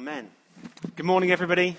Amen. 0.00 0.30
Good 0.96 1.04
morning, 1.04 1.30
everybody. 1.30 1.76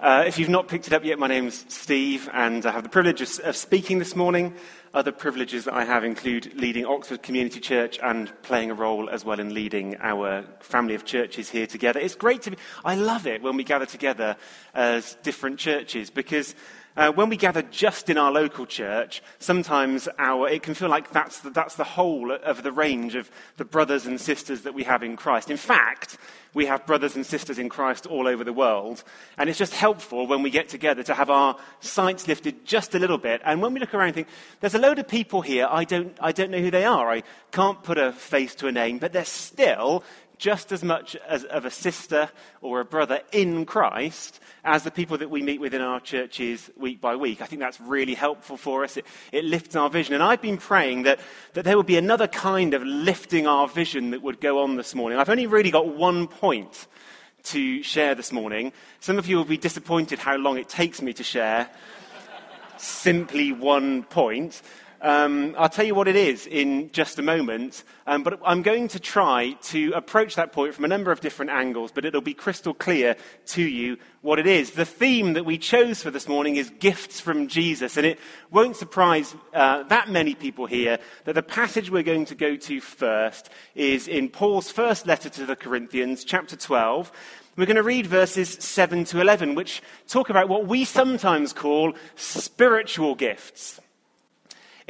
Uh, 0.00 0.24
if 0.26 0.36
you've 0.36 0.48
not 0.48 0.66
picked 0.66 0.88
it 0.88 0.92
up 0.92 1.04
yet, 1.04 1.16
my 1.16 1.28
name's 1.28 1.64
Steve, 1.68 2.28
and 2.32 2.66
I 2.66 2.72
have 2.72 2.82
the 2.82 2.88
privilege 2.88 3.20
of, 3.20 3.38
of, 3.44 3.54
speaking 3.54 4.00
this 4.00 4.16
morning. 4.16 4.52
Other 4.94 5.12
privileges 5.12 5.66
that 5.66 5.74
I 5.74 5.84
have 5.84 6.02
include 6.02 6.52
leading 6.54 6.84
Oxford 6.84 7.22
Community 7.22 7.60
Church 7.60 8.00
and 8.02 8.32
playing 8.42 8.72
a 8.72 8.74
role 8.74 9.08
as 9.08 9.24
well 9.24 9.38
in 9.38 9.54
leading 9.54 9.96
our 10.00 10.42
family 10.58 10.96
of 10.96 11.04
churches 11.04 11.48
here 11.48 11.68
together. 11.68 12.00
It's 12.00 12.16
great 12.16 12.42
to 12.42 12.50
be, 12.50 12.56
I 12.84 12.96
love 12.96 13.28
it 13.28 13.42
when 13.42 13.56
we 13.56 13.62
gather 13.62 13.86
together 13.86 14.36
as 14.74 15.14
different 15.22 15.60
churches 15.60 16.10
because 16.10 16.56
uh, 16.96 17.12
when 17.12 17.28
we 17.28 17.36
gather 17.36 17.62
just 17.62 18.10
in 18.10 18.18
our 18.18 18.32
local 18.32 18.66
church, 18.66 19.22
sometimes 19.38 20.08
our, 20.18 20.48
it 20.48 20.62
can 20.62 20.74
feel 20.74 20.88
like 20.88 21.10
that's 21.12 21.40
the, 21.40 21.50
that's 21.50 21.76
the 21.76 21.84
whole 21.84 22.32
of 22.32 22.62
the 22.62 22.72
range 22.72 23.14
of 23.14 23.30
the 23.56 23.64
brothers 23.64 24.06
and 24.06 24.20
sisters 24.20 24.62
that 24.62 24.74
we 24.74 24.84
have 24.84 25.02
in 25.02 25.16
Christ. 25.16 25.50
In 25.50 25.56
fact, 25.56 26.18
we 26.52 26.66
have 26.66 26.86
brothers 26.86 27.14
and 27.14 27.24
sisters 27.24 27.58
in 27.58 27.68
Christ 27.68 28.06
all 28.06 28.26
over 28.26 28.42
the 28.42 28.52
world, 28.52 29.04
and 29.38 29.48
it's 29.48 29.58
just 29.58 29.74
helpful 29.74 30.26
when 30.26 30.42
we 30.42 30.50
get 30.50 30.68
together 30.68 31.02
to 31.04 31.14
have 31.14 31.30
our 31.30 31.56
sights 31.80 32.26
lifted 32.26 32.64
just 32.66 32.94
a 32.94 32.98
little 32.98 33.18
bit. 33.18 33.40
And 33.44 33.62
when 33.62 33.72
we 33.72 33.80
look 33.80 33.94
around 33.94 34.08
and 34.08 34.14
think, 34.14 34.28
there's 34.60 34.74
a 34.74 34.78
load 34.78 34.98
of 34.98 35.06
people 35.06 35.42
here, 35.42 35.68
I 35.70 35.84
don't, 35.84 36.16
I 36.20 36.32
don't 36.32 36.50
know 36.50 36.58
who 36.58 36.70
they 36.70 36.84
are, 36.84 37.10
I 37.10 37.22
can't 37.52 37.82
put 37.82 37.98
a 37.98 38.12
face 38.12 38.54
to 38.56 38.66
a 38.66 38.72
name, 38.72 38.98
but 38.98 39.12
they're 39.12 39.24
still 39.24 40.02
just 40.40 40.72
as 40.72 40.82
much 40.82 41.14
as 41.28 41.44
of 41.44 41.66
a 41.66 41.70
sister 41.70 42.30
or 42.62 42.80
a 42.80 42.84
brother 42.84 43.20
in 43.30 43.66
Christ 43.66 44.40
as 44.64 44.82
the 44.82 44.90
people 44.90 45.18
that 45.18 45.28
we 45.28 45.42
meet 45.42 45.60
with 45.60 45.74
in 45.74 45.82
our 45.82 46.00
churches 46.00 46.70
week 46.78 46.98
by 46.98 47.14
week. 47.14 47.42
I 47.42 47.44
think 47.44 47.60
that's 47.60 47.78
really 47.78 48.14
helpful 48.14 48.56
for 48.56 48.82
us. 48.82 48.96
It, 48.96 49.04
it 49.32 49.44
lifts 49.44 49.76
our 49.76 49.90
vision. 49.90 50.14
And 50.14 50.22
I've 50.22 50.40
been 50.40 50.56
praying 50.56 51.02
that, 51.02 51.20
that 51.52 51.66
there 51.66 51.76
would 51.76 51.86
be 51.86 51.98
another 51.98 52.26
kind 52.26 52.72
of 52.72 52.82
lifting 52.82 53.46
our 53.46 53.68
vision 53.68 54.12
that 54.12 54.22
would 54.22 54.40
go 54.40 54.62
on 54.62 54.76
this 54.76 54.94
morning. 54.94 55.18
I've 55.18 55.28
only 55.28 55.46
really 55.46 55.70
got 55.70 55.94
one 55.94 56.26
point 56.26 56.86
to 57.42 57.82
share 57.82 58.14
this 58.14 58.32
morning. 58.32 58.72
Some 59.00 59.18
of 59.18 59.26
you 59.26 59.36
will 59.36 59.44
be 59.44 59.58
disappointed 59.58 60.18
how 60.18 60.36
long 60.36 60.56
it 60.56 60.70
takes 60.70 61.02
me 61.02 61.12
to 61.12 61.22
share 61.22 61.68
simply 62.78 63.52
one 63.52 64.04
point. 64.04 64.62
Um, 65.02 65.54
I'll 65.56 65.70
tell 65.70 65.86
you 65.86 65.94
what 65.94 66.08
it 66.08 66.16
is 66.16 66.46
in 66.46 66.90
just 66.92 67.18
a 67.18 67.22
moment, 67.22 67.84
um, 68.06 68.22
but 68.22 68.38
I'm 68.44 68.60
going 68.60 68.88
to 68.88 69.00
try 69.00 69.56
to 69.62 69.92
approach 69.92 70.34
that 70.36 70.52
point 70.52 70.74
from 70.74 70.84
a 70.84 70.88
number 70.88 71.10
of 71.10 71.20
different 71.20 71.50
angles, 71.50 71.90
but 71.90 72.04
it'll 72.04 72.20
be 72.20 72.34
crystal 72.34 72.74
clear 72.74 73.16
to 73.46 73.62
you 73.62 73.96
what 74.20 74.38
it 74.38 74.46
is. 74.46 74.72
The 74.72 74.84
theme 74.84 75.32
that 75.32 75.46
we 75.46 75.56
chose 75.56 76.02
for 76.02 76.10
this 76.10 76.28
morning 76.28 76.56
is 76.56 76.68
gifts 76.78 77.18
from 77.18 77.48
Jesus, 77.48 77.96
and 77.96 78.04
it 78.04 78.18
won't 78.50 78.76
surprise 78.76 79.34
uh, 79.54 79.84
that 79.84 80.10
many 80.10 80.34
people 80.34 80.66
here 80.66 80.98
that 81.24 81.34
the 81.34 81.42
passage 81.42 81.90
we're 81.90 82.02
going 82.02 82.26
to 82.26 82.34
go 82.34 82.56
to 82.56 82.80
first 82.80 83.48
is 83.74 84.06
in 84.06 84.28
Paul's 84.28 84.70
first 84.70 85.06
letter 85.06 85.30
to 85.30 85.46
the 85.46 85.56
Corinthians, 85.56 86.24
chapter 86.24 86.56
12. 86.56 87.10
We're 87.56 87.64
going 87.64 87.76
to 87.76 87.82
read 87.82 88.06
verses 88.06 88.50
7 88.60 89.04
to 89.06 89.20
11, 89.22 89.54
which 89.54 89.82
talk 90.08 90.28
about 90.28 90.50
what 90.50 90.66
we 90.66 90.84
sometimes 90.84 91.54
call 91.54 91.94
spiritual 92.16 93.14
gifts. 93.14 93.80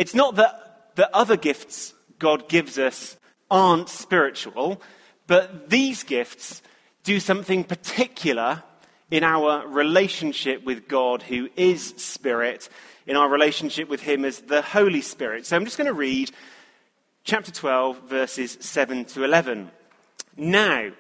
It's 0.00 0.14
not 0.14 0.36
that 0.36 0.92
the 0.94 1.14
other 1.14 1.36
gifts 1.36 1.92
God 2.18 2.48
gives 2.48 2.78
us 2.78 3.18
aren't 3.50 3.90
spiritual, 3.90 4.80
but 5.26 5.68
these 5.68 6.04
gifts 6.04 6.62
do 7.04 7.20
something 7.20 7.64
particular 7.64 8.62
in 9.10 9.24
our 9.24 9.68
relationship 9.68 10.64
with 10.64 10.88
God, 10.88 11.20
who 11.20 11.50
is 11.54 11.92
Spirit, 11.98 12.70
in 13.06 13.14
our 13.14 13.28
relationship 13.28 13.90
with 13.90 14.00
Him 14.00 14.24
as 14.24 14.38
the 14.38 14.62
Holy 14.62 15.02
Spirit. 15.02 15.44
So 15.44 15.54
I'm 15.54 15.66
just 15.66 15.76
going 15.76 15.86
to 15.86 15.92
read 15.92 16.30
chapter 17.22 17.52
12, 17.52 18.08
verses 18.08 18.56
7 18.58 19.04
to 19.04 19.22
11. 19.22 19.70
Now, 20.34 20.92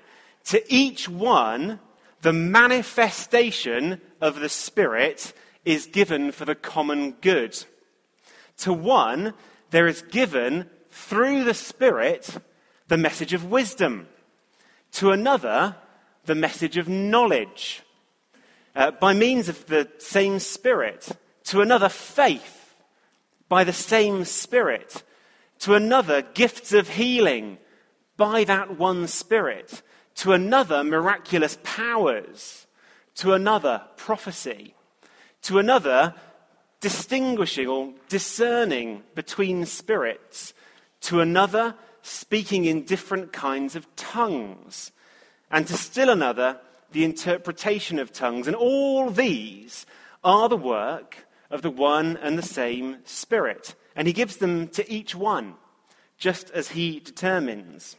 to 0.44 0.62
each 0.70 1.08
one, 1.08 1.80
the 2.20 2.34
manifestation 2.34 4.02
of 4.20 4.40
the 4.40 4.50
Spirit 4.50 5.32
is 5.64 5.86
given 5.86 6.32
for 6.32 6.44
the 6.44 6.54
common 6.54 7.12
good. 7.12 7.64
To 8.60 8.72
one, 8.72 9.34
there 9.70 9.86
is 9.86 10.02
given 10.02 10.68
through 10.90 11.44
the 11.44 11.54
Spirit 11.54 12.36
the 12.88 12.98
message 12.98 13.32
of 13.32 13.50
wisdom. 13.50 14.08
To 14.92 15.12
another, 15.12 15.76
the 16.24 16.34
message 16.34 16.76
of 16.76 16.88
knowledge 16.88 17.82
uh, 18.74 18.90
by 18.92 19.12
means 19.14 19.48
of 19.48 19.66
the 19.66 19.88
same 19.98 20.38
Spirit. 20.38 21.08
To 21.44 21.60
another, 21.60 21.88
faith 21.88 22.74
by 23.48 23.64
the 23.64 23.72
same 23.72 24.24
Spirit. 24.24 25.02
To 25.60 25.74
another, 25.74 26.22
gifts 26.22 26.72
of 26.72 26.90
healing 26.90 27.58
by 28.16 28.44
that 28.44 28.78
one 28.78 29.06
Spirit. 29.06 29.82
To 30.16 30.32
another, 30.32 30.84
miraculous 30.84 31.58
powers. 31.62 32.66
To 33.16 33.32
another, 33.32 33.82
prophecy. 33.96 34.74
To 35.42 35.58
another, 35.58 36.14
distinguishing 36.80 37.68
or 37.68 37.92
discerning 38.08 39.02
between 39.14 39.66
spirits, 39.66 40.54
to 41.02 41.20
another, 41.20 41.74
speaking 42.02 42.64
in 42.64 42.84
different 42.84 43.32
kinds 43.32 43.76
of 43.76 43.86
tongues, 43.96 44.92
and 45.50 45.66
to 45.66 45.76
still 45.76 46.10
another, 46.10 46.58
the 46.92 47.04
interpretation 47.04 47.98
of 47.98 48.12
tongues. 48.12 48.46
And 48.46 48.56
all 48.56 49.10
these 49.10 49.86
are 50.22 50.48
the 50.48 50.56
work 50.56 51.26
of 51.50 51.62
the 51.62 51.70
one 51.70 52.16
and 52.16 52.38
the 52.38 52.42
same 52.42 52.98
Spirit. 53.04 53.74
And 53.96 54.06
he 54.06 54.12
gives 54.12 54.36
them 54.36 54.68
to 54.68 54.90
each 54.90 55.14
one, 55.14 55.54
just 56.18 56.50
as 56.50 56.68
he 56.68 57.00
determines. 57.00 57.96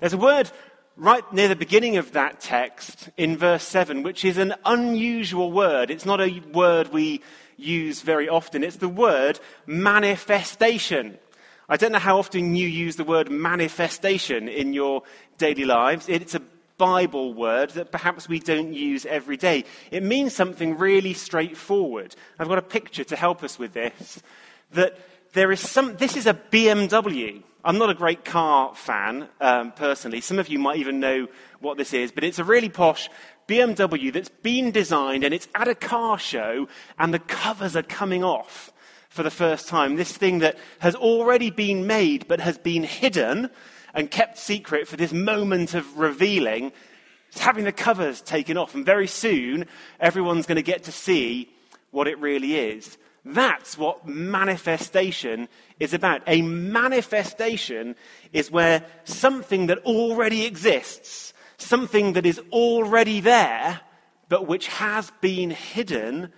There's 0.00 0.14
a 0.14 0.18
word 0.18 0.50
right 0.96 1.30
near 1.32 1.48
the 1.48 1.56
beginning 1.56 1.96
of 1.96 2.12
that 2.12 2.40
text 2.40 3.08
in 3.16 3.36
verse 3.36 3.62
7, 3.64 4.02
which 4.02 4.24
is 4.24 4.36
an 4.36 4.54
unusual 4.64 5.52
word. 5.52 5.90
It's 5.90 6.06
not 6.06 6.20
a 6.20 6.40
word 6.52 6.92
we 6.92 7.22
use 7.60 8.02
very 8.02 8.28
often. 8.28 8.64
It's 8.64 8.76
the 8.76 8.88
word 8.88 9.40
manifestation. 9.66 11.18
I 11.68 11.76
don't 11.76 11.92
know 11.92 11.98
how 11.98 12.18
often 12.18 12.56
you 12.56 12.66
use 12.66 12.96
the 12.96 13.04
word 13.04 13.30
manifestation 13.30 14.48
in 14.48 14.72
your 14.72 15.02
daily 15.38 15.64
lives. 15.64 16.08
It's 16.08 16.34
a 16.34 16.42
Bible 16.78 17.34
word 17.34 17.70
that 17.70 17.92
perhaps 17.92 18.28
we 18.28 18.38
don't 18.38 18.72
use 18.72 19.04
every 19.04 19.36
day. 19.36 19.64
It 19.90 20.02
means 20.02 20.34
something 20.34 20.78
really 20.78 21.12
straightforward. 21.12 22.16
I've 22.38 22.48
got 22.48 22.58
a 22.58 22.62
picture 22.62 23.04
to 23.04 23.16
help 23.16 23.44
us 23.44 23.58
with 23.58 23.74
this. 23.74 24.22
That 24.72 24.98
there 25.34 25.52
is 25.52 25.60
some, 25.60 25.96
this 25.96 26.16
is 26.16 26.26
a 26.26 26.34
BMW. 26.34 27.42
I'm 27.62 27.76
not 27.76 27.90
a 27.90 27.94
great 27.94 28.24
car 28.24 28.74
fan, 28.74 29.28
um, 29.40 29.72
personally. 29.72 30.22
Some 30.22 30.38
of 30.38 30.48
you 30.48 30.58
might 30.58 30.78
even 30.78 31.00
know 31.00 31.28
what 31.60 31.76
this 31.76 31.92
is, 31.92 32.10
but 32.10 32.24
it's 32.24 32.38
a 32.38 32.44
really 32.44 32.70
posh 32.70 33.10
BMW 33.50 34.12
that's 34.12 34.28
been 34.28 34.70
designed 34.70 35.24
and 35.24 35.34
it's 35.34 35.48
at 35.56 35.66
a 35.66 35.74
car 35.74 36.18
show 36.18 36.68
and 37.00 37.12
the 37.12 37.18
covers 37.18 37.74
are 37.74 37.82
coming 37.82 38.22
off 38.22 38.72
for 39.08 39.24
the 39.24 39.30
first 39.30 39.66
time. 39.66 39.96
This 39.96 40.16
thing 40.16 40.38
that 40.38 40.56
has 40.78 40.94
already 40.94 41.50
been 41.50 41.86
made 41.86 42.28
but 42.28 42.38
has 42.38 42.56
been 42.58 42.84
hidden 42.84 43.50
and 43.92 44.08
kept 44.08 44.38
secret 44.38 44.86
for 44.86 44.96
this 44.96 45.12
moment 45.12 45.74
of 45.74 45.98
revealing. 45.98 46.70
It's 47.30 47.40
having 47.40 47.64
the 47.64 47.72
covers 47.72 48.20
taken 48.20 48.56
off. 48.56 48.76
And 48.76 48.86
very 48.86 49.08
soon, 49.08 49.66
everyone's 49.98 50.46
going 50.46 50.56
to 50.56 50.62
get 50.62 50.84
to 50.84 50.92
see 50.92 51.52
what 51.90 52.06
it 52.06 52.20
really 52.20 52.54
is. 52.54 52.98
That's 53.24 53.76
what 53.76 54.06
manifestation 54.06 55.48
is 55.80 55.92
about. 55.92 56.22
A 56.28 56.40
manifestation 56.42 57.96
is 58.32 58.50
where 58.50 58.84
something 59.02 59.66
that 59.66 59.78
already 59.78 60.46
exists 60.46 61.34
something 61.60 62.14
that 62.14 62.26
is 62.26 62.40
already 62.52 63.20
there, 63.20 63.80
but 64.28 64.46
which 64.46 64.68
has 64.68 65.10
been 65.20 65.50
hidden, 65.50 66.32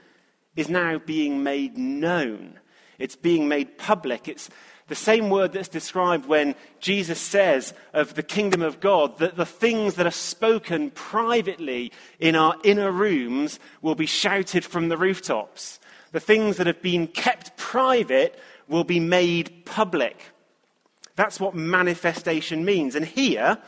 is 0.57 0.69
now 0.69 0.99
being 0.99 1.43
made 1.43 1.77
known. 1.79 2.59
It's 2.99 3.17
being 3.17 3.49
made 3.49 3.79
public. 3.79 4.29
It's 4.29 4.51
the 4.89 4.95
same 4.95 5.31
word 5.31 5.53
that's 5.53 5.69
described 5.69 6.27
when 6.27 6.55
Jesus 6.79 7.21
says 7.21 7.73
of 7.95 8.15
the 8.15 8.23
kingdom 8.23 8.63
of 8.63 8.81
God 8.81 9.19
that 9.19 9.37
the 9.37 9.47
things 9.47 9.95
that 9.95 10.07
are 10.07 10.11
spoken 10.11 10.91
privately 10.91 11.93
in 12.21 12.37
our 12.37 12.57
inner 12.65 12.91
rooms 12.91 13.59
will 13.81 13.95
be 13.95 14.07
shouted 14.07 14.65
from 14.65 14.89
the 14.89 14.97
rooftops. 14.97 15.81
The 16.13 16.21
things 16.21 16.59
that 16.59 16.67
have 16.67 16.83
been 16.83 17.07
kept 17.07 17.57
private 17.57 18.39
will 18.69 18.85
be 18.85 19.01
made 19.01 19.65
public. 19.65 20.23
That's 21.17 21.41
what 21.41 21.55
manifestation 21.55 22.65
means. 22.65 22.95
And 22.95 23.07
here, 23.07 23.59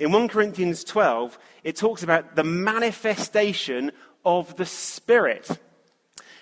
in 0.00 0.12
1 0.12 0.28
Corinthians 0.28 0.82
12, 0.82 1.38
it 1.62 1.76
talks 1.76 2.02
about 2.02 2.34
the 2.34 2.42
manifestation 2.42 3.92
of 4.24 4.56
the 4.56 4.64
Spirit. 4.64 5.46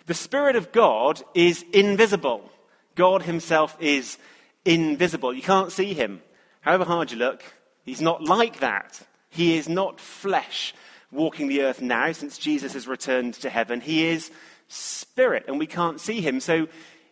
The 0.07 0.15
Spirit 0.15 0.55
of 0.55 0.71
God 0.71 1.21
is 1.35 1.65
invisible. 1.73 2.53
God 2.95 3.23
Himself 3.23 3.77
is 3.81 4.17
invisible. 4.65 5.35
You 5.35 5.43
can't 5.43 5.73
see 5.73 5.93
Him. 5.93 6.23
However 6.61 6.85
hard 6.85 7.11
you 7.11 7.19
look, 7.19 7.43
He's 7.85 8.01
not 8.01 8.23
like 8.23 8.61
that. 8.61 9.01
He 9.29 9.59
is 9.59 9.69
not 9.69 9.99
flesh 9.99 10.73
walking 11.11 11.49
the 11.49 11.63
earth 11.63 11.83
now 11.83 12.13
since 12.13 12.39
Jesus 12.39 12.75
has 12.75 12.87
returned 12.87 13.35
to 13.35 13.51
heaven. 13.51 13.81
He 13.81 14.07
is 14.07 14.31
Spirit, 14.69 15.47
and 15.49 15.59
we 15.59 15.67
can't 15.67 16.01
see 16.01 16.21
Him. 16.21 16.39
So, 16.39 16.69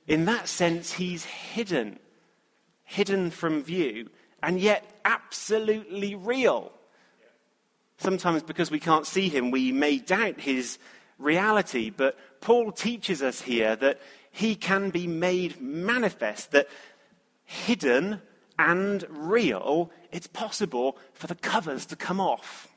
in 0.06 0.26
that 0.26 0.46
sense, 0.46 0.92
He's 0.92 1.24
hidden, 1.24 1.98
hidden 2.84 3.32
from 3.32 3.64
view 3.64 4.10
and 4.46 4.60
yet 4.60 4.88
absolutely 5.04 6.14
real. 6.14 6.72
Sometimes, 7.98 8.44
because 8.44 8.70
we 8.70 8.78
can't 8.78 9.04
see 9.04 9.28
him, 9.28 9.50
we 9.50 9.72
may 9.72 9.98
doubt 9.98 10.40
his 10.40 10.78
reality. 11.18 11.90
But 11.90 12.16
Paul 12.40 12.70
teaches 12.70 13.22
us 13.22 13.40
here 13.40 13.74
that 13.74 14.00
he 14.30 14.54
can 14.54 14.90
be 14.90 15.08
made 15.08 15.60
manifest, 15.60 16.52
that 16.52 16.68
hidden 17.44 18.22
and 18.56 19.04
real, 19.10 19.90
it's 20.12 20.28
possible 20.28 20.96
for 21.12 21.26
the 21.26 21.34
covers 21.34 21.84
to 21.86 21.96
come 21.96 22.20
off. 22.20 22.68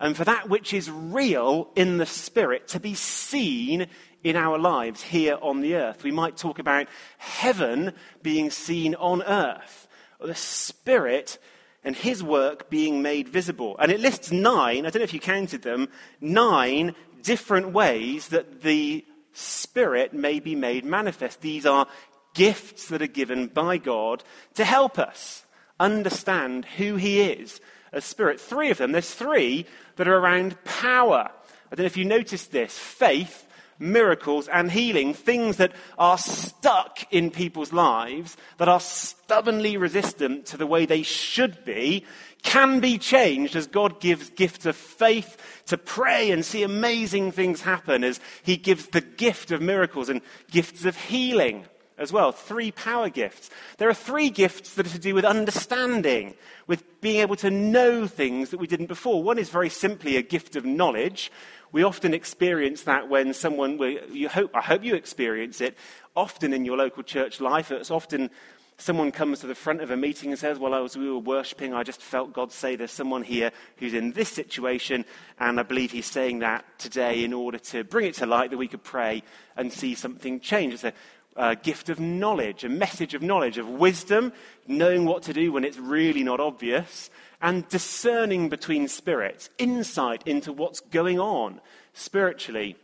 And 0.00 0.16
for 0.16 0.24
that 0.24 0.48
which 0.48 0.72
is 0.72 0.90
real 0.90 1.68
in 1.76 1.98
the 1.98 2.06
spirit 2.06 2.66
to 2.68 2.80
be 2.80 2.94
seen 2.94 3.88
in 4.24 4.36
our 4.36 4.58
lives 4.58 5.02
here 5.02 5.36
on 5.42 5.60
the 5.60 5.74
earth. 5.74 6.02
We 6.02 6.12
might 6.12 6.38
talk 6.38 6.58
about 6.58 6.86
heaven 7.18 7.92
being 8.22 8.50
seen 8.50 8.94
on 8.94 9.22
earth, 9.22 9.86
the 10.26 10.34
spirit 10.34 11.38
and 11.84 11.96
his 11.96 12.22
work 12.22 12.70
being 12.70 13.02
made 13.02 13.28
visible. 13.28 13.76
And 13.78 13.90
it 13.90 14.00
lists 14.00 14.30
nine, 14.30 14.86
I 14.86 14.90
don't 14.90 15.00
know 15.00 15.04
if 15.04 15.14
you 15.14 15.20
counted 15.20 15.62
them, 15.62 15.88
nine 16.20 16.94
different 17.22 17.72
ways 17.72 18.28
that 18.28 18.62
the 18.62 19.04
Spirit 19.32 20.12
may 20.12 20.40
be 20.40 20.54
made 20.54 20.84
manifest. 20.84 21.40
These 21.40 21.66
are 21.66 21.86
gifts 22.34 22.88
that 22.88 23.02
are 23.02 23.06
given 23.06 23.46
by 23.46 23.78
God 23.78 24.22
to 24.54 24.64
help 24.64 24.98
us 24.98 25.44
understand 25.80 26.64
who 26.64 26.96
He 26.96 27.20
is 27.20 27.60
as 27.92 28.04
Spirit. 28.04 28.40
Three 28.40 28.70
of 28.70 28.78
them, 28.78 28.92
there's 28.92 29.14
three 29.14 29.66
that 29.96 30.08
are 30.08 30.16
around 30.16 30.62
power. 30.64 31.30
I 31.70 31.74
don't 31.74 31.84
know 31.84 31.86
if 31.86 31.96
you 31.96 32.04
noticed 32.04 32.52
this 32.52 32.76
faith, 32.76 33.46
miracles, 33.78 34.48
and 34.48 34.70
healing, 34.70 35.14
things 35.14 35.56
that 35.56 35.72
are 35.98 36.18
stuck 36.18 37.00
in 37.12 37.30
people's 37.30 37.72
lives, 37.72 38.36
that 38.58 38.68
are 38.68 38.80
stubbornly 38.80 39.76
resistant 39.76 40.46
to 40.46 40.56
the 40.56 40.66
way 40.66 40.86
they 40.86 41.02
should 41.02 41.64
be, 41.64 42.04
can 42.42 42.80
be 42.80 42.98
changed 42.98 43.56
as 43.56 43.66
God 43.66 44.00
gives 44.00 44.30
gifts 44.30 44.66
of 44.66 44.76
faith 44.76 45.36
to 45.66 45.78
pray 45.78 46.30
and 46.30 46.44
see 46.44 46.62
amazing 46.62 47.32
things 47.32 47.62
happen, 47.62 48.04
as 48.04 48.20
He 48.42 48.56
gives 48.56 48.88
the 48.88 49.00
gift 49.00 49.50
of 49.50 49.62
miracles 49.62 50.08
and 50.08 50.20
gifts 50.50 50.84
of 50.84 50.96
healing 50.96 51.64
as 51.98 52.12
well. 52.12 52.32
Three 52.32 52.72
power 52.72 53.08
gifts. 53.08 53.48
There 53.78 53.88
are 53.88 53.94
three 53.94 54.28
gifts 54.28 54.74
that 54.74 54.86
are 54.86 54.90
to 54.90 54.98
do 54.98 55.14
with 55.14 55.24
understanding, 55.24 56.34
with 56.66 57.00
being 57.00 57.20
able 57.20 57.36
to 57.36 57.50
know 57.50 58.06
things 58.06 58.50
that 58.50 58.58
we 58.58 58.66
didn't 58.66 58.86
before. 58.86 59.22
One 59.22 59.38
is 59.38 59.50
very 59.50 59.68
simply 59.68 60.16
a 60.16 60.22
gift 60.22 60.56
of 60.56 60.64
knowledge. 60.64 61.30
We 61.72 61.84
often 61.84 62.12
experience 62.12 62.82
that 62.82 63.08
when 63.08 63.32
someone, 63.32 63.78
you 64.12 64.28
hope, 64.28 64.54
I 64.54 64.60
hope 64.60 64.84
you 64.84 64.94
experience 64.94 65.62
it, 65.62 65.76
often 66.14 66.52
in 66.52 66.66
your 66.66 66.76
local 66.76 67.02
church 67.02 67.40
life. 67.40 67.70
It's 67.70 67.90
often 67.90 68.28
someone 68.76 69.10
comes 69.10 69.40
to 69.40 69.46
the 69.46 69.54
front 69.54 69.80
of 69.80 69.90
a 69.90 69.96
meeting 69.96 70.30
and 70.30 70.38
says, 70.38 70.58
Well, 70.58 70.74
as 70.74 70.98
we 70.98 71.10
were 71.10 71.18
worshipping, 71.18 71.72
I 71.72 71.82
just 71.82 72.02
felt 72.02 72.34
God 72.34 72.52
say 72.52 72.76
there's 72.76 72.90
someone 72.90 73.22
here 73.22 73.52
who's 73.78 73.94
in 73.94 74.12
this 74.12 74.28
situation, 74.28 75.06
and 75.40 75.58
I 75.58 75.62
believe 75.62 75.92
he's 75.92 76.04
saying 76.04 76.40
that 76.40 76.66
today 76.78 77.24
in 77.24 77.32
order 77.32 77.58
to 77.58 77.84
bring 77.84 78.06
it 78.06 78.16
to 78.16 78.26
light 78.26 78.50
that 78.50 78.58
we 78.58 78.68
could 78.68 78.84
pray 78.84 79.22
and 79.56 79.72
see 79.72 79.94
something 79.94 80.40
change. 80.40 80.74
It's 80.74 80.84
a 80.84 80.92
a 81.36 81.56
gift 81.56 81.88
of 81.88 81.98
knowledge, 81.98 82.64
a 82.64 82.68
message 82.68 83.14
of 83.14 83.22
knowledge, 83.22 83.58
of 83.58 83.68
wisdom, 83.68 84.32
knowing 84.66 85.04
what 85.04 85.22
to 85.22 85.32
do 85.32 85.50
when 85.52 85.64
it's 85.64 85.78
really 85.78 86.22
not 86.22 86.40
obvious, 86.40 87.10
and 87.42 87.68
discerning 87.68 88.48
between 88.48 88.88
spirits, 88.88 89.50
insight 89.58 90.22
into 90.26 90.52
what's 90.52 90.80
going 90.80 91.18
on 91.18 91.60
spiritually. 91.92 92.76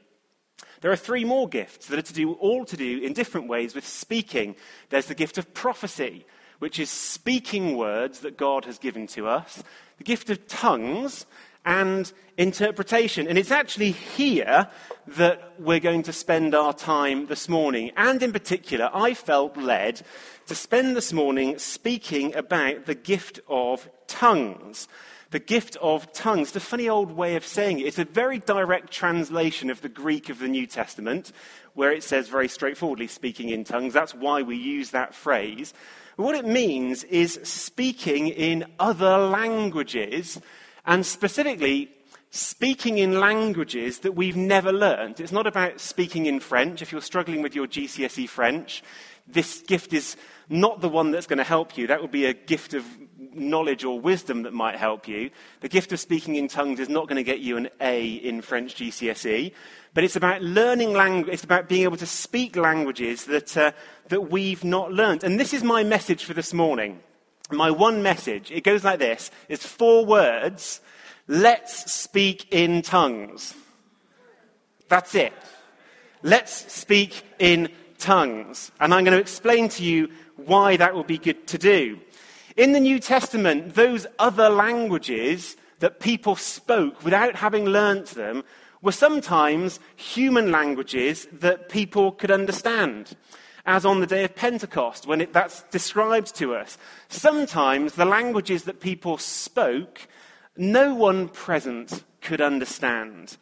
There 0.80 0.90
are 0.90 0.96
three 0.96 1.24
more 1.24 1.48
gifts 1.48 1.86
that 1.86 1.98
are 1.98 2.02
to 2.02 2.12
do 2.12 2.32
all 2.34 2.64
to 2.66 2.76
do 2.76 2.98
in 2.98 3.12
different 3.12 3.48
ways 3.48 3.74
with 3.74 3.86
speaking. 3.86 4.56
There's 4.90 5.06
the 5.06 5.14
gift 5.14 5.38
of 5.38 5.54
prophecy, 5.54 6.26
which 6.58 6.78
is 6.78 6.90
speaking 6.90 7.76
words 7.76 8.20
that 8.20 8.36
God 8.36 8.64
has 8.64 8.78
given 8.78 9.06
to 9.08 9.28
us. 9.28 9.62
The 9.96 10.04
gift 10.04 10.28
of 10.28 10.46
tongues, 10.46 11.24
and 11.68 12.10
interpretation. 12.38 13.28
And 13.28 13.36
it's 13.36 13.50
actually 13.50 13.90
here 13.90 14.68
that 15.06 15.52
we're 15.58 15.80
going 15.80 16.02
to 16.04 16.14
spend 16.14 16.54
our 16.54 16.72
time 16.72 17.26
this 17.26 17.46
morning. 17.46 17.90
And 17.94 18.22
in 18.22 18.32
particular, 18.32 18.90
I 18.94 19.12
felt 19.12 19.56
led 19.56 20.00
to 20.46 20.54
spend 20.54 20.96
this 20.96 21.12
morning 21.12 21.58
speaking 21.58 22.34
about 22.34 22.86
the 22.86 22.94
gift 22.94 23.40
of 23.48 23.86
tongues. 24.08 24.88
The 25.30 25.38
gift 25.38 25.76
of 25.82 26.10
tongues. 26.12 26.48
It's 26.48 26.56
a 26.56 26.60
funny 26.60 26.88
old 26.88 27.12
way 27.12 27.36
of 27.36 27.46
saying 27.46 27.80
it. 27.80 27.86
It's 27.86 27.98
a 27.98 28.04
very 28.06 28.38
direct 28.38 28.90
translation 28.90 29.68
of 29.68 29.82
the 29.82 29.88
Greek 29.90 30.30
of 30.30 30.38
the 30.38 30.48
New 30.48 30.66
Testament, 30.66 31.32
where 31.74 31.92
it 31.92 32.02
says 32.02 32.28
very 32.28 32.48
straightforwardly, 32.48 33.08
speaking 33.08 33.50
in 33.50 33.62
tongues. 33.64 33.92
That's 33.92 34.14
why 34.14 34.40
we 34.42 34.56
use 34.56 34.90
that 34.90 35.14
phrase. 35.14 35.74
What 36.16 36.34
it 36.34 36.46
means 36.46 37.04
is 37.04 37.38
speaking 37.44 38.28
in 38.28 38.64
other 38.80 39.18
languages 39.18 40.40
and 40.86 41.04
specifically 41.04 41.90
speaking 42.30 42.98
in 42.98 43.20
languages 43.20 44.00
that 44.00 44.12
we've 44.12 44.36
never 44.36 44.72
learned. 44.72 45.20
It's 45.20 45.32
not 45.32 45.46
about 45.46 45.80
speaking 45.80 46.26
in 46.26 46.40
French. 46.40 46.82
If 46.82 46.90
you're 46.90 47.00
struggling 47.00 47.42
with 47.42 47.54
your 47.54 47.66
GCSE 47.66 48.28
French, 48.28 48.82
this 49.26 49.60
gift 49.60 49.92
is 49.92 50.16
not 50.48 50.80
the 50.80 50.88
one 50.88 51.10
that's 51.10 51.26
going 51.26 51.38
to 51.38 51.44
help 51.44 51.76
you. 51.76 51.86
That 51.86 52.00
would 52.00 52.10
be 52.10 52.26
a 52.26 52.34
gift 52.34 52.74
of 52.74 52.84
knowledge 53.40 53.84
or 53.84 54.00
wisdom 54.00 54.42
that 54.42 54.52
might 54.52 54.76
help 54.76 55.08
you. 55.08 55.30
The 55.60 55.68
gift 55.68 55.92
of 55.92 56.00
speaking 56.00 56.36
in 56.36 56.48
tongues 56.48 56.80
is 56.80 56.88
not 56.88 57.08
going 57.08 57.16
to 57.16 57.22
get 57.22 57.40
you 57.40 57.56
an 57.56 57.68
A 57.80 58.06
in 58.06 58.42
French 58.42 58.74
GCSE. 58.74 59.52
But 59.94 60.04
it's 60.04 60.16
about 60.16 60.42
learning 60.42 60.92
language. 60.92 61.32
It's 61.32 61.44
about 61.44 61.68
being 61.68 61.84
able 61.84 61.96
to 61.96 62.06
speak 62.06 62.56
languages 62.56 63.24
that, 63.24 63.56
uh, 63.56 63.72
that 64.08 64.30
we've 64.30 64.64
not 64.64 64.92
learned. 64.92 65.24
And 65.24 65.40
this 65.40 65.54
is 65.54 65.62
my 65.62 65.84
message 65.84 66.24
for 66.24 66.34
this 66.34 66.52
morning 66.52 67.00
my 67.50 67.70
one 67.70 68.02
message, 68.02 68.50
it 68.50 68.62
goes 68.62 68.84
like 68.84 68.98
this 68.98 69.30
it's 69.48 69.66
four 69.66 70.04
words. 70.04 70.80
Let's 71.30 71.92
speak 71.92 72.46
in 72.54 72.80
tongues. 72.80 73.54
That's 74.88 75.14
it. 75.14 75.34
Let's 76.22 76.72
speak 76.72 77.22
in 77.38 77.68
tongues. 77.98 78.72
And 78.80 78.94
I'm 78.94 79.04
going 79.04 79.14
to 79.14 79.20
explain 79.20 79.68
to 79.70 79.84
you 79.84 80.08
why 80.36 80.78
that 80.78 80.94
will 80.94 81.04
be 81.04 81.18
good 81.18 81.46
to 81.48 81.58
do. 81.58 82.00
In 82.58 82.72
the 82.72 82.80
New 82.80 82.98
Testament, 82.98 83.76
those 83.76 84.04
other 84.18 84.48
languages 84.48 85.56
that 85.78 86.00
people 86.00 86.34
spoke 86.34 87.04
without 87.04 87.36
having 87.36 87.66
learnt 87.66 88.06
them 88.06 88.42
were 88.82 88.90
sometimes 88.90 89.78
human 89.94 90.50
languages 90.50 91.28
that 91.32 91.68
people 91.68 92.10
could 92.10 92.32
understand 92.32 93.14
as 93.64 93.86
on 93.86 94.00
the 94.00 94.08
day 94.08 94.24
of 94.24 94.34
Pentecost, 94.34 95.06
when 95.06 95.20
it, 95.20 95.32
that's 95.32 95.62
described 95.70 96.34
to 96.34 96.56
us. 96.56 96.78
Sometimes 97.08 97.94
the 97.94 98.04
languages 98.04 98.64
that 98.64 98.80
people 98.80 99.18
spoke, 99.18 100.08
no 100.56 100.92
one 100.96 101.28
present 101.28 102.02
could 102.20 102.40
understand. 102.40 103.36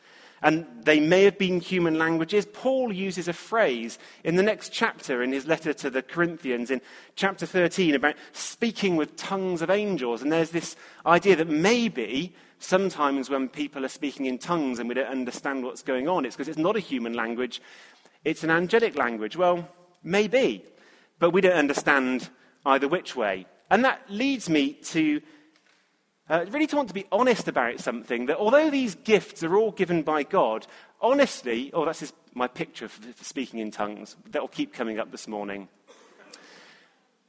And 0.47 0.67
they 0.83 1.01
may 1.01 1.25
have 1.25 1.39
been 1.39 1.61
human 1.61 1.99
languages. 1.99 2.47
Paul 2.47 2.93
uses 2.93 3.27
a 3.27 3.33
phrase 3.33 3.99
in 4.23 4.37
the 4.37 4.43
next 4.43 4.73
chapter 4.73 5.23
in 5.23 5.33
his 5.33 5.47
letter 5.47 5.73
to 5.75 5.91
the 5.91 6.03
Corinthians, 6.03 6.71
in 6.71 6.81
chapter 7.17 7.47
13, 7.47 7.95
about 7.97 8.15
speaking 8.33 8.97
with 8.97 9.17
tongues 9.17 9.61
of 9.61 9.71
angels. 9.71 10.23
And 10.23 10.31
there's 10.31 10.51
this 10.51 10.77
idea 11.05 11.37
that 11.37 11.49
maybe 11.49 12.33
sometimes 12.61 13.29
when 13.29 13.49
people 13.49 13.85
are 13.85 13.89
speaking 13.89 14.27
in 14.27 14.39
tongues 14.39 14.79
and 14.79 14.89
we 14.89 14.95
don't 14.95 15.09
understand 15.09 15.65
what's 15.65 15.83
going 15.83 16.09
on, 16.09 16.25
it's 16.25 16.37
because 16.37 16.49
it's 16.49 16.57
not 16.57 16.77
a 16.77 16.81
human 16.81 17.15
language, 17.15 17.61
it's 18.25 18.45
an 18.45 18.51
angelic 18.51 18.97
language. 18.97 19.37
Well, 19.37 19.69
Maybe. 20.07 20.65
But 21.19 21.31
we 21.31 21.41
don't 21.41 21.53
understand 21.53 22.31
either 22.65 22.89
which 22.89 23.17
way. 23.17 23.47
And 23.71 23.85
that 23.85 24.03
leads 24.09 24.49
me 24.49 24.75
to 24.85 25.21
uh, 26.29 26.45
really 26.51 26.67
to 26.67 26.77
want 26.77 26.89
to 26.89 26.95
be 26.95 27.07
honest 27.13 27.49
about 27.49 27.81
something 27.81 28.27
that 28.27 28.37
although 28.37 28.71
these 28.71 28.95
gifts 28.97 29.43
are 29.43 29.57
all 29.57 29.71
given 29.71 30.03
by 30.03 30.23
God, 30.23 30.67
honestly, 31.01 31.71
oh, 31.73 31.85
that's 31.85 32.13
my 32.35 32.49
picture 32.49 32.89
for, 32.89 33.03
for 33.13 33.25
speaking 33.25 33.61
in 33.61 33.71
tongues. 33.71 34.17
That'll 34.31 34.49
keep 34.49 34.73
coming 34.73 34.99
up 34.99 35.11
this 35.11 35.29
morning. 35.29 35.69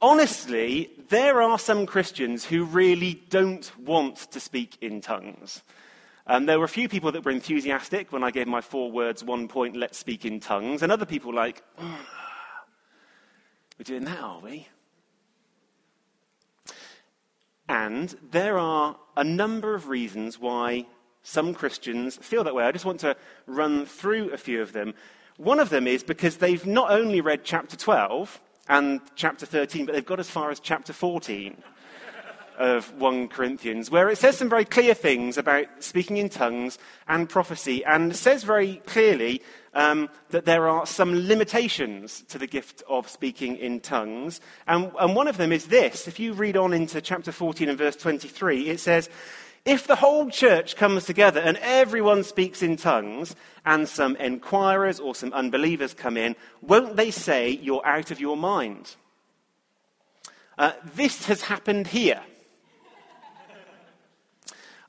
Honestly, 0.00 0.90
there 1.08 1.42
are 1.42 1.58
some 1.58 1.84
Christians 1.84 2.44
who 2.44 2.64
really 2.64 3.20
don't 3.30 3.70
want 3.78 4.16
to 4.32 4.38
speak 4.38 4.76
in 4.80 5.00
tongues. 5.00 5.62
Um, 6.26 6.46
there 6.46 6.58
were 6.58 6.66
a 6.66 6.68
few 6.68 6.88
people 6.88 7.10
that 7.12 7.24
were 7.24 7.30
enthusiastic 7.30 8.12
when 8.12 8.22
I 8.22 8.30
gave 8.30 8.46
my 8.46 8.60
four 8.60 8.92
words, 8.92 9.24
one 9.24 9.48
point, 9.48 9.76
let's 9.76 9.98
speak 9.98 10.24
in 10.24 10.40
tongues, 10.40 10.82
and 10.82 10.92
other 10.92 11.06
people 11.06 11.34
like, 11.34 11.62
we're 11.78 13.84
doing 13.84 14.04
that, 14.04 14.20
are 14.20 14.40
we? 14.40 14.68
And 17.68 18.16
there 18.30 18.58
are 18.58 18.96
a 19.16 19.24
number 19.24 19.74
of 19.74 19.88
reasons 19.88 20.38
why 20.38 20.86
some 21.22 21.52
Christians 21.52 22.16
feel 22.16 22.44
that 22.44 22.54
way. 22.54 22.64
I 22.64 22.72
just 22.72 22.84
want 22.84 23.00
to 23.00 23.16
run 23.46 23.84
through 23.84 24.32
a 24.32 24.38
few 24.38 24.62
of 24.62 24.72
them. 24.72 24.94
One 25.36 25.60
of 25.60 25.68
them 25.68 25.86
is 25.86 26.02
because 26.02 26.38
they've 26.38 26.64
not 26.64 26.90
only 26.90 27.20
read 27.20 27.44
chapter 27.44 27.76
12 27.76 28.40
and 28.68 29.00
chapter 29.14 29.46
13, 29.46 29.86
but 29.86 29.94
they've 29.94 30.04
got 30.04 30.20
as 30.20 30.30
far 30.30 30.50
as 30.50 30.60
chapter 30.60 30.92
14 30.92 31.62
of 32.58 32.92
1 33.00 33.28
Corinthians, 33.28 33.90
where 33.90 34.08
it 34.08 34.18
says 34.18 34.36
some 34.36 34.50
very 34.50 34.64
clear 34.64 34.92
things 34.92 35.38
about 35.38 35.66
speaking 35.78 36.16
in 36.16 36.28
tongues 36.28 36.76
and 37.06 37.28
prophecy, 37.28 37.84
and 37.84 38.14
says 38.14 38.44
very 38.44 38.82
clearly 38.84 39.40
um, 39.74 40.10
that 40.30 40.44
there 40.44 40.68
are 40.68 40.84
some 40.84 41.28
limitations 41.28 42.22
to 42.28 42.36
the 42.36 42.46
gift 42.46 42.82
of 42.88 43.08
speaking 43.08 43.56
in 43.56 43.80
tongues. 43.80 44.40
And, 44.66 44.90
and 44.98 45.14
one 45.14 45.28
of 45.28 45.36
them 45.36 45.52
is 45.52 45.68
this. 45.68 46.08
If 46.08 46.18
you 46.18 46.32
read 46.32 46.56
on 46.56 46.72
into 46.72 47.00
chapter 47.00 47.32
14 47.32 47.68
and 47.68 47.78
verse 47.78 47.96
23, 47.96 48.68
it 48.68 48.80
says, 48.80 49.08
If 49.64 49.86
the 49.86 49.96
whole 49.96 50.28
church 50.28 50.74
comes 50.74 51.04
together 51.04 51.40
and 51.40 51.58
everyone 51.58 52.24
speaks 52.24 52.62
in 52.62 52.76
tongues, 52.76 53.36
and 53.64 53.88
some 53.88 54.16
enquirers 54.16 54.98
or 54.98 55.14
some 55.14 55.32
unbelievers 55.32 55.94
come 55.94 56.16
in, 56.16 56.34
won't 56.60 56.96
they 56.96 57.12
say 57.12 57.50
you're 57.50 57.86
out 57.86 58.10
of 58.10 58.18
your 58.20 58.36
mind? 58.36 58.96
Uh, 60.58 60.72
this 60.96 61.26
has 61.26 61.42
happened 61.42 61.86
here. 61.86 62.20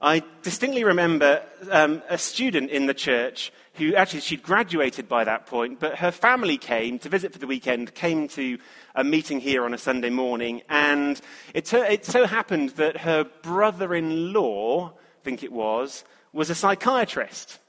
I 0.02 0.24
distinctly 0.44 0.86
remember 0.86 1.44
um, 1.70 2.02
a 2.08 2.18
student 2.18 2.72
in 2.72 2.86
the 2.86 2.94
church 2.94 3.52
who 3.74 3.96
actually 3.96 4.22
she'd 4.22 4.42
graduated 4.42 5.10
by 5.10 5.26
that 5.26 5.46
point, 5.46 5.82
but 5.82 5.98
her 5.98 6.12
family 6.12 6.58
came 6.58 7.00
to 7.00 7.10
visit 7.10 7.34
for 7.34 7.40
the 7.40 7.48
weekend, 7.48 7.94
came 7.96 8.30
to 8.30 8.58
a 8.96 9.04
meeting 9.04 9.42
here 9.42 9.66
on 9.66 9.74
a 9.74 9.78
Sunday 9.78 10.10
morning, 10.10 10.62
and 10.70 11.20
it, 11.54 11.74
it 11.74 12.06
so 12.06 12.26
happened 12.26 12.70
that 12.72 12.98
her 12.98 13.26
brother 13.26 13.94
in 13.94 14.32
law, 14.32 14.88
I 14.88 15.24
think 15.24 15.44
it 15.44 15.52
was, 15.52 16.06
was 16.32 16.50
a 16.50 16.56
psychiatrist. 16.56 17.60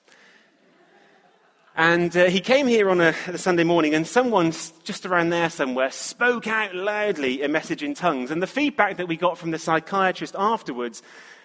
And 1.74 2.16
uh, 2.16 2.26
he 2.26 2.40
came 2.40 2.68
here 2.68 2.90
on 2.90 3.00
a, 3.00 3.14
a, 3.26 3.38
Sunday 3.38 3.64
morning, 3.64 3.92
and 3.94 4.06
someone 4.06 4.52
just 4.84 5.04
around 5.04 5.30
there 5.30 5.50
somewhere 5.50 5.90
spoke 5.90 6.46
out 6.46 6.76
loudly 6.76 7.42
a 7.42 7.48
message 7.48 7.82
in 7.82 7.94
tongues. 7.94 8.30
And 8.30 8.40
the 8.40 8.46
feedback 8.46 8.98
that 8.98 9.08
we 9.08 9.16
got 9.16 9.36
from 9.36 9.50
the 9.50 9.58
psychiatrist 9.58 10.36
afterwards 10.38 11.02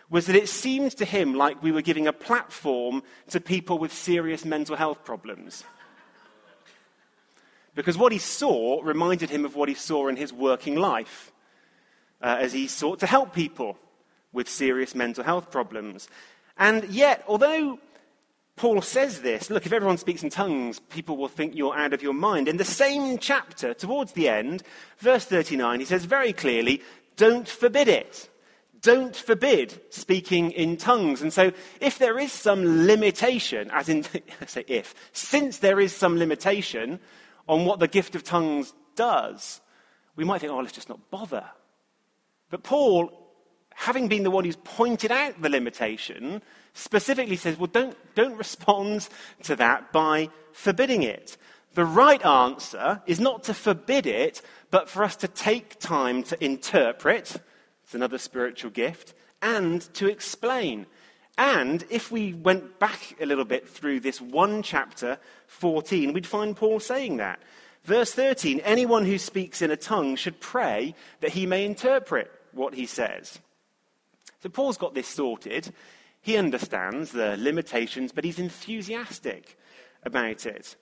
was 0.09 0.27
that 0.27 0.35
it 0.35 0.50
seemed 0.50 0.91
to 0.97 1.05
him 1.05 1.33
like 1.33 1.62
we 1.63 1.71
were 1.71 1.81
giving 1.81 2.07
a 2.07 2.13
platform 2.13 3.01
to 3.29 3.39
people 3.39 3.77
with 3.77 3.91
serious 3.91 4.45
mental 4.45 4.75
health 4.75 5.03
problems. 5.03 5.63
Because 7.74 7.97
what 7.97 8.12
he 8.12 8.19
saw 8.19 8.81
reminded 8.83 9.29
him 9.29 9.45
of 9.45 9.55
what 9.55 9.67
he 9.67 9.75
saw 9.75 10.07
in 10.07 10.15
his 10.15 10.31
working 10.31 10.75
life 10.75 11.31
uh, 12.21 12.38
as 12.39 12.53
he 12.53 12.67
sought 12.67 13.00
to 13.00 13.07
help 13.07 13.33
people 13.33 13.77
with 14.31 14.47
serious 14.47 14.95
mental 14.95 15.24
health 15.24 15.51
problems. 15.51 16.07
And 16.57 16.85
yet, 16.85 17.24
although 17.27 17.79
Paul 18.55 18.81
says 18.81 19.21
this 19.21 19.50
look, 19.50 19.65
if 19.65 19.74
everyone 19.74 19.97
speaks 19.97 20.24
in 20.24 20.29
tongues, 20.29 20.79
people 20.79 21.17
will 21.17 21.27
think 21.27 21.55
you're 21.55 21.75
out 21.75 21.93
of 21.93 22.01
your 22.01 22.13
mind. 22.13 22.47
In 22.47 22.57
the 22.57 22.63
same 22.63 23.17
chapter, 23.17 23.74
towards 23.74 24.13
the 24.13 24.29
end, 24.29 24.63
verse 25.00 25.25
39, 25.25 25.79
he 25.79 25.85
says 25.85 26.05
very 26.05 26.31
clearly, 26.31 26.81
don't 27.17 27.47
forbid 27.47 27.88
it 27.88 28.29
don't 28.85 29.15
forbid 29.15 29.81
speaking 29.89 30.51
in 30.51 30.77
tongues. 30.77 31.23
And 31.23 31.33
so, 31.33 31.51
if 31.81 31.97
there 31.97 32.19
is 32.19 32.31
some 32.31 32.85
limitation, 32.85 33.71
as 33.73 33.89
in, 33.89 34.05
I 34.41 34.45
say 34.45 34.63
if, 34.67 34.93
since 35.11 35.57
there 35.57 35.79
is 35.79 35.91
some 35.91 36.17
limitation 36.17 36.99
on 37.47 37.65
what 37.65 37.79
the 37.79 37.87
gift 37.87 38.13
of 38.13 38.23
tongues 38.23 38.73
does, 38.95 39.59
we 40.15 40.23
might 40.23 40.39
think, 40.39 40.53
oh, 40.53 40.57
let's 40.59 40.71
just 40.71 40.87
not 40.87 41.09
bother. 41.09 41.45
But 42.51 42.61
Paul, 42.61 43.11
having 43.73 44.07
been 44.07 44.21
the 44.21 44.29
one 44.29 44.45
who's 44.45 44.55
pointed 44.55 45.11
out 45.11 45.41
the 45.41 45.49
limitation, 45.49 46.43
specifically 46.73 47.37
says, 47.37 47.57
well, 47.57 47.65
don't, 47.65 47.97
don't 48.13 48.37
respond 48.37 49.09
to 49.43 49.55
that 49.55 49.91
by 49.93 50.29
forbidding 50.53 51.01
it. 51.01 51.37
The 51.73 51.85
right 51.85 52.23
answer 52.23 53.01
is 53.07 53.19
not 53.19 53.45
to 53.45 53.55
forbid 53.55 54.05
it, 54.05 54.43
but 54.69 54.89
for 54.89 55.03
us 55.03 55.15
to 55.17 55.27
take 55.27 55.79
time 55.79 56.21
to 56.25 56.45
interpret 56.45 57.35
it's 57.85 57.93
another 57.93 58.17
spiritual 58.17 58.71
gift. 58.71 59.13
And 59.43 59.81
to 59.93 60.07
explain. 60.07 60.87
And 61.37 61.85
if 61.91 62.11
we 62.11 62.33
went 62.33 62.79
back 62.79 63.15
a 63.21 63.27
little 63.27 63.45
bit 63.45 63.69
through 63.69 63.99
this 63.99 64.19
one 64.19 64.63
chapter, 64.63 65.19
14, 65.45 66.11
we'd 66.11 66.25
find 66.25 66.55
Paul 66.55 66.79
saying 66.79 67.17
that. 67.17 67.39
Verse 67.83 68.11
13 68.11 68.61
anyone 68.61 69.05
who 69.05 69.19
speaks 69.19 69.61
in 69.61 69.69
a 69.69 69.77
tongue 69.77 70.15
should 70.15 70.39
pray 70.39 70.95
that 71.21 71.33
he 71.33 71.45
may 71.45 71.63
interpret 71.63 72.31
what 72.53 72.73
he 72.73 72.87
says. 72.87 73.37
So 74.41 74.49
Paul's 74.49 74.77
got 74.77 74.95
this 74.95 75.07
sorted. 75.07 75.71
He 76.21 76.37
understands 76.37 77.11
the 77.11 77.37
limitations, 77.37 78.11
but 78.11 78.23
he's 78.23 78.39
enthusiastic 78.39 79.59
about 80.03 80.47
it. 80.47 80.75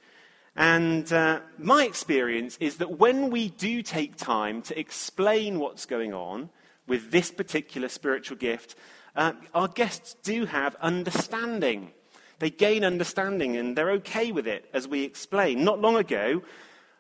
And 0.56 1.12
uh, 1.12 1.42
my 1.58 1.84
experience 1.84 2.56
is 2.62 2.78
that 2.78 2.98
when 2.98 3.30
we 3.30 3.50
do 3.50 3.82
take 3.82 4.16
time 4.16 4.62
to 4.64 4.80
explain 4.80 5.60
what's 5.60 5.86
going 5.86 6.14
on, 6.14 6.50
with 6.88 7.12
this 7.12 7.32
particular 7.32 7.90
spiritual 7.90 8.38
gift, 8.38 8.76
uh, 9.16 9.34
our 9.54 9.68
guests 9.68 10.16
do 10.24 10.46
have 10.46 10.76
understanding. 10.76 11.92
They 12.40 12.50
gain 12.50 12.84
understanding 12.84 13.56
and 13.58 13.78
they're 13.78 13.92
okay 13.92 14.32
with 14.32 14.48
it, 14.48 14.70
as 14.74 14.88
we 14.88 15.04
explain. 15.04 15.64
Not 15.64 15.80
long 15.80 15.96
ago, 15.96 16.42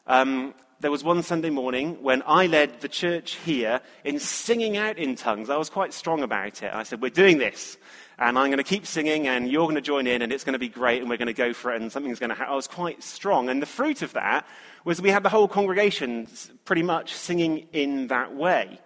um, 0.07 0.53
there 0.79 0.91
was 0.91 1.03
one 1.03 1.23
Sunday 1.23 1.49
morning 1.49 2.03
when 2.03 2.21
I 2.25 2.47
led 2.47 2.81
the 2.81 2.89
church 2.89 3.35
here 3.45 3.79
in 4.03 4.19
singing 4.19 4.75
out 4.75 4.97
in 4.97 5.15
tongues. 5.15 5.49
I 5.49 5.55
was 5.55 5.69
quite 5.69 5.93
strong 5.93 6.23
about 6.23 6.61
it. 6.61 6.73
I 6.73 6.83
said, 6.83 7.01
We're 7.01 7.09
doing 7.09 7.37
this, 7.37 7.77
and 8.19 8.37
I'm 8.37 8.47
going 8.47 8.57
to 8.57 8.63
keep 8.65 8.85
singing, 8.85 9.25
and 9.27 9.49
you're 9.49 9.63
going 9.63 9.75
to 9.75 9.81
join 9.81 10.07
in, 10.07 10.21
and 10.21 10.33
it's 10.33 10.43
going 10.43 10.53
to 10.53 10.59
be 10.59 10.67
great, 10.67 10.99
and 10.99 11.09
we're 11.09 11.17
going 11.17 11.27
to 11.27 11.33
go 11.33 11.53
for 11.53 11.73
it, 11.73 11.81
and 11.81 11.89
something's 11.89 12.19
going 12.19 12.31
to 12.31 12.35
happen. 12.35 12.51
I 12.51 12.55
was 12.55 12.67
quite 12.67 13.01
strong. 13.01 13.47
And 13.47 13.61
the 13.61 13.65
fruit 13.65 14.01
of 14.01 14.11
that 14.13 14.45
was 14.83 15.01
we 15.01 15.09
had 15.09 15.23
the 15.23 15.29
whole 15.29 15.47
congregation 15.47 16.27
pretty 16.65 16.83
much 16.83 17.13
singing 17.13 17.67
in 17.71 18.07
that 18.07 18.35
way. 18.35 18.81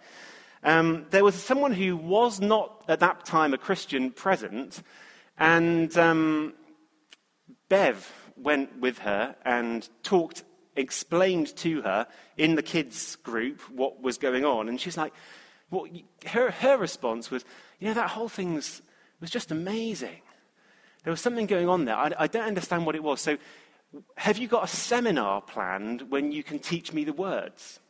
Um, 0.62 1.06
there 1.10 1.24
was 1.24 1.34
someone 1.34 1.72
who 1.72 1.96
was 1.96 2.40
not 2.40 2.84
at 2.88 3.00
that 3.00 3.24
time 3.24 3.54
a 3.54 3.58
Christian 3.58 4.10
present, 4.10 4.82
and 5.38 5.96
um, 5.96 6.54
Bev 7.68 8.12
went 8.36 8.78
with 8.80 8.98
her 8.98 9.36
and 9.44 9.88
talked, 10.02 10.44
explained 10.76 11.54
to 11.56 11.82
her 11.82 12.06
in 12.36 12.54
the 12.54 12.62
kids' 12.62 13.16
group 13.16 13.60
what 13.70 14.00
was 14.02 14.18
going 14.18 14.44
on. 14.44 14.68
And 14.68 14.80
she's 14.80 14.96
like, 14.96 15.12
well, 15.70 15.86
her, 16.26 16.50
her 16.50 16.76
response 16.76 17.30
was, 17.30 17.44
you 17.78 17.88
know, 17.88 17.94
that 17.94 18.10
whole 18.10 18.28
thing 18.28 18.54
was, 18.54 18.82
just 19.24 19.50
amazing. 19.50 20.20
There 21.04 21.10
was 21.10 21.20
something 21.20 21.46
going 21.46 21.68
on 21.68 21.84
there. 21.84 21.96
I, 21.96 22.12
I 22.18 22.26
don't 22.26 22.46
understand 22.46 22.86
what 22.86 22.94
it 22.94 23.02
was. 23.02 23.20
So, 23.20 23.38
have 24.16 24.36
you 24.36 24.48
got 24.48 24.64
a 24.64 24.68
seminar 24.68 25.40
planned 25.40 26.10
when 26.10 26.30
you 26.30 26.42
can 26.42 26.58
teach 26.58 26.92
me 26.92 27.04
the 27.04 27.12
words? 27.12 27.80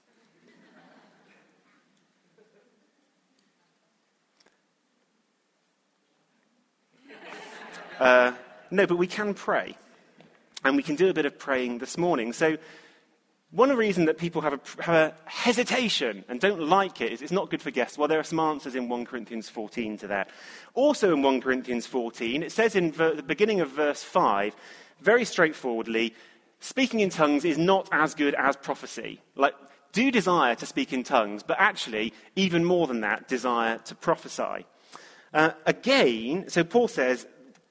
Uh, 7.99 8.33
no, 8.71 8.87
but 8.87 8.97
we 8.97 9.07
can 9.07 9.35
pray. 9.35 9.77
And 10.65 10.77
we 10.77 10.83
can 10.83 10.97
do 10.97 11.09
a 11.09 11.15
bit 11.15 11.27
of 11.27 11.39
praying 11.39 11.79
this 11.79 11.97
morning. 11.97 12.33
So, 12.33 12.57
one 13.51 13.75
reason 13.75 14.05
that 14.05 14.19
people 14.19 14.43
have 14.43 14.53
a, 14.53 14.83
have 14.83 14.95
a 14.95 15.15
hesitation 15.25 16.23
and 16.29 16.39
don't 16.39 16.61
like 16.61 17.01
it 17.01 17.13
is 17.13 17.23
it's 17.23 17.33
not 17.33 17.49
good 17.49 17.63
for 17.63 17.71
guests. 17.71 17.97
Well, 17.97 18.07
there 18.07 18.21
are 18.21 18.25
some 18.25 18.41
answers 18.41 18.75
in 18.75 18.91
1 18.91 19.07
Corinthians 19.07 19.49
14 19.49 19.97
to 19.99 20.07
that. 20.09 20.29
Also, 20.75 21.15
in 21.15 21.23
1 21.23 21.41
Corinthians 21.41 21.87
14, 21.87 22.43
it 22.43 22.53
says 22.53 22.77
in 22.77 22.93
ver- 22.93 23.15
the 23.15 23.23
beginning 23.23 23.61
of 23.61 23.71
verse 23.71 24.03
5, 24.03 24.55
very 25.01 25.25
straightforwardly, 25.25 26.15
speaking 26.61 27.01
in 27.01 27.09
tongues 27.09 27.47
is 27.47 27.57
not 27.57 27.89
as 27.91 28.15
good 28.15 28.35
as 28.35 28.55
prophecy. 28.55 29.23
Like, 29.35 29.55
do 29.93 30.11
desire 30.11 30.55
to 30.57 30.67
speak 30.67 30.93
in 30.93 31.03
tongues, 31.03 31.43
but 31.43 31.57
actually, 31.59 32.13
even 32.37 32.65
more 32.65 32.87
than 32.87 33.01
that, 33.01 33.29
desire 33.29 33.79
to 33.79 33.95
prophesy. 33.95 34.67
Uh, 35.33 35.53
again, 35.65 36.45
so 36.49 36.65
Paul 36.65 36.89
says 36.89 37.27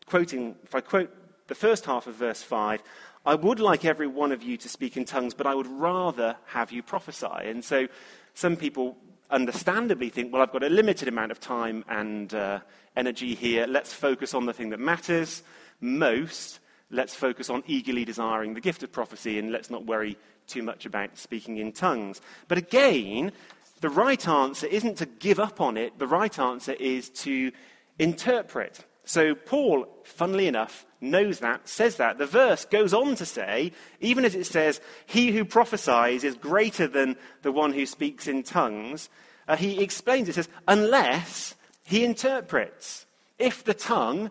quoting, 0.08 0.56
if 0.64 0.74
I 0.74 0.82
quote 0.82 1.12
the 1.48 1.56
first 1.56 1.86
half 1.86 2.08
of 2.08 2.16
verse 2.16 2.42
5, 2.42 2.82
I 3.26 3.36
would 3.36 3.60
like 3.60 3.86
every 3.86 4.08
one 4.08 4.32
of 4.32 4.42
you 4.42 4.58
to 4.58 4.70
speak 4.70 4.98
in 4.98 5.06
tongues, 5.06 5.34
but 5.34 5.46
I 5.46 5.54
would 5.54 5.68
rather 5.68 6.38
have 6.48 6.72
you 6.72 6.82
prophesy. 6.82 7.28
And 7.44 7.64
so 7.64 7.88
some 8.34 8.56
people 8.56 8.98
understandably 9.30 10.10
think, 10.10 10.32
well, 10.32 10.42
I've 10.42 10.54
got 10.54 10.64
a 10.64 10.70
limited 10.70 11.08
amount 11.08 11.32
of 11.32 11.40
time 11.40 11.84
and 11.90 12.34
uh, 12.34 12.60
energy 12.96 13.36
here. 13.36 13.68
Let's 13.68 13.94
focus 13.94 14.34
on 14.34 14.46
the 14.46 14.54
thing 14.54 14.70
that 14.70 14.80
matters 14.80 15.44
most. 15.82 16.60
Let's 16.90 17.14
focus 17.14 17.50
on 17.50 17.64
eagerly 17.68 18.06
desiring 18.06 18.54
the 18.54 18.62
gift 18.62 18.84
of 18.84 18.92
prophecy 18.94 19.38
and 19.40 19.52
let's 19.52 19.70
not 19.70 19.86
worry 19.86 20.18
too 20.48 20.64
much 20.64 20.86
about 20.86 21.18
speaking 21.18 21.58
in 21.58 21.74
tongues. 21.74 22.22
But 22.48 22.58
again, 22.58 23.34
the 23.82 23.90
right 23.90 24.26
answer 24.26 24.68
isn't 24.68 24.96
to 25.00 25.06
give 25.06 25.40
up 25.40 25.60
on 25.60 25.76
it, 25.76 26.00
the 26.00 26.08
right 26.08 26.40
answer 26.40 26.72
is 26.74 27.10
to 27.10 27.52
interpret. 28.00 28.86
So, 29.08 29.36
Paul, 29.36 29.88
funnily 30.04 30.48
enough, 30.48 30.86
knows 31.00 31.40
that, 31.40 31.70
says 31.70 31.96
that. 31.96 32.18
The 32.18 32.26
verse 32.26 32.66
goes 32.66 32.94
on 32.94 33.16
to 33.16 33.26
say, 33.26 33.72
even 34.02 34.26
as 34.26 34.36
it 34.36 34.46
says, 34.46 34.82
He 35.06 35.32
who 35.32 35.46
prophesies 35.46 36.26
is 36.26 36.36
greater 36.36 36.90
than 36.90 37.16
the 37.42 37.54
one 37.54 37.72
who 37.72 37.86
speaks 37.86 38.28
in 38.28 38.44
tongues, 38.44 39.08
uh, 39.48 39.56
he 39.56 39.82
explains 39.82 40.28
it, 40.28 40.36
says, 40.36 40.50
unless 40.68 41.56
he 41.84 42.04
interprets. 42.04 43.06
If 43.40 43.64
the 43.64 43.74
tongue, 43.74 44.30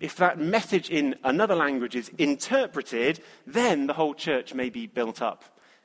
if 0.00 0.16
that 0.16 0.40
message 0.40 0.90
in 0.90 1.14
another 1.22 1.54
language 1.54 1.94
is 1.94 2.10
interpreted, 2.18 3.20
then 3.46 3.86
the 3.86 3.92
whole 3.92 4.14
church 4.14 4.54
may 4.54 4.70
be 4.70 4.88
built 4.88 5.22
up 5.22 5.44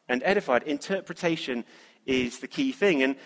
and 0.09 0.23
edified. 0.25 0.63
Interpretation 0.63 1.63
is 2.07 2.39
the 2.39 2.47
key 2.47 2.71
thing. 2.71 3.03
And 3.03 3.17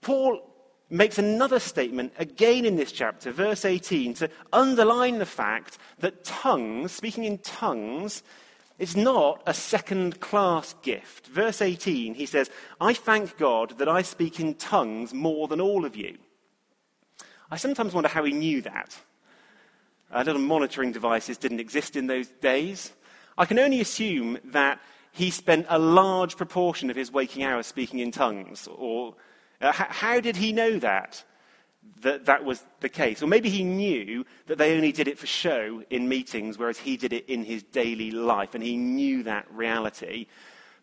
Paul 0.00 0.53
makes 0.90 1.18
another 1.18 1.58
statement 1.58 2.12
again 2.18 2.64
in 2.64 2.76
this 2.76 2.92
chapter, 2.92 3.32
verse 3.32 3.64
18, 3.64 4.14
to 4.14 4.30
underline 4.52 5.18
the 5.18 5.26
fact 5.26 5.78
that 5.98 6.24
tongues, 6.24 6.92
speaking 6.92 7.24
in 7.24 7.38
tongues, 7.38 8.22
is 8.78 8.96
not 8.96 9.42
a 9.46 9.54
second 9.54 10.20
class 10.20 10.74
gift. 10.82 11.28
Verse 11.28 11.62
18, 11.62 12.14
he 12.14 12.26
says, 12.26 12.50
I 12.80 12.92
thank 12.92 13.38
God 13.38 13.78
that 13.78 13.88
I 13.88 14.02
speak 14.02 14.40
in 14.40 14.54
tongues 14.54 15.14
more 15.14 15.48
than 15.48 15.60
all 15.60 15.84
of 15.84 15.96
you. 15.96 16.18
I 17.50 17.56
sometimes 17.56 17.94
wonder 17.94 18.08
how 18.08 18.24
he 18.24 18.32
knew 18.32 18.62
that. 18.62 18.98
Uh, 20.12 20.22
little 20.24 20.40
monitoring 20.40 20.92
devices 20.92 21.38
didn't 21.38 21.60
exist 21.60 21.96
in 21.96 22.06
those 22.06 22.28
days. 22.28 22.92
I 23.38 23.46
can 23.46 23.58
only 23.58 23.80
assume 23.80 24.38
that 24.44 24.80
he 25.12 25.30
spent 25.30 25.66
a 25.68 25.78
large 25.78 26.36
proportion 26.36 26.90
of 26.90 26.96
his 26.96 27.12
waking 27.12 27.44
hours 27.44 27.66
speaking 27.66 28.00
in 28.00 28.10
tongues. 28.10 28.68
Or 28.68 29.14
uh, 29.60 29.72
how 29.72 30.20
did 30.20 30.36
he 30.36 30.52
know 30.52 30.78
that? 30.78 31.24
That 32.00 32.26
that 32.26 32.44
was 32.44 32.64
the 32.80 32.88
case. 32.88 33.22
Or 33.22 33.26
maybe 33.26 33.48
he 33.48 33.62
knew 33.64 34.24
that 34.46 34.58
they 34.58 34.74
only 34.74 34.92
did 34.92 35.08
it 35.08 35.18
for 35.18 35.26
show 35.26 35.82
in 35.90 36.08
meetings, 36.08 36.58
whereas 36.58 36.78
he 36.78 36.96
did 36.96 37.12
it 37.12 37.28
in 37.28 37.44
his 37.44 37.62
daily 37.62 38.10
life, 38.10 38.54
and 38.54 38.62
he 38.62 38.76
knew 38.76 39.22
that 39.24 39.46
reality. 39.50 40.26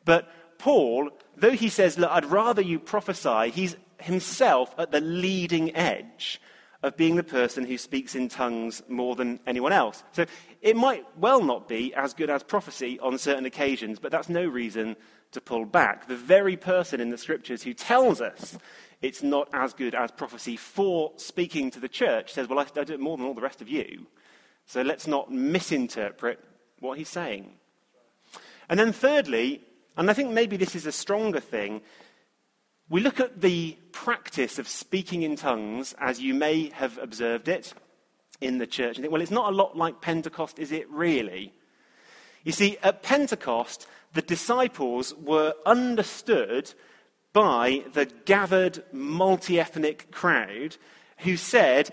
But 0.06 0.32
Paul, 0.58 1.10
though 1.36 1.52
he 1.52 1.70
says, 1.70 1.98
Look, 1.98 2.12
I'd 2.12 2.26
rather 2.26 2.62
you 2.62 2.80
prophesy, 2.80 3.50
he's 3.50 3.76
himself 4.00 4.74
at 4.78 4.92
the 4.92 5.02
leading 5.02 5.76
edge 5.76 6.40
of 6.84 6.98
being 6.98 7.16
the 7.16 7.24
person 7.24 7.66
who 7.66 7.78
speaks 7.78 8.16
in 8.16 8.28
tongues 8.28 8.82
more 8.88 9.16
than 9.16 9.40
anyone 9.46 9.72
else. 9.72 10.04
So 10.14 10.26
it 10.62 10.76
might 10.76 11.06
well 11.18 11.44
not 11.44 11.68
be 11.68 11.94
as 11.94 12.14
good 12.14 12.30
as 12.30 12.44
prophecy 12.44 13.00
on 13.00 13.18
certain 13.18 13.46
occasions, 13.46 14.00
but 14.00 14.12
that's 14.12 14.30
no 14.30 14.46
reason 14.46 14.96
to 15.32 15.42
pull 15.42 15.66
back. 15.66 16.08
The 16.08 16.16
very 16.16 16.58
person 16.58 17.00
in 17.00 17.10
the 17.10 17.18
scriptures 17.18 17.64
who 17.64 17.74
tells 17.74 18.20
us 18.20 18.58
it's 19.02 19.24
not 19.24 19.48
as 19.54 19.74
good 19.74 19.96
as 19.96 20.12
prophecy 20.12 20.58
for 20.58 21.12
speaking 21.18 21.72
to 21.72 21.80
the 21.80 21.90
church 21.90 22.34
says, 22.34 22.48
Well, 22.48 22.60
I, 22.60 22.66
I 22.80 22.84
do 22.84 22.94
it 22.94 23.00
more 23.00 23.18
than 23.18 23.26
all 23.26 23.34
the 23.34 23.42
rest 23.42 23.62
of 23.62 23.70
you. 23.70 24.08
So 24.66 24.82
let's 24.82 25.08
not 25.08 25.32
misinterpret 25.32 26.40
what 26.80 26.98
he's 26.98 27.10
saying. 27.10 27.52
And 28.70 28.80
then, 28.80 28.92
thirdly, 28.94 29.62
and 29.98 30.10
I 30.10 30.14
think 30.14 30.32
maybe 30.32 30.58
this 30.58 30.76
is 30.76 30.86
a 30.86 30.92
stronger 30.92 31.40
thing, 31.40 31.82
we 32.92 33.00
look 33.00 33.22
at 33.22 33.40
the 33.40 33.78
practice 33.94 34.60
of 34.60 34.68
speaking 34.68 35.24
in 35.24 35.38
tongues 35.38 35.96
as 35.98 36.20
you 36.20 36.34
may 36.34 36.70
have 36.72 36.98
observed 36.98 37.48
it 37.48 37.74
in 38.42 38.58
the 38.58 38.68
church 38.68 38.98
and 38.98 39.04
think, 39.04 39.14
well, 39.14 39.22
it's 39.22 39.32
not 39.32 39.52
a 39.52 39.56
lot 39.56 39.78
like 39.78 40.02
Pentecost, 40.02 40.60
is 40.60 40.74
it 40.74 40.90
really? 40.90 41.54
You 42.44 42.52
see, 42.52 42.78
at 42.84 43.02
Pentecost, 43.02 43.88
the 44.14 44.22
disciples 44.22 45.16
were 45.16 45.54
understood 45.66 46.74
by 47.32 47.86
the 47.94 48.08
gathered 48.26 48.84
multi 48.92 49.58
ethnic 49.58 50.12
crowd 50.12 50.76
who 51.20 51.38
said, 51.38 51.92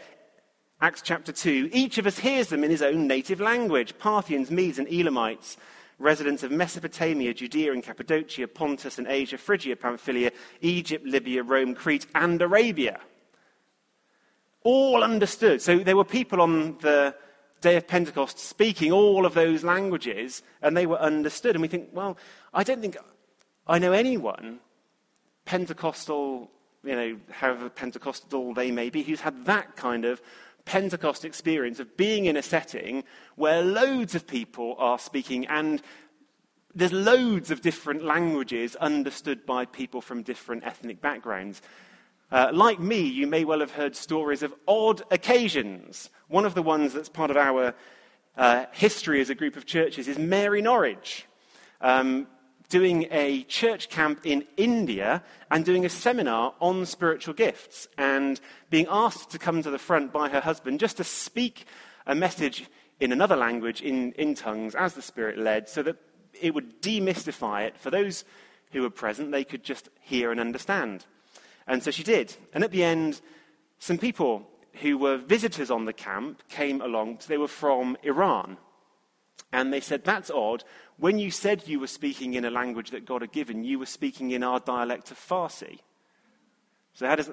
Acts 0.81 1.03
chapter 1.03 1.31
2, 1.31 1.71
each 1.73 1.99
of 1.99 2.09
us 2.09 2.19
hears 2.19 2.49
them 2.49 2.65
in 2.65 2.73
his 2.73 2.83
own 2.83 3.07
native 3.07 3.41
language 3.41 3.97
Parthians, 3.99 4.51
Medes, 4.51 4.81
and 4.81 4.89
Elamites 4.89 5.59
residents 5.99 6.43
of 6.43 6.51
Mesopotamia, 6.51 7.35
Judea 7.35 7.73
and 7.73 7.83
Cappadocia, 7.83 8.47
Pontus 8.49 8.99
and 8.99 9.07
Asia, 9.07 9.37
Phrygia, 9.37 9.77
Pamphylia, 9.77 10.31
Egypt, 10.61 11.05
Libya, 11.05 11.43
Rome, 11.43 11.75
Crete, 11.75 12.07
and 12.15 12.41
Arabia. 12.41 13.01
All 14.63 15.03
understood. 15.03 15.61
So 15.61 15.79
there 15.79 15.97
were 15.97 16.05
people 16.05 16.41
on 16.41 16.79
the 16.79 17.15
day 17.61 17.77
of 17.77 17.89
Pentecost 17.89 18.39
speaking 18.39 18.93
all 18.93 19.27
of 19.27 19.35
those 19.35 19.65
languages, 19.65 20.43
and 20.63 20.77
they 20.77 20.87
were 20.87 20.99
understood. 20.99 21.57
And 21.57 21.63
we 21.63 21.69
think, 21.69 21.89
well, 21.93 22.17
I 22.55 22.63
don't 22.63 22.81
think 22.81 22.97
I 23.67 23.79
know 23.79 23.93
anyone, 23.93 24.61
Pentecostal, 25.45 26.51
you 26.85 26.95
know, 26.95 27.19
however 27.31 27.69
Pentecostal 27.69 28.55
they 28.55 28.71
may 28.71 28.89
be, 28.89 29.03
who's 29.03 29.21
had 29.21 29.45
that 29.47 29.77
kind 29.77 30.05
of 30.05 30.23
Pentecost 30.69 31.25
experience 31.25 31.81
of 31.81 31.97
being 31.97 32.27
in 32.27 32.37
a 32.37 32.43
setting 32.43 33.03
where 33.37 33.63
loads 33.63 34.15
of 34.15 34.27
people 34.27 34.77
are 34.79 34.99
speaking 34.99 35.47
and 35.47 35.81
there's 36.75 36.93
loads 36.93 37.51
of 37.51 37.63
different 37.63 38.05
languages 38.05 38.77
understood 38.77 39.47
by 39.47 39.65
people 39.65 40.03
from 40.03 40.23
different 40.23 40.67
ethnic 40.67 41.01
backgrounds. 41.01 41.63
Uh, 42.31 42.51
like 42.53 42.79
me, 42.79 43.01
you 43.01 43.27
may 43.27 43.47
well 43.47 43.61
have 43.61 43.71
heard 43.71 43.97
stories 43.97 44.43
of 44.43 44.53
odd 44.67 45.01
occasions. 45.11 46.11
One 46.29 46.45
of 46.45 46.53
the 46.53 46.63
ones 46.63 46.93
that's 46.93 47.09
part 47.09 47.31
of 47.31 47.39
our 47.39 47.73
uh, 48.37 48.67
history 48.73 49.23
as 49.23 49.31
a 49.31 49.35
group 49.35 49.57
of 49.57 49.65
churches 49.65 50.07
is 50.07 50.19
Mary 50.19 50.61
Norwich. 50.61 51.25
Um, 51.81 52.27
doing 52.69 53.07
a 53.11 53.43
church 53.45 53.89
camp 53.89 54.21
in 54.25 54.47
India 54.57 55.23
and 55.51 55.65
doing 55.65 55.85
a 55.85 55.89
seminar 55.89 56.55
on 56.61 56.85
spiritual 56.85 57.35
gifts 57.35 57.89
and 57.97 58.41
being 58.71 58.87
asked 58.91 59.31
to 59.31 59.39
come 59.39 59.63
to 59.63 59.71
the 59.71 59.79
front 59.79 60.13
by 60.13 60.29
her 60.29 60.41
husband 60.41 60.79
just 60.79 60.99
to 60.99 61.05
speak 61.05 61.67
a 62.07 62.15
message 62.15 62.67
in 63.01 63.13
another 63.13 63.37
language 63.37 63.81
in, 63.81 64.13
in 64.13 64.35
tongues 64.35 64.75
as 64.75 64.95
the 64.95 65.03
Spirit 65.03 65.39
led 65.39 65.69
so 65.69 65.83
that 65.83 65.97
it 66.41 66.55
would 66.55 66.83
demystify 66.83 67.67
it. 67.67 67.79
For 67.79 67.91
those 67.91 68.25
who 68.73 68.83
were 68.83 68.91
present, 68.91 69.33
they 69.33 69.45
could 69.45 69.65
just 69.65 69.89
hear 70.01 70.31
and 70.31 70.41
understand. 70.41 71.07
And 71.67 71.83
so 71.83 71.91
she 71.91 72.03
did. 72.03 72.35
And 72.53 72.65
at 72.65 72.71
the 72.71 72.85
end, 72.85 73.21
some 73.79 73.99
people 73.99 74.47
who 74.75 74.99
were 74.99 75.17
visitors 75.17 75.71
on 75.71 75.87
the 75.87 75.93
camp 75.93 76.43
came 76.49 76.81
along. 76.81 77.21
They 77.27 77.39
were 77.39 77.49
from 77.49 77.97
Iran. 78.03 78.59
And 79.53 79.73
they 79.73 79.81
said, 79.81 80.05
That's 80.05 80.31
odd. 80.31 80.65
When 80.99 81.19
you 81.19 81.31
said 81.31 81.67
you 81.67 81.79
were 81.79 81.87
speaking 81.87 82.35
in 82.35 82.45
a 82.45 82.51
language 82.51 82.91
that 82.91 83.07
God 83.07 83.23
had 83.23 83.33
given, 83.33 83.63
you 83.63 83.79
were 83.79 83.87
speaking 83.87 84.33
in 84.33 84.43
our 84.43 84.59
dialect 84.59 85.11
of 85.11 85.19
Farsi. 85.19 85.79
So, 86.93 87.07
how 87.07 87.15
does, 87.15 87.31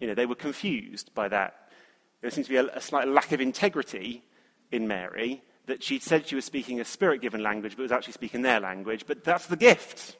you 0.00 0.08
know, 0.08 0.14
they 0.14 0.26
were 0.26 0.34
confused 0.34 1.14
by 1.14 1.28
that. 1.28 1.68
There 2.20 2.30
seems 2.30 2.48
to 2.48 2.52
be 2.52 2.56
a, 2.56 2.66
a 2.76 2.80
slight 2.80 3.06
lack 3.06 3.30
of 3.30 3.40
integrity 3.40 4.24
in 4.72 4.88
Mary 4.88 5.42
that 5.66 5.82
she 5.82 5.98
said 6.00 6.26
she 6.26 6.34
was 6.34 6.44
speaking 6.44 6.80
a 6.80 6.84
spirit 6.84 7.20
given 7.20 7.42
language, 7.42 7.76
but 7.76 7.82
was 7.82 7.92
actually 7.92 8.14
speaking 8.14 8.42
their 8.42 8.60
language. 8.60 9.06
But 9.06 9.22
that's 9.22 9.46
the 9.46 9.56
gift 9.56 10.16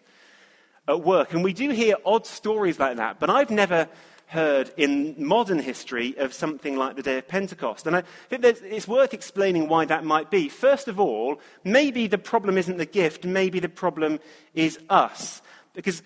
at 0.87 1.03
work. 1.03 1.33
And 1.33 1.43
we 1.43 1.53
do 1.53 1.71
hear 1.71 1.97
odd 2.05 2.27
stories 2.27 2.79
like 2.79 2.97
that, 2.99 3.19
but 3.19 3.29
I've 3.29 3.51
never 3.51 3.89
heard 4.27 4.73
in 4.77 5.15
modern 5.19 5.59
history 5.59 6.17
of 6.19 6.33
something 6.33 6.77
like 6.77 6.97
the 6.97 7.03
day 7.03 7.19
of 7.19 7.29
Pentecost. 7.29 7.87
And 7.87 7.97
I 7.97 8.03
think 8.29 8.45
it's 8.45 8.89
worth 8.89 9.15
explaining 9.15 9.69
why 9.69 9.85
that 9.85 10.05
might 10.05 10.31
be. 10.31 10.49
First 10.49 10.89
of 10.89 10.99
all, 10.99 11.41
maybe 11.63 12.07
the 12.07 12.19
problem 12.19 12.59
isn't 12.59 12.79
the 12.79 12.87
gift, 12.87 13.25
maybe 13.25 13.61
the 13.61 13.69
problem 13.69 14.21
is 14.55 14.79
us. 14.89 15.43
Because 15.73 16.03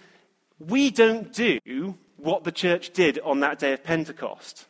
we 0.59 0.91
don't 0.91 1.33
do 1.33 1.97
what 2.17 2.45
the 2.45 2.53
church 2.53 2.93
did 2.93 3.19
on 3.21 3.41
that 3.41 3.59
day 3.59 3.73
of 3.73 3.85
Pentecost. 3.85 4.67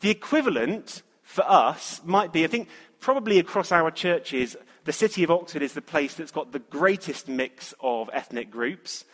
The 0.00 0.10
equivalent 0.10 1.02
for 1.22 1.44
us 1.48 2.00
might 2.04 2.32
be, 2.32 2.44
I 2.44 2.48
think, 2.48 2.68
probably 3.00 3.38
across 3.38 3.72
our 3.72 3.90
churches, 3.90 4.56
the 4.84 4.92
city 4.92 5.22
of 5.22 5.30
Oxford 5.30 5.62
is 5.62 5.74
the 5.74 5.80
place 5.80 6.14
that's 6.14 6.32
got 6.32 6.52
the 6.52 6.58
greatest 6.58 7.28
mix 7.28 7.72
of 7.80 8.10
ethnic 8.12 8.50
groups. 8.50 9.04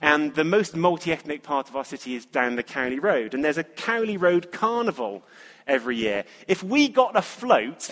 And 0.00 0.34
the 0.34 0.44
most 0.44 0.76
multi 0.76 1.12
ethnic 1.12 1.42
part 1.42 1.68
of 1.68 1.76
our 1.76 1.84
city 1.84 2.14
is 2.14 2.26
down 2.26 2.56
the 2.56 2.62
Cowley 2.62 2.98
Road. 2.98 3.34
And 3.34 3.44
there's 3.44 3.58
a 3.58 3.64
Cowley 3.64 4.16
Road 4.16 4.52
Carnival 4.52 5.22
every 5.66 5.96
year. 5.96 6.24
If 6.46 6.62
we 6.62 6.88
got 6.88 7.16
a 7.16 7.22
float 7.22 7.90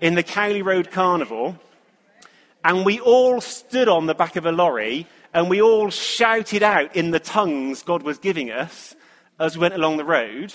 in 0.00 0.14
the 0.14 0.22
Cowley 0.22 0.62
Road 0.62 0.90
Carnival 0.90 1.58
and 2.64 2.84
we 2.84 3.00
all 3.00 3.40
stood 3.40 3.88
on 3.88 4.06
the 4.06 4.14
back 4.14 4.36
of 4.36 4.46
a 4.46 4.52
lorry 4.52 5.06
and 5.34 5.50
we 5.50 5.60
all 5.60 5.90
shouted 5.90 6.62
out 6.62 6.94
in 6.94 7.10
the 7.10 7.20
tongues 7.20 7.82
God 7.82 8.02
was 8.02 8.18
giving 8.18 8.50
us 8.50 8.94
as 9.38 9.56
we 9.56 9.62
went 9.62 9.74
along 9.74 9.96
the 9.96 10.04
road, 10.04 10.52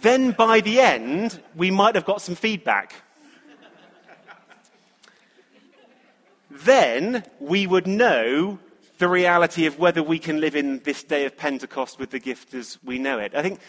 then 0.00 0.32
by 0.32 0.60
the 0.60 0.80
end, 0.80 1.40
we 1.54 1.70
might 1.70 1.94
have 1.94 2.04
got 2.04 2.22
some 2.22 2.34
feedback. 2.34 2.94
Then 6.64 7.24
we 7.40 7.66
would 7.66 7.86
know 7.86 8.58
the 8.98 9.08
reality 9.08 9.66
of 9.66 9.78
whether 9.78 10.02
we 10.02 10.18
can 10.18 10.40
live 10.40 10.56
in 10.56 10.80
this 10.80 11.02
day 11.04 11.24
of 11.24 11.36
Pentecost 11.36 11.98
with 11.98 12.10
the 12.10 12.18
gift 12.18 12.54
as 12.54 12.78
we 12.84 12.98
know 12.98 13.18
it. 13.18 13.34
I 13.34 13.42
think, 13.42 13.60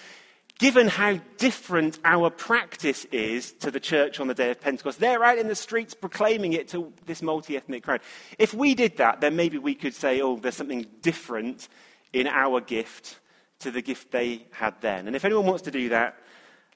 given 0.58 0.88
how 0.88 1.20
different 1.38 2.00
our 2.04 2.30
practice 2.30 3.06
is 3.06 3.54
to 3.54 3.72
the 3.72 3.80
church 3.80 4.20
on 4.20 4.28
the 4.28 4.34
day 4.34 4.50
of 4.52 4.60
Pentecost, 4.60 5.00
they're 5.00 5.24
out 5.24 5.38
in 5.38 5.48
the 5.48 5.56
streets 5.56 5.94
proclaiming 5.94 6.54
it 6.54 6.68
to 6.70 6.92
this 7.06 7.22
multi 7.22 7.56
ethnic 7.56 7.84
crowd. 7.84 8.02
If 8.38 8.54
we 8.54 8.76
did 8.76 8.98
that, 8.98 9.22
then 9.22 9.36
maybe 9.36 9.58
we 9.58 9.76
could 9.76 9.94
say, 9.94 10.22
oh, 10.22 10.38
there's 10.38 10.56
something 10.56 10.86
different 11.02 11.70
in 12.12 12.28
our 12.28 12.60
gift 12.60 13.20
to 13.60 13.72
the 13.72 13.82
gift 13.82 14.12
they 14.12 14.46
had 14.52 14.74
then. 14.82 15.08
And 15.08 15.16
if 15.16 15.26
anyone 15.26 15.46
wants 15.46 15.64
to 15.64 15.72
do 15.72 15.90
that, 15.90 16.16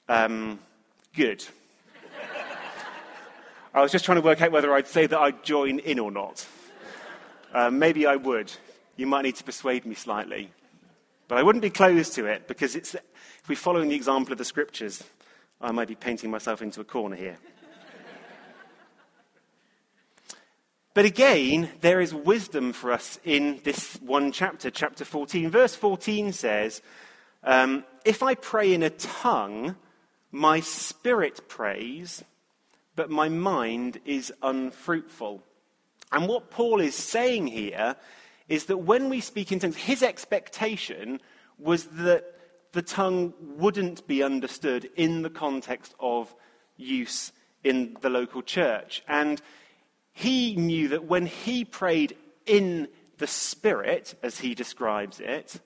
um, 0.08 0.58
good. 1.14 1.44
I 3.74 3.82
was 3.82 3.90
just 3.90 4.04
trying 4.04 4.16
to 4.16 4.22
work 4.22 4.40
out 4.40 4.52
whether 4.52 4.72
I'd 4.72 4.86
say 4.86 5.08
that 5.08 5.18
I'd 5.18 5.42
join 5.42 5.80
in 5.80 5.98
or 5.98 6.12
not. 6.12 6.46
Uh, 7.52 7.70
maybe 7.72 8.06
I 8.06 8.14
would. 8.14 8.52
You 8.96 9.08
might 9.08 9.22
need 9.22 9.34
to 9.34 9.44
persuade 9.44 9.84
me 9.84 9.96
slightly. 9.96 10.52
But 11.26 11.38
I 11.38 11.42
wouldn't 11.42 11.62
be 11.62 11.70
closed 11.70 12.14
to 12.14 12.26
it 12.26 12.46
because 12.46 12.76
if 12.76 12.94
we're 13.48 13.56
following 13.56 13.88
the 13.88 13.96
example 13.96 14.30
of 14.30 14.38
the 14.38 14.44
scriptures, 14.44 15.02
I 15.60 15.72
might 15.72 15.88
be 15.88 15.96
painting 15.96 16.30
myself 16.30 16.62
into 16.62 16.80
a 16.80 16.84
corner 16.84 17.16
here. 17.16 17.36
But 20.94 21.04
again, 21.04 21.70
there 21.80 22.00
is 22.00 22.14
wisdom 22.14 22.72
for 22.72 22.92
us 22.92 23.18
in 23.24 23.60
this 23.64 23.96
one 23.96 24.30
chapter, 24.30 24.70
chapter 24.70 25.04
14. 25.04 25.50
Verse 25.50 25.74
14 25.74 26.32
says, 26.32 26.80
um, 27.42 27.84
If 28.04 28.22
I 28.22 28.36
pray 28.36 28.72
in 28.72 28.84
a 28.84 28.90
tongue, 28.90 29.74
my 30.30 30.60
spirit 30.60 31.48
prays, 31.48 32.22
but 32.96 33.10
my 33.10 33.28
mind 33.28 34.00
is 34.04 34.32
unfruitful. 34.42 35.42
And 36.12 36.28
what 36.28 36.50
Paul 36.50 36.80
is 36.80 36.94
saying 36.94 37.48
here 37.48 37.96
is 38.48 38.66
that 38.66 38.78
when 38.78 39.08
we 39.08 39.20
speak 39.20 39.52
in 39.52 39.58
tongues, 39.58 39.76
his 39.76 40.02
expectation 40.02 41.20
was 41.58 41.86
that 41.86 42.24
the 42.72 42.82
tongue 42.82 43.32
wouldn't 43.40 44.06
be 44.06 44.22
understood 44.22 44.90
in 44.96 45.22
the 45.22 45.30
context 45.30 45.94
of 46.00 46.34
use 46.76 47.32
in 47.62 47.96
the 48.00 48.10
local 48.10 48.42
church. 48.42 49.02
And 49.08 49.40
he 50.12 50.54
knew 50.56 50.88
that 50.88 51.04
when 51.04 51.26
he 51.26 51.64
prayed 51.64 52.16
in 52.46 52.88
the 53.18 53.26
Spirit, 53.26 54.14
as 54.22 54.38
he 54.38 54.54
describes 54.54 55.20
it, 55.20 55.60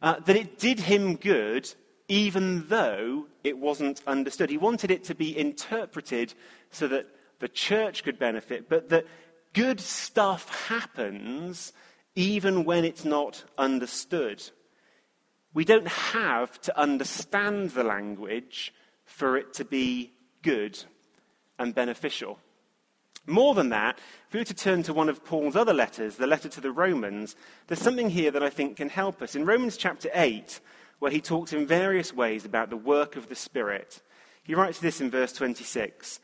uh, 0.00 0.20
that 0.20 0.36
it 0.36 0.58
did 0.58 0.80
him 0.80 1.16
good 1.16 1.72
even 2.08 2.68
though 2.68 3.26
it 3.42 3.58
wasn't 3.58 4.02
understood. 4.06 4.50
He 4.50 4.58
wanted 4.58 4.90
it 4.90 5.04
to 5.04 5.14
be 5.14 5.36
interpreted 5.36 6.34
so 6.70 6.88
that 6.88 7.06
the 7.38 7.48
church 7.48 8.04
could 8.04 8.18
benefit, 8.18 8.68
but 8.68 8.88
that 8.90 9.06
good 9.52 9.80
stuff 9.80 10.66
happens 10.68 11.72
even 12.14 12.64
when 12.64 12.84
it's 12.84 13.04
not 13.04 13.44
understood. 13.58 14.42
We 15.52 15.64
don't 15.64 15.88
have 15.88 16.60
to 16.62 16.78
understand 16.78 17.70
the 17.70 17.84
language 17.84 18.72
for 19.04 19.36
it 19.36 19.54
to 19.54 19.64
be 19.64 20.12
good 20.42 20.82
and 21.58 21.74
beneficial. 21.74 22.38
More 23.26 23.54
than 23.54 23.70
that, 23.70 23.98
if 24.28 24.34
we 24.34 24.40
were 24.40 24.44
to 24.44 24.54
turn 24.54 24.82
to 24.82 24.92
one 24.92 25.08
of 25.08 25.24
Paul's 25.24 25.56
other 25.56 25.72
letters, 25.72 26.16
the 26.16 26.26
letter 26.26 26.48
to 26.50 26.60
the 26.60 26.72
Romans, 26.72 27.36
there's 27.66 27.80
something 27.80 28.10
here 28.10 28.30
that 28.30 28.42
I 28.42 28.50
think 28.50 28.76
can 28.76 28.90
help 28.90 29.22
us. 29.22 29.34
In 29.34 29.46
Romans 29.46 29.76
chapter 29.78 30.10
8, 30.12 30.60
where 31.04 31.12
he 31.12 31.20
talks 31.20 31.52
in 31.52 31.66
various 31.66 32.14
ways 32.14 32.46
about 32.46 32.70
the 32.70 32.78
work 32.78 33.16
of 33.16 33.28
the 33.28 33.34
Spirit, 33.34 34.00
he 34.42 34.54
writes 34.54 34.78
this 34.78 35.02
in 35.02 35.10
verse 35.10 35.34
26 35.34 36.18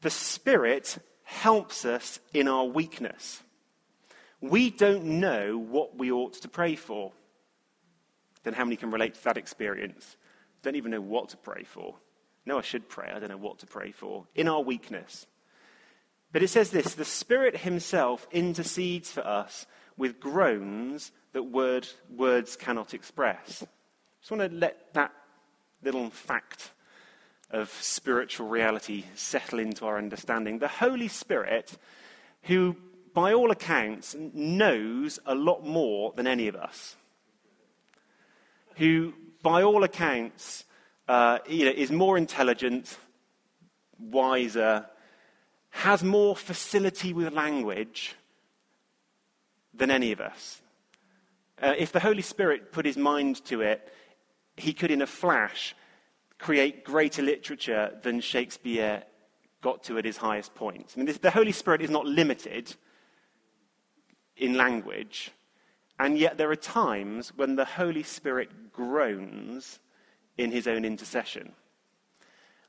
The 0.00 0.10
Spirit 0.10 0.96
helps 1.24 1.84
us 1.84 2.20
in 2.32 2.46
our 2.46 2.64
weakness. 2.64 3.42
We 4.40 4.70
don't 4.70 5.18
know 5.18 5.58
what 5.58 5.98
we 5.98 6.12
ought 6.12 6.34
to 6.34 6.48
pray 6.48 6.76
for. 6.76 7.10
Then, 8.44 8.52
how 8.52 8.62
many 8.62 8.76
can 8.76 8.92
relate 8.92 9.14
to 9.14 9.24
that 9.24 9.36
experience? 9.36 10.16
Don't 10.62 10.76
even 10.76 10.92
know 10.92 11.00
what 11.00 11.30
to 11.30 11.36
pray 11.36 11.64
for. 11.64 11.96
No, 12.46 12.58
I 12.58 12.62
should 12.62 12.88
pray. 12.88 13.10
I 13.12 13.18
don't 13.18 13.28
know 13.28 13.36
what 13.36 13.58
to 13.58 13.66
pray 13.66 13.90
for. 13.90 14.28
In 14.36 14.46
our 14.46 14.62
weakness. 14.62 15.26
But 16.30 16.44
it 16.44 16.48
says 16.48 16.70
this 16.70 16.94
the 16.94 17.04
Spirit 17.04 17.56
Himself 17.56 18.28
intercedes 18.30 19.10
for 19.10 19.26
us 19.26 19.66
with 19.96 20.20
groans 20.20 21.10
that 21.32 21.42
word, 21.42 21.88
words 22.08 22.54
cannot 22.54 22.94
express. 22.94 23.64
Just 24.22 24.30
want 24.30 24.52
to 24.52 24.56
let 24.56 24.94
that 24.94 25.12
little 25.82 26.08
fact 26.08 26.70
of 27.50 27.68
spiritual 27.80 28.46
reality 28.46 29.02
settle 29.16 29.58
into 29.58 29.84
our 29.84 29.98
understanding. 29.98 30.60
The 30.60 30.68
Holy 30.68 31.08
Spirit, 31.08 31.76
who 32.42 32.76
by 33.14 33.32
all 33.32 33.50
accounts 33.50 34.14
knows 34.32 35.18
a 35.26 35.34
lot 35.34 35.66
more 35.66 36.12
than 36.14 36.28
any 36.28 36.46
of 36.46 36.54
us, 36.54 36.94
who 38.76 39.12
by 39.42 39.64
all 39.64 39.82
accounts 39.82 40.66
uh, 41.08 41.38
you 41.48 41.64
know, 41.64 41.72
is 41.72 41.90
more 41.90 42.16
intelligent, 42.16 42.96
wiser, 43.98 44.86
has 45.70 46.04
more 46.04 46.36
facility 46.36 47.12
with 47.12 47.32
language 47.32 48.14
than 49.74 49.90
any 49.90 50.12
of 50.12 50.20
us. 50.20 50.62
Uh, 51.60 51.74
if 51.76 51.90
the 51.90 51.98
Holy 51.98 52.22
Spirit 52.22 52.70
put 52.70 52.86
his 52.86 52.96
mind 52.96 53.44
to 53.46 53.62
it, 53.62 53.92
he 54.56 54.72
could, 54.72 54.90
in 54.90 55.02
a 55.02 55.06
flash, 55.06 55.74
create 56.38 56.84
greater 56.84 57.22
literature 57.22 57.98
than 58.02 58.20
Shakespeare 58.20 59.04
got 59.60 59.84
to 59.84 59.96
at 59.96 60.04
his 60.04 60.16
highest 60.16 60.54
point. 60.54 60.92
I 60.94 60.98
mean, 60.98 61.06
this, 61.06 61.18
the 61.18 61.30
Holy 61.30 61.52
Spirit 61.52 61.80
is 61.80 61.90
not 61.90 62.04
limited 62.04 62.74
in 64.36 64.54
language, 64.54 65.30
and 65.98 66.18
yet 66.18 66.36
there 66.36 66.50
are 66.50 66.56
times 66.56 67.32
when 67.36 67.54
the 67.54 67.64
Holy 67.64 68.02
Spirit 68.02 68.72
groans 68.72 69.78
in 70.36 70.50
his 70.50 70.66
own 70.66 70.84
intercession. 70.84 71.52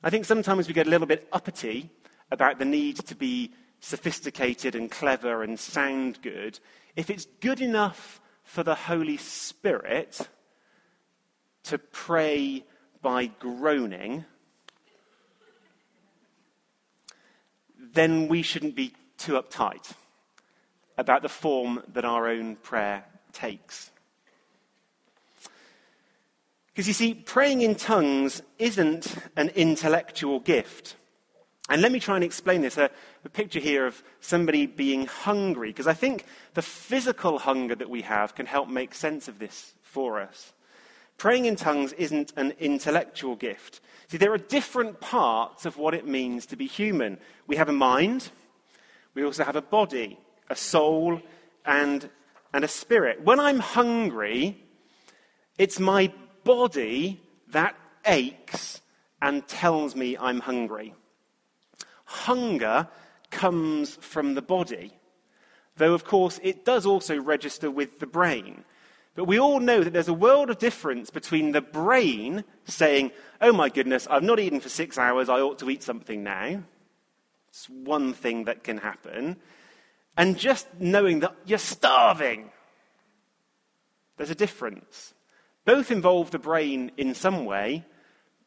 I 0.03 0.09
think 0.09 0.25
sometimes 0.25 0.67
we 0.67 0.73
get 0.73 0.87
a 0.87 0.89
little 0.89 1.07
bit 1.07 1.27
uppity 1.31 1.89
about 2.29 2.59
the 2.59 2.65
need 2.65 2.97
to 2.97 3.15
be 3.15 3.53
sophisticated 3.79 4.75
and 4.75 4.91
clever 4.91 5.43
and 5.43 5.59
sound 5.59 6.21
good. 6.21 6.59
If 6.95 7.09
it's 7.09 7.25
good 7.41 7.61
enough 7.61 8.21
for 8.43 8.63
the 8.63 8.75
Holy 8.75 9.17
Spirit 9.17 10.27
to 11.63 11.77
pray 11.77 12.63
by 13.01 13.27
groaning, 13.27 14.25
then 17.93 18.27
we 18.27 18.41
shouldn't 18.41 18.75
be 18.75 18.93
too 19.17 19.33
uptight 19.33 19.93
about 20.97 21.21
the 21.21 21.29
form 21.29 21.81
that 21.93 22.05
our 22.05 22.27
own 22.27 22.55
prayer 22.57 23.05
takes. 23.31 23.91
Because 26.67 26.87
you 26.87 26.93
see, 26.93 27.13
praying 27.13 27.61
in 27.61 27.75
tongues 27.75 28.41
isn't 28.57 29.15
an 29.35 29.49
intellectual 29.49 30.39
gift. 30.39 30.95
And 31.69 31.81
let 31.81 31.91
me 31.91 31.99
try 31.99 32.15
and 32.15 32.23
explain 32.23 32.61
this. 32.61 32.77
A, 32.77 32.89
a 33.23 33.29
picture 33.29 33.59
here 33.59 33.85
of 33.85 34.03
somebody 34.19 34.65
being 34.65 35.05
hungry, 35.05 35.69
because 35.69 35.87
I 35.87 35.93
think 35.93 36.25
the 36.55 36.61
physical 36.61 37.39
hunger 37.39 37.75
that 37.75 37.89
we 37.89 38.01
have 38.01 38.35
can 38.35 38.47
help 38.47 38.69
make 38.69 38.93
sense 38.95 39.27
of 39.27 39.39
this 39.39 39.75
for 39.81 40.19
us. 40.19 40.53
Praying 41.17 41.45
in 41.45 41.55
tongues 41.55 41.93
isn't 41.93 42.33
an 42.35 42.53
intellectual 42.59 43.35
gift. 43.35 43.81
See, 44.07 44.17
there 44.17 44.33
are 44.33 44.37
different 44.37 44.99
parts 44.99 45.65
of 45.65 45.77
what 45.77 45.93
it 45.93 46.07
means 46.07 46.45
to 46.47 46.55
be 46.55 46.67
human. 46.67 47.17
We 47.47 47.55
have 47.55 47.69
a 47.69 47.73
mind, 47.73 48.29
we 49.13 49.23
also 49.23 49.43
have 49.43 49.55
a 49.55 49.61
body, 49.61 50.19
a 50.49 50.55
soul, 50.55 51.21
and, 51.65 52.09
and 52.53 52.63
a 52.63 52.67
spirit. 52.67 53.23
When 53.23 53.39
I'm 53.39 53.59
hungry, 53.59 54.63
it's 55.57 55.79
my 55.79 56.11
body 56.43 57.21
that 57.49 57.75
aches 58.05 58.81
and 59.21 59.47
tells 59.47 59.95
me 59.95 60.17
I'm 60.17 60.41
hungry. 60.41 60.93
Hunger 62.05 62.87
comes 63.29 63.95
from 63.95 64.35
the 64.35 64.41
body, 64.41 64.93
though, 65.77 65.93
of 65.93 66.03
course, 66.03 66.39
it 66.43 66.65
does 66.65 66.85
also 66.85 67.19
register 67.19 67.71
with 67.71 67.99
the 67.99 68.07
brain. 68.07 68.65
But 69.15 69.25
we 69.25 69.39
all 69.39 69.59
know 69.59 69.83
that 69.83 69.93
there's 69.93 70.07
a 70.07 70.13
world 70.13 70.49
of 70.49 70.57
difference 70.57 71.09
between 71.09 71.51
the 71.51 71.61
brain 71.61 72.43
saying, 72.65 73.11
Oh 73.39 73.53
my 73.53 73.69
goodness, 73.69 74.07
I've 74.09 74.23
not 74.23 74.39
eaten 74.39 74.59
for 74.59 74.69
six 74.69 74.97
hours, 74.97 75.29
I 75.29 75.39
ought 75.39 75.59
to 75.59 75.69
eat 75.69 75.83
something 75.83 76.23
now. 76.23 76.63
It's 77.49 77.69
one 77.69 78.13
thing 78.13 78.45
that 78.45 78.63
can 78.63 78.79
happen. 78.79 79.37
And 80.17 80.37
just 80.37 80.67
knowing 80.79 81.19
that 81.19 81.35
you're 81.45 81.59
starving. 81.59 82.49
There's 84.17 84.31
a 84.31 84.35
difference. 84.35 85.13
Both 85.65 85.91
involve 85.91 86.31
the 86.31 86.39
brain 86.39 86.91
in 86.97 87.13
some 87.13 87.45
way, 87.45 87.85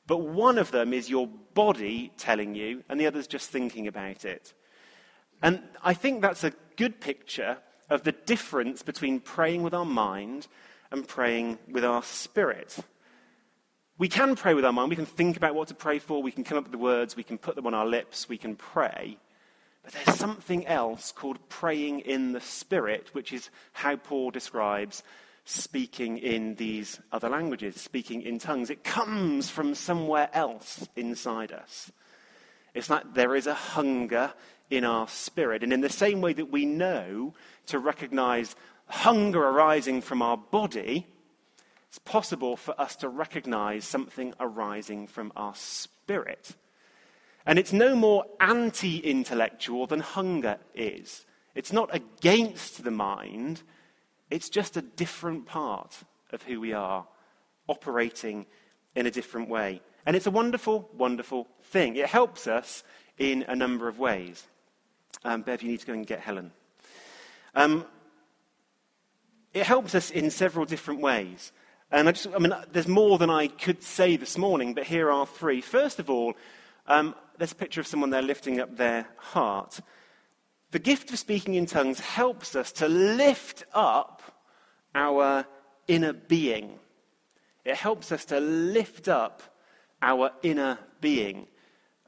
but 0.07 0.19
one 0.19 0.59
of 0.59 0.71
them 0.71 0.93
is 0.93 1.09
your 1.09 1.29
body 1.55 2.13
telling 2.17 2.55
you, 2.55 2.85
and 2.89 3.01
the 3.01 3.07
other's 3.07 3.27
just 3.27 3.51
thinking 3.51 3.87
about 3.87 4.25
it. 4.25 4.53
And 5.43 5.63
I 5.83 5.95
think 5.95 6.21
that's 6.23 6.45
a 6.45 6.53
good 6.77 7.01
picture 7.01 7.59
of 7.89 8.03
the 8.03 8.13
difference 8.13 8.83
between 8.83 9.21
praying 9.21 9.63
with 9.63 9.75
our 9.75 9.85
mind 9.85 10.47
and 10.91 11.07
praying 11.07 11.59
with 11.71 11.85
our 11.85 12.03
spirit. 12.03 12.79
We 13.99 14.09
can 14.09 14.37
pray 14.37 14.55
with 14.55 14.65
our 14.65 14.73
mind. 14.73 14.91
We 14.91 14.97
can 14.97 15.07
think 15.07 15.37
about 15.37 15.55
what 15.55 15.69
to 15.69 15.75
pray 15.75 15.99
for. 15.99 16.23
We 16.23 16.33
can 16.33 16.45
come 16.45 16.59
up 16.59 16.65
with 16.65 16.73
the 16.73 16.79
words. 16.79 17.17
We 17.17 17.23
can 17.23 17.39
put 17.39 17.57
them 17.57 17.67
on 17.67 17.75
our 17.75 17.87
lips. 17.87 18.29
We 18.29 18.39
can 18.39 18.55
pray. 18.57 19.19
But 19.83 19.93
there's 19.93 20.19
something 20.19 20.67
else 20.67 21.13
called 21.13 21.49
praying 21.49 22.01
in 22.01 22.33
the 22.33 22.41
spirit, 22.41 23.11
which 23.13 23.33
is 23.33 23.51
how 23.73 23.97
Paul 23.97 24.31
describes 24.31 25.03
speaking 25.45 26.19
in 26.19 26.57
these 26.57 27.01
other 27.13 27.29
languages, 27.29 27.81
speaking 27.81 28.21
in 28.21 28.39
tongues. 28.39 28.69
It 28.69 28.83
comes 28.83 29.49
from 29.49 29.75
somewhere 29.77 30.29
else 30.33 30.89
inside 30.97 31.53
us. 31.53 31.93
It's 32.77 32.91
like 32.91 33.15
there 33.15 33.35
is 33.35 33.47
a 33.47 33.55
hunger 33.55 34.35
in 34.69 34.85
our 34.85 35.09
spirit. 35.09 35.63
And 35.63 35.73
in 35.73 35.81
the 35.81 35.89
same 35.89 36.21
way 36.21 36.35
that 36.35 36.53
we 36.53 36.67
know 36.67 37.33
to 37.67 37.79
recognize 37.79 38.55
hunger 38.87 39.43
arising 39.43 40.03
from 40.03 40.21
our 40.21 40.37
body, 40.37 41.07
it's 41.89 41.99
possible 41.99 42.57
for 42.57 42.79
us 42.79 42.95
to 42.97 43.09
recognize 43.09 43.87
something 43.87 44.35
arising 44.39 45.07
from 45.07 45.33
our 45.37 45.55
spirit. 45.55 46.55
And 47.47 47.59
it's 47.59 47.73
no 47.73 47.97
more 47.97 48.27
anti 48.41 48.99
intellectual 48.99 49.87
than 49.87 50.01
hunger 50.01 50.59
is. 50.75 51.25
It's 51.55 51.73
not 51.73 51.95
against 51.95 52.85
the 52.85 52.91
mind, 52.91 53.63
it's 54.31 54.51
just 54.51 54.77
a 54.77 54.83
different 54.83 55.47
part 55.47 55.97
of 56.31 56.43
who 56.43 56.61
we 56.61 56.75
are, 56.75 57.07
operating 57.69 58.45
in 58.95 59.07
a 59.07 59.11
different 59.11 59.49
way. 59.49 59.81
And 60.05 60.15
it's 60.15 60.27
a 60.27 60.31
wonderful, 60.31 60.91
wonderful 60.93 61.49
thing. 61.71 61.97
It 61.97 62.07
helps 62.07 62.47
us 62.47 62.85
in 63.19 63.45
a 63.49 63.57
number 63.57 63.89
of 63.89 63.99
ways. 63.99 64.47
Um, 65.25 65.43
Bev, 65.43 65.63
you 65.63 65.71
need 65.71 65.81
to 65.81 65.87
go 65.87 65.93
and 65.93 66.07
get 66.07 66.21
Helen. 66.21 66.53
Um, 67.55 67.87
it 69.55 69.67
helps 69.67 69.95
us 69.95 70.11
in 70.11 70.31
several 70.31 70.67
different 70.67 71.01
ways. 71.01 71.53
And 71.91 72.09
I 72.09 72.13
just, 72.13 72.27
I 72.35 72.39
mean, 72.39 72.53
there's 72.73 72.89
more 72.89 73.17
than 73.17 73.31
I 73.31 73.47
could 73.47 73.83
say 73.83 74.17
this 74.17 74.37
morning, 74.37 74.75
but 74.75 74.85
here 74.85 75.11
are 75.11 75.27
three. 75.27 75.61
First 75.61 75.99
of 75.99 76.11
all, 76.11 76.35
um, 76.87 77.15
there's 77.39 77.53
a 77.53 77.57
picture 77.57 77.81
of 77.81 77.87
someone 77.87 78.11
there 78.11 78.23
lifting 78.23 78.61
up 78.61 78.77
their 78.77 79.07
heart. 79.17 79.81
The 80.73 80.79
gift 80.79 81.11
of 81.13 81.19
speaking 81.19 81.55
in 81.55 81.67
tongues 81.67 82.01
helps 82.01 82.55
us 82.57 82.73
to 82.73 82.89
lift 82.89 83.65
up 83.73 84.23
our 84.95 85.47
inner 85.89 86.13
being. 86.13 86.79
it 87.65 87.77
helps 87.77 88.13
us 88.13 88.25
to 88.27 88.41
lift 88.41 89.09
up 89.09 89.43
our 90.03 90.31
inner 90.43 90.79
being. 91.01 91.47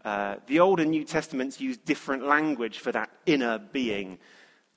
Uh, 0.09 0.37
the 0.47 0.59
Old 0.59 0.81
and 0.81 0.90
New 0.90 1.05
Testaments 1.05 1.61
use 1.61 1.77
different 1.77 2.25
language 2.25 2.79
for 2.79 2.90
that 2.92 3.11
inner 3.27 3.59
being. 3.59 4.18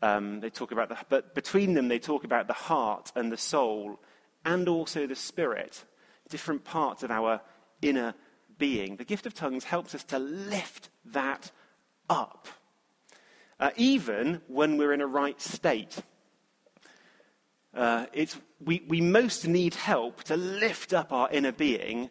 Um, 0.02 0.42
they 0.42 0.50
talk 0.50 0.74
about 0.74 0.90
the, 0.90 0.98
but 1.08 1.34
between 1.34 1.74
them, 1.74 1.88
they 1.88 2.00
talk 2.00 2.26
about 2.26 2.48
the 2.48 2.54
heart 2.54 3.14
and 3.16 3.32
the 3.32 3.38
soul 3.38 4.02
and 4.44 4.68
also 4.68 5.08
the 5.08 5.16
spirit, 5.16 5.86
different 6.28 6.66
parts 6.66 7.02
of 7.04 7.12
our 7.12 7.40
inner 7.82 8.14
being. 8.58 8.98
The 8.98 9.06
gift 9.06 9.26
of 9.26 9.34
tongues 9.34 9.64
helps 9.64 9.96
us 9.96 10.04
to 10.06 10.20
lift 10.20 10.90
that 11.06 11.50
up, 12.10 12.50
uh, 13.58 13.70
even 13.78 14.42
when 14.48 14.76
we're 14.76 14.92
in 14.92 15.00
a 15.00 15.08
right 15.08 15.40
state. 15.40 15.96
Uh, 17.74 18.08
it's, 18.12 18.38
we, 18.60 18.84
we 18.86 19.00
most 19.00 19.48
need 19.48 19.76
help 19.76 20.26
to 20.26 20.36
lift 20.36 20.94
up 20.94 21.14
our 21.14 21.30
inner 21.32 21.54
being 21.54 22.10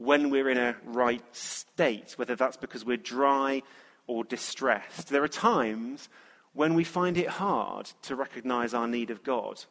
when 0.00 0.30
we're 0.30 0.48
in 0.48 0.56
a 0.56 0.74
right 0.84 1.22
state, 1.36 2.14
whether 2.16 2.34
that's 2.34 2.56
because 2.56 2.86
we're 2.86 2.96
dry 2.96 3.62
or 4.06 4.24
distressed. 4.24 5.08
There 5.08 5.22
are 5.22 5.28
times 5.28 6.08
when 6.54 6.72
we 6.72 6.84
find 6.84 7.18
it 7.18 7.28
hard 7.28 7.92
to 8.02 8.16
recognize 8.16 8.72
our 8.72 8.88
need 8.88 9.10
of 9.10 9.22
God. 9.22 9.62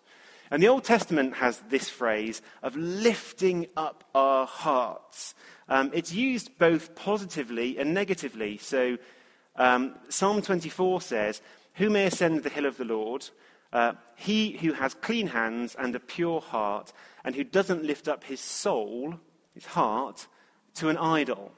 And 0.52 0.62
the 0.62 0.68
Old 0.68 0.84
Testament 0.84 1.36
has 1.36 1.60
this 1.70 1.90
phrase 1.90 2.44
of 2.62 2.76
lifting 2.76 3.68
up 3.76 4.04
our 4.14 4.46
hearts. 4.46 5.34
Um, 5.68 5.90
it's 5.96 6.14
used 6.14 6.58
both 6.60 6.94
positively 6.94 7.80
and 7.80 7.96
negatively. 7.96 8.58
So 8.58 9.00
um, 9.56 9.96
Psalm 10.10 10.44
24 10.44 11.02
says, 11.02 11.42
Who 11.76 11.90
may 11.90 12.06
ascend 12.06 12.44
the 12.44 12.50
hill 12.50 12.68
of 12.68 12.78
the 12.78 12.86
Lord? 12.86 13.28
Uh, 13.74 13.94
he 14.16 14.52
who 14.58 14.74
has 14.74 14.94
clean 14.94 15.28
hands 15.28 15.76
and 15.78 15.96
a 15.96 16.00
pure 16.00 16.40
heart, 16.40 16.94
and 17.24 17.36
who 17.36 17.44
doesn't 17.44 17.84
lift 17.84 18.08
up 18.08 18.24
his 18.24 18.40
soul, 18.40 19.20
his 19.60 19.72
heart, 19.74 20.28
to 20.76 20.90
an 20.90 20.98
idol. 20.98 21.52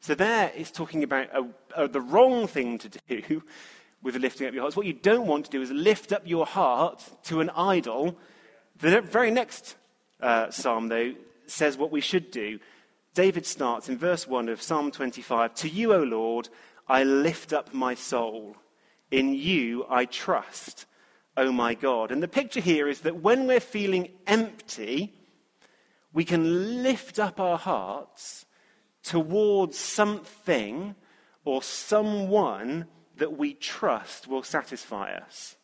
So 0.00 0.14
there 0.14 0.50
it's 0.56 0.70
talking 0.70 1.04
about 1.04 1.28
a, 1.34 1.84
a, 1.84 1.88
the 1.88 2.00
wrong 2.00 2.46
thing 2.46 2.78
to 2.78 2.88
do 3.08 3.42
with 4.02 4.16
lifting 4.16 4.46
up 4.46 4.54
your 4.54 4.62
hearts. 4.62 4.76
What 4.76 4.86
you 4.86 4.94
don't 4.94 5.26
want 5.26 5.44
to 5.44 5.50
do 5.50 5.62
is 5.62 5.70
lift 5.70 6.12
up 6.12 6.22
your 6.24 6.46
heart 6.46 7.04
to 7.24 7.40
an 7.40 7.50
idol. 7.50 8.16
The 8.80 9.00
very 9.00 9.30
next 9.30 9.76
uh, 10.20 10.50
psalm, 10.50 10.88
though, 10.88 11.14
says 11.46 11.76
what 11.76 11.92
we 11.92 12.00
should 12.00 12.30
do. 12.30 12.58
David 13.14 13.44
starts 13.44 13.88
in 13.88 13.98
verse 13.98 14.26
1 14.26 14.48
of 14.48 14.62
Psalm 14.62 14.90
25 14.90 15.54
To 15.56 15.68
you, 15.68 15.92
O 15.92 16.02
Lord, 16.02 16.48
I 16.88 17.04
lift 17.04 17.52
up 17.52 17.74
my 17.74 17.94
soul. 17.94 18.56
In 19.10 19.34
you 19.34 19.84
I 19.90 20.06
trust, 20.06 20.86
O 21.36 21.52
my 21.52 21.74
God. 21.74 22.10
And 22.10 22.22
the 22.22 22.28
picture 22.28 22.60
here 22.60 22.88
is 22.88 23.00
that 23.00 23.20
when 23.20 23.46
we're 23.46 23.60
feeling 23.60 24.08
empty, 24.26 25.12
we 26.12 26.24
can 26.24 26.82
lift 26.82 27.18
up 27.18 27.40
our 27.40 27.58
hearts 27.58 28.46
towards 29.02 29.78
something 29.78 30.94
or 31.44 31.62
someone 31.62 32.86
that 33.16 33.36
we 33.36 33.54
trust 33.54 34.28
will 34.28 34.42
satisfy 34.42 35.12
us. 35.12 35.56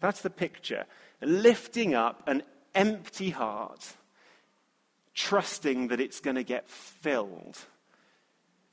That's 0.00 0.20
the 0.22 0.30
picture. 0.30 0.86
Lifting 1.20 1.94
up 1.94 2.22
an 2.26 2.42
empty 2.74 3.30
heart, 3.30 3.94
trusting 5.14 5.88
that 5.88 6.00
it's 6.00 6.20
going 6.20 6.36
to 6.36 6.42
get 6.42 6.68
filled. 6.68 7.58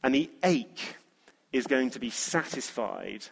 And 0.03 0.15
the 0.15 0.29
ache 0.43 0.95
is 1.51 1.67
going 1.67 1.89
to 1.91 1.99
be 1.99 2.09
satisfied. 2.09 3.25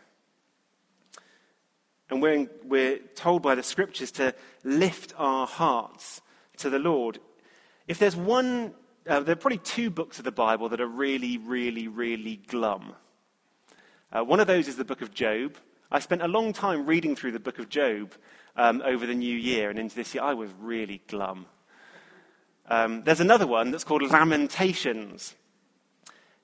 And 2.09 2.21
we're, 2.21 2.47
we're 2.63 2.99
told 3.15 3.41
by 3.41 3.55
the 3.55 3.63
scriptures 3.63 4.11
to 4.13 4.35
lift 4.63 5.13
our 5.17 5.47
hearts 5.47 6.21
to 6.57 6.69
the 6.69 6.79
Lord. 6.79 7.19
If 7.87 7.99
there's 7.99 8.15
one, 8.15 8.73
uh, 9.07 9.19
there 9.19 9.33
are 9.33 9.35
probably 9.35 9.59
two 9.59 9.91
books 9.91 10.17
of 10.17 10.25
the 10.25 10.31
Bible 10.31 10.69
that 10.69 10.81
are 10.81 10.87
really, 10.87 11.37
really, 11.37 11.87
really 11.87 12.37
glum. 12.47 12.93
Uh, 14.11 14.23
one 14.23 14.39
of 14.39 14.47
those 14.47 14.67
is 14.67 14.75
the 14.75 14.85
book 14.85 15.01
of 15.01 15.13
Job. 15.13 15.55
I 15.91 15.99
spent 15.99 16.23
a 16.23 16.27
long 16.27 16.51
time 16.51 16.87
reading 16.87 17.15
through 17.15 17.33
the 17.33 17.39
book 17.39 17.59
of 17.59 17.69
Job 17.69 18.13
um, 18.55 18.81
over 18.83 19.05
the 19.05 19.13
new 19.13 19.35
year 19.35 19.69
and 19.69 19.77
into 19.77 19.95
this 19.95 20.15
year. 20.15 20.23
I 20.23 20.33
was 20.33 20.49
really 20.59 21.03
glum. 21.07 21.45
Um, 22.67 23.03
there's 23.03 23.19
another 23.19 23.45
one 23.45 23.69
that's 23.69 23.83
called 23.83 24.01
Lamentations. 24.01 25.35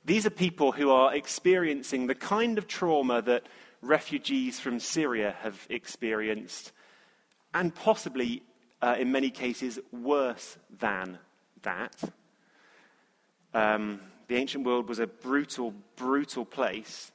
These 0.06 0.28
are 0.28 0.32
people 0.32 0.72
who 0.72 0.92
are 0.92 1.16
experiencing 1.16 2.06
the 2.06 2.16
kind 2.16 2.60
of 2.60 2.68
trauma 2.68 3.24
that 3.24 3.48
refugees 3.82 4.60
from 4.60 4.80
Syria 4.80 5.36
have 5.42 5.66
experienced, 5.70 6.72
and 7.52 7.74
possibly, 7.74 8.44
uh, 8.84 8.96
in 9.00 9.12
many 9.12 9.32
cases, 9.32 9.80
worse 9.92 10.60
than 10.80 11.18
that. 11.64 11.96
Um, 13.54 14.00
the 14.28 14.36
ancient 14.36 14.66
world 14.66 14.88
was 14.88 15.00
a 15.00 15.08
brutal, 15.08 15.74
brutal 15.96 16.46
place. 16.46 17.12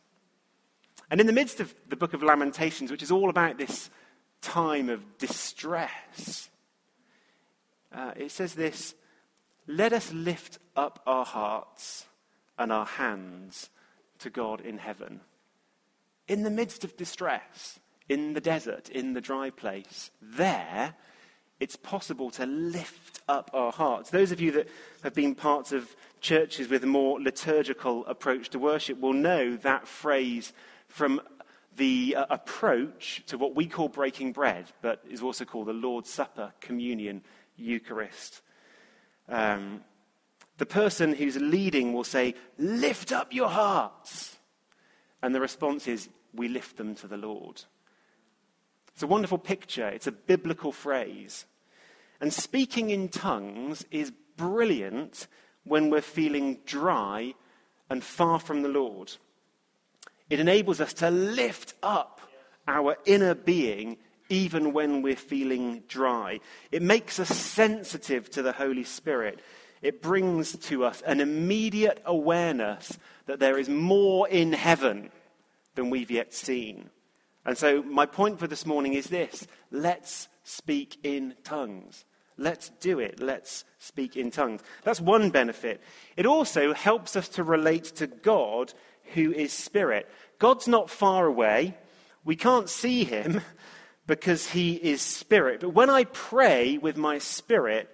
And 1.10 1.20
in 1.20 1.26
the 1.26 1.32
midst 1.32 1.60
of 1.60 1.74
the 1.88 1.96
book 1.96 2.14
of 2.14 2.22
Lamentations, 2.22 2.90
which 2.90 3.02
is 3.02 3.10
all 3.10 3.30
about 3.30 3.58
this 3.58 3.90
time 4.42 4.88
of 4.88 5.18
distress, 5.18 6.50
uh, 7.94 8.12
it 8.16 8.30
says 8.30 8.54
this 8.54 8.94
Let 9.66 9.92
us 9.92 10.12
lift 10.12 10.58
up 10.74 11.02
our 11.06 11.24
hearts 11.24 12.06
and 12.58 12.72
our 12.72 12.86
hands 12.86 13.70
to 14.18 14.30
God 14.30 14.60
in 14.60 14.78
heaven. 14.78 15.20
In 16.28 16.42
the 16.42 16.50
midst 16.50 16.82
of 16.84 16.96
distress, 16.96 17.78
in 18.08 18.34
the 18.34 18.40
desert, 18.40 18.88
in 18.88 19.12
the 19.12 19.20
dry 19.20 19.50
place, 19.50 20.10
there, 20.20 20.94
it's 21.60 21.76
possible 21.76 22.30
to 22.32 22.46
lift 22.46 23.20
up 23.28 23.50
our 23.54 23.72
hearts. 23.72 24.10
Those 24.10 24.32
of 24.32 24.40
you 24.40 24.52
that 24.52 24.68
have 25.02 25.14
been 25.14 25.34
parts 25.34 25.72
of 25.72 25.94
churches 26.20 26.68
with 26.68 26.84
a 26.84 26.86
more 26.86 27.20
liturgical 27.20 28.04
approach 28.06 28.50
to 28.50 28.58
worship 28.58 29.00
will 29.00 29.12
know 29.12 29.56
that 29.56 29.88
phrase 29.88 30.52
from 30.88 31.20
the 31.76 32.16
uh, 32.16 32.26
approach 32.30 33.22
to 33.26 33.38
what 33.38 33.54
we 33.54 33.66
call 33.66 33.88
breaking 33.88 34.32
bread, 34.32 34.66
but 34.82 35.02
is 35.08 35.22
also 35.22 35.44
called 35.44 35.66
the 35.66 35.72
Lord's 35.72 36.10
Supper, 36.10 36.52
communion, 36.60 37.22
Eucharist. 37.56 38.42
Um, 39.28 39.82
the 40.58 40.66
person 40.66 41.14
who's 41.14 41.36
leading 41.36 41.92
will 41.92 42.04
say, 42.04 42.34
Lift 42.58 43.12
up 43.12 43.32
your 43.32 43.48
hearts. 43.48 44.36
And 45.22 45.34
the 45.34 45.40
response 45.40 45.86
is, 45.86 46.08
We 46.34 46.48
lift 46.48 46.76
them 46.76 46.94
to 46.96 47.08
the 47.08 47.16
Lord. 47.16 47.64
It's 48.96 49.02
a 49.02 49.06
wonderful 49.06 49.36
picture, 49.36 49.86
it's 49.86 50.06
a 50.06 50.12
biblical 50.12 50.72
phrase. 50.72 51.44
And 52.18 52.32
speaking 52.32 52.88
in 52.88 53.10
tongues 53.10 53.84
is 53.90 54.10
brilliant 54.38 55.26
when 55.64 55.90
we're 55.90 56.00
feeling 56.00 56.60
dry 56.64 57.34
and 57.90 58.02
far 58.02 58.40
from 58.40 58.62
the 58.62 58.70
Lord. 58.70 59.12
It 60.30 60.40
enables 60.40 60.80
us 60.80 60.94
to 60.94 61.10
lift 61.10 61.74
up 61.82 62.22
our 62.66 62.96
inner 63.04 63.34
being 63.34 63.98
even 64.30 64.72
when 64.72 65.02
we're 65.02 65.14
feeling 65.14 65.82
dry. 65.88 66.40
It 66.72 66.80
makes 66.80 67.20
us 67.20 67.28
sensitive 67.28 68.30
to 68.30 68.40
the 68.40 68.52
Holy 68.52 68.84
Spirit. 68.84 69.40
It 69.82 70.00
brings 70.00 70.56
to 70.68 70.86
us 70.86 71.02
an 71.02 71.20
immediate 71.20 72.00
awareness 72.06 72.96
that 73.26 73.40
there 73.40 73.58
is 73.58 73.68
more 73.68 74.26
in 74.26 74.54
heaven 74.54 75.10
than 75.74 75.90
we've 75.90 76.10
yet 76.10 76.32
seen. 76.32 76.88
And 77.46 77.56
so, 77.56 77.80
my 77.84 78.06
point 78.06 78.40
for 78.40 78.48
this 78.48 78.66
morning 78.66 78.94
is 78.94 79.06
this 79.06 79.46
let's 79.70 80.28
speak 80.42 80.98
in 81.04 81.36
tongues. 81.44 82.04
Let's 82.36 82.70
do 82.80 82.98
it. 82.98 83.20
Let's 83.20 83.64
speak 83.78 84.16
in 84.16 84.30
tongues. 84.30 84.60
That's 84.82 85.00
one 85.00 85.30
benefit. 85.30 85.80
It 86.16 86.26
also 86.26 86.74
helps 86.74 87.16
us 87.16 87.28
to 87.30 87.44
relate 87.44 87.84
to 87.96 88.08
God 88.08 88.74
who 89.14 89.32
is 89.32 89.52
spirit. 89.52 90.08
God's 90.38 90.68
not 90.68 90.90
far 90.90 91.24
away. 91.26 91.78
We 92.24 92.36
can't 92.36 92.68
see 92.68 93.04
him 93.04 93.40
because 94.06 94.48
he 94.50 94.74
is 94.74 95.00
spirit. 95.00 95.60
But 95.60 95.70
when 95.70 95.88
I 95.88 96.04
pray 96.04 96.76
with 96.78 96.96
my 96.96 97.18
spirit, 97.18 97.88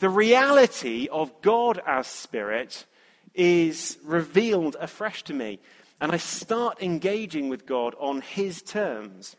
the 0.00 0.10
reality 0.10 1.08
of 1.10 1.40
God 1.40 1.80
as 1.86 2.08
spirit 2.08 2.84
is 3.32 3.96
revealed 4.04 4.76
afresh 4.80 5.22
to 5.24 5.34
me. 5.34 5.60
And 6.02 6.10
I 6.10 6.16
start 6.16 6.82
engaging 6.82 7.48
with 7.48 7.64
God 7.64 7.94
on 8.00 8.22
his 8.22 8.60
terms. 8.60 9.36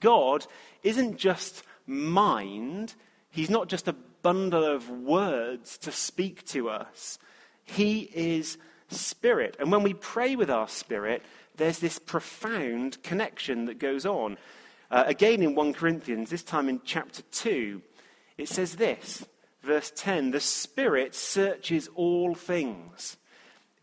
God 0.00 0.44
isn't 0.82 1.18
just 1.18 1.62
mind, 1.86 2.94
he's 3.30 3.48
not 3.48 3.68
just 3.68 3.86
a 3.86 3.94
bundle 4.22 4.64
of 4.64 4.90
words 4.90 5.78
to 5.78 5.92
speak 5.92 6.44
to 6.46 6.68
us. 6.68 7.20
He 7.62 8.10
is 8.12 8.58
spirit. 8.88 9.56
And 9.60 9.70
when 9.70 9.84
we 9.84 9.94
pray 9.94 10.34
with 10.34 10.50
our 10.50 10.66
spirit, 10.66 11.22
there's 11.58 11.78
this 11.78 12.00
profound 12.00 13.00
connection 13.04 13.66
that 13.66 13.78
goes 13.78 14.04
on. 14.04 14.36
Uh, 14.90 15.04
again 15.06 15.44
in 15.44 15.54
1 15.54 15.74
Corinthians, 15.74 16.28
this 16.28 16.42
time 16.42 16.68
in 16.68 16.80
chapter 16.84 17.22
2, 17.30 17.80
it 18.36 18.48
says 18.48 18.74
this, 18.74 19.24
verse 19.62 19.92
10 19.94 20.32
The 20.32 20.40
Spirit 20.40 21.14
searches 21.14 21.88
all 21.94 22.34
things, 22.34 23.16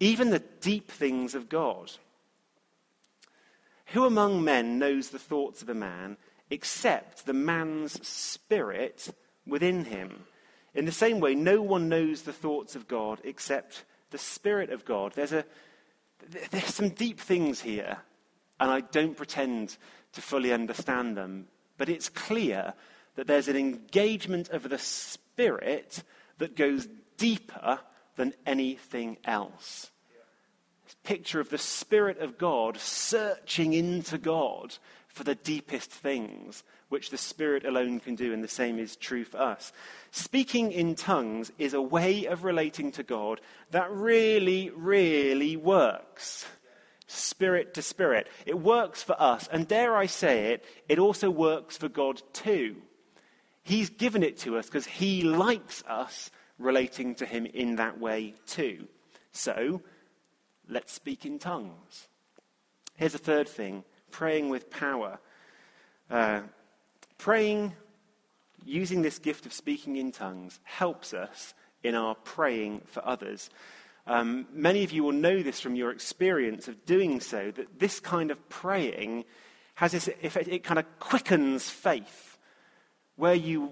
even 0.02 0.32
the 0.32 0.44
deep 0.60 0.90
things 0.90 1.36
of 1.36 1.48
God. 1.48 1.92
Who 3.94 4.06
among 4.06 4.44
men 4.44 4.80
knows 4.80 5.10
the 5.10 5.20
thoughts 5.20 5.62
of 5.62 5.70
a 5.70 5.76
man 5.76 6.18
except 6.50 7.26
the 7.26 7.34
man's 7.34 8.06
spirit 8.06 9.14
within 9.46 9.86
him? 9.86 10.24
In 10.74 10.86
the 10.86 10.92
same 10.92 11.20
way, 11.20 11.36
no 11.36 11.62
one 11.62 11.88
knows 11.88 12.24
the 12.24 12.34
thoughts 12.34 12.76
of 12.76 12.88
God 12.88 13.20
except 13.24 13.84
the 14.10 14.18
Spirit 14.18 14.72
of 14.72 14.86
God. 14.86 15.14
There's, 15.14 15.34
a, 15.34 15.46
there's 16.50 16.74
some 16.74 16.90
deep 16.90 17.20
things 17.20 17.62
here, 17.62 17.98
and 18.60 18.72
I 18.72 18.82
don't 18.82 19.16
pretend 19.16 19.78
to 20.14 20.22
fully 20.22 20.52
understand 20.52 21.16
them, 21.16 21.48
but 21.78 21.90
it's 21.90 22.10
clear 22.10 22.74
that 23.16 23.28
there's 23.28 23.50
an 23.50 23.56
engagement 23.56 24.50
of 24.50 24.68
the 24.68 24.80
Spirit 24.80 26.04
that 26.40 26.56
goes 26.56 26.88
deeper 27.18 27.80
than 28.16 28.34
anything 28.46 29.18
else. 29.26 29.92
This 30.86 30.96
picture 31.04 31.40
of 31.40 31.50
the 31.50 31.58
Spirit 31.58 32.20
of 32.20 32.38
God 32.38 32.78
searching 32.78 33.74
into 33.74 34.18
God 34.18 34.78
for 35.08 35.24
the 35.24 35.36
deepest 35.36 35.92
things, 35.92 36.64
which 36.90 37.10
the 37.10 37.18
Spirit 37.18 37.66
alone 37.66 38.00
can 38.00 38.16
do, 38.16 38.34
and 38.34 38.44
the 38.44 38.48
same 38.48 38.80
is 38.80 38.96
true 38.96 39.24
for 39.24 39.38
us. 39.38 39.74
Speaking 40.12 40.72
in 40.72 40.96
tongues 40.96 41.52
is 41.58 41.74
a 41.74 41.82
way 41.82 42.26
of 42.26 42.44
relating 42.44 42.92
to 42.94 43.04
God 43.04 43.42
that 43.72 43.92
really, 43.92 44.70
really 44.70 45.58
works. 45.58 46.46
Spirit 47.08 47.74
to 47.74 47.82
spirit. 47.82 48.30
It 48.46 48.58
works 48.58 49.04
for 49.04 49.22
us, 49.22 49.50
and 49.52 49.68
dare 49.68 49.98
I 49.98 50.06
say 50.06 50.54
it, 50.54 50.64
it 50.88 50.98
also 50.98 51.30
works 51.30 51.76
for 51.76 51.90
God 51.90 52.22
too. 52.32 52.78
He's 53.64 53.90
given 53.90 54.24
it 54.24 54.38
to 54.40 54.58
us 54.58 54.68
because 54.68 54.86
He 54.86 55.22
likes 55.22 55.84
us 55.88 56.32
relating 56.62 57.16
to 57.16 57.26
Him 57.26 57.46
in 57.46 57.76
that 57.78 58.00
way 58.00 58.36
too. 58.46 58.88
So, 59.32 59.82
let's 60.68 60.92
speak 60.92 61.26
in 61.26 61.40
tongues. 61.40 62.08
Here's 62.96 63.16
a 63.16 63.20
third 63.20 63.48
thing 63.48 63.84
praying 64.12 64.50
with 64.50 64.70
power. 64.70 65.20
Uh, 66.10 66.42
praying, 67.18 67.74
using 68.66 69.02
this 69.02 69.20
gift 69.20 69.46
of 69.46 69.54
speaking 69.54 69.96
in 69.96 70.12
tongues, 70.12 70.60
helps 70.64 71.14
us 71.14 71.54
in 71.84 71.96
our 71.96 72.16
praying 72.16 72.82
for 72.86 73.06
others. 73.08 73.50
Um, 74.08 74.48
many 74.52 74.84
of 74.84 74.92
you 74.92 75.04
will 75.04 75.14
know 75.14 75.42
this 75.42 75.60
from 75.60 75.76
your 75.76 75.92
experience 75.92 76.68
of 76.68 76.86
doing 76.86 77.20
so, 77.20 77.52
that 77.52 77.80
this 77.80 78.00
kind 78.00 78.32
of 78.32 78.50
praying 78.50 79.26
has 79.76 79.94
this 79.94 80.10
effect, 80.22 80.48
it 80.48 80.64
kind 80.64 80.80
of 80.80 80.86
quickens 81.00 81.70
faith. 81.70 82.38
Where 83.16 83.36
you, 83.36 83.72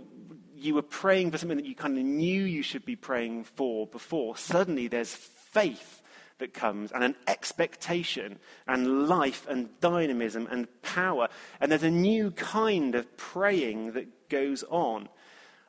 you 0.60 0.76
were 0.76 0.82
praying 0.82 1.32
for 1.32 1.38
something 1.38 1.58
that 1.58 1.66
you 1.66 1.76
kind 1.76 1.98
of 1.98 2.04
knew 2.04 2.44
you 2.44 2.62
should 2.62 2.86
be 2.86 2.96
praying 2.96 3.44
for 3.44 3.88
before, 3.88 4.38
suddenly 4.38 4.88
there's 4.88 5.14
faith 5.14 6.02
that 6.40 6.54
comes, 6.54 6.92
and 6.92 7.04
an 7.04 7.16
expectation, 7.28 8.40
and 8.68 9.08
life, 9.08 9.46
and 9.50 9.70
dynamism, 9.82 10.48
and 10.50 10.68
power. 10.82 11.28
And 11.60 11.72
there's 11.72 11.84
a 11.84 11.92
new 11.92 12.32
kind 12.32 12.96
of 12.96 13.18
praying 13.18 13.92
that 13.94 14.30
goes 14.30 14.64
on. 14.70 15.10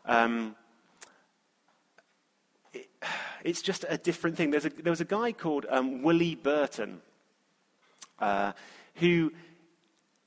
Um, 0.06 0.54
it, 2.72 2.88
it's 3.44 3.62
just 3.62 3.84
a 3.88 3.98
different 3.98 4.36
thing. 4.36 4.54
A, 4.54 4.60
there 4.60 4.92
was 4.92 5.00
a 5.00 5.04
guy 5.04 5.32
called 5.32 5.66
um, 5.68 6.02
Willie 6.02 6.36
Burton 6.36 7.02
uh, 8.20 8.52
who, 8.96 9.32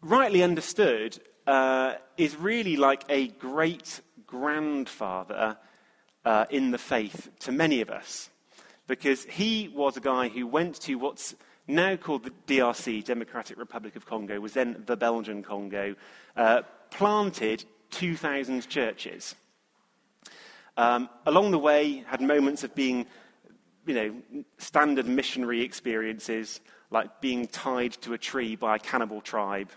rightly 0.01 0.43
understood, 0.43 1.19
uh, 1.47 1.95
is 2.17 2.35
really 2.35 2.77
like 2.77 3.03
a 3.09 3.27
great 3.27 4.01
grandfather 4.25 5.57
uh, 6.25 6.45
in 6.49 6.71
the 6.71 6.77
faith 6.77 7.29
to 7.39 7.51
many 7.51 7.81
of 7.81 7.89
us 7.89 8.29
because 8.87 9.25
he 9.25 9.69
was 9.69 9.97
a 9.97 10.01
guy 10.01 10.27
who 10.27 10.45
went 10.47 10.79
to 10.81 10.95
what's 10.95 11.35
now 11.67 11.95
called 11.95 12.23
the 12.23 12.31
DRC, 12.47 13.03
Democratic 13.03 13.57
Republic 13.57 13.95
of 13.95 14.05
Congo, 14.05 14.39
was 14.39 14.53
then 14.53 14.83
the 14.85 14.97
Belgian 14.97 15.43
Congo, 15.43 15.95
uh, 16.35 16.61
planted 16.91 17.63
2,000 17.91 18.67
churches. 18.67 19.35
Um, 20.75 21.09
along 21.25 21.51
the 21.51 21.59
way, 21.59 22.03
had 22.07 22.21
moments 22.21 22.63
of 22.63 22.75
being, 22.75 23.05
you 23.85 23.93
know, 23.93 24.43
standard 24.57 25.07
missionary 25.07 25.61
experiences, 25.61 26.59
like 26.91 27.21
being 27.21 27.47
tied 27.47 27.93
to 28.01 28.13
a 28.13 28.17
tree 28.17 28.55
by 28.55 28.75
a 28.75 28.79
cannibal 28.79 29.21
tribe 29.21 29.69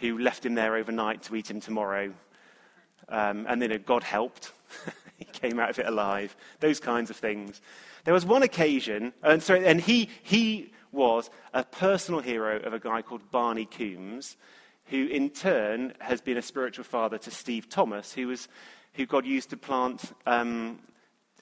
who 0.00 0.18
left 0.18 0.44
him 0.44 0.54
there 0.54 0.76
overnight 0.76 1.22
to 1.24 1.36
eat 1.36 1.50
him 1.50 1.60
tomorrow. 1.60 2.12
Um, 3.08 3.46
and 3.48 3.60
then 3.60 3.82
God 3.86 4.02
helped. 4.02 4.52
he 5.16 5.24
came 5.24 5.58
out 5.58 5.70
of 5.70 5.78
it 5.78 5.86
alive. 5.86 6.36
Those 6.60 6.80
kinds 6.80 7.10
of 7.10 7.16
things. 7.16 7.60
There 8.04 8.14
was 8.14 8.24
one 8.24 8.42
occasion, 8.42 9.12
and, 9.22 9.42
sorry, 9.42 9.66
and 9.66 9.80
he, 9.80 10.08
he 10.22 10.72
was 10.92 11.30
a 11.52 11.64
personal 11.64 12.20
hero 12.20 12.60
of 12.60 12.72
a 12.72 12.78
guy 12.78 13.02
called 13.02 13.30
Barney 13.30 13.66
Coombs, 13.66 14.36
who 14.86 15.06
in 15.06 15.30
turn 15.30 15.94
has 15.98 16.20
been 16.20 16.38
a 16.38 16.42
spiritual 16.42 16.84
father 16.84 17.18
to 17.18 17.30
Steve 17.30 17.68
Thomas, 17.68 18.12
who, 18.12 18.28
was, 18.28 18.48
who 18.94 19.04
God 19.04 19.26
used 19.26 19.50
to 19.50 19.56
plant 19.56 20.12
um, 20.26 20.78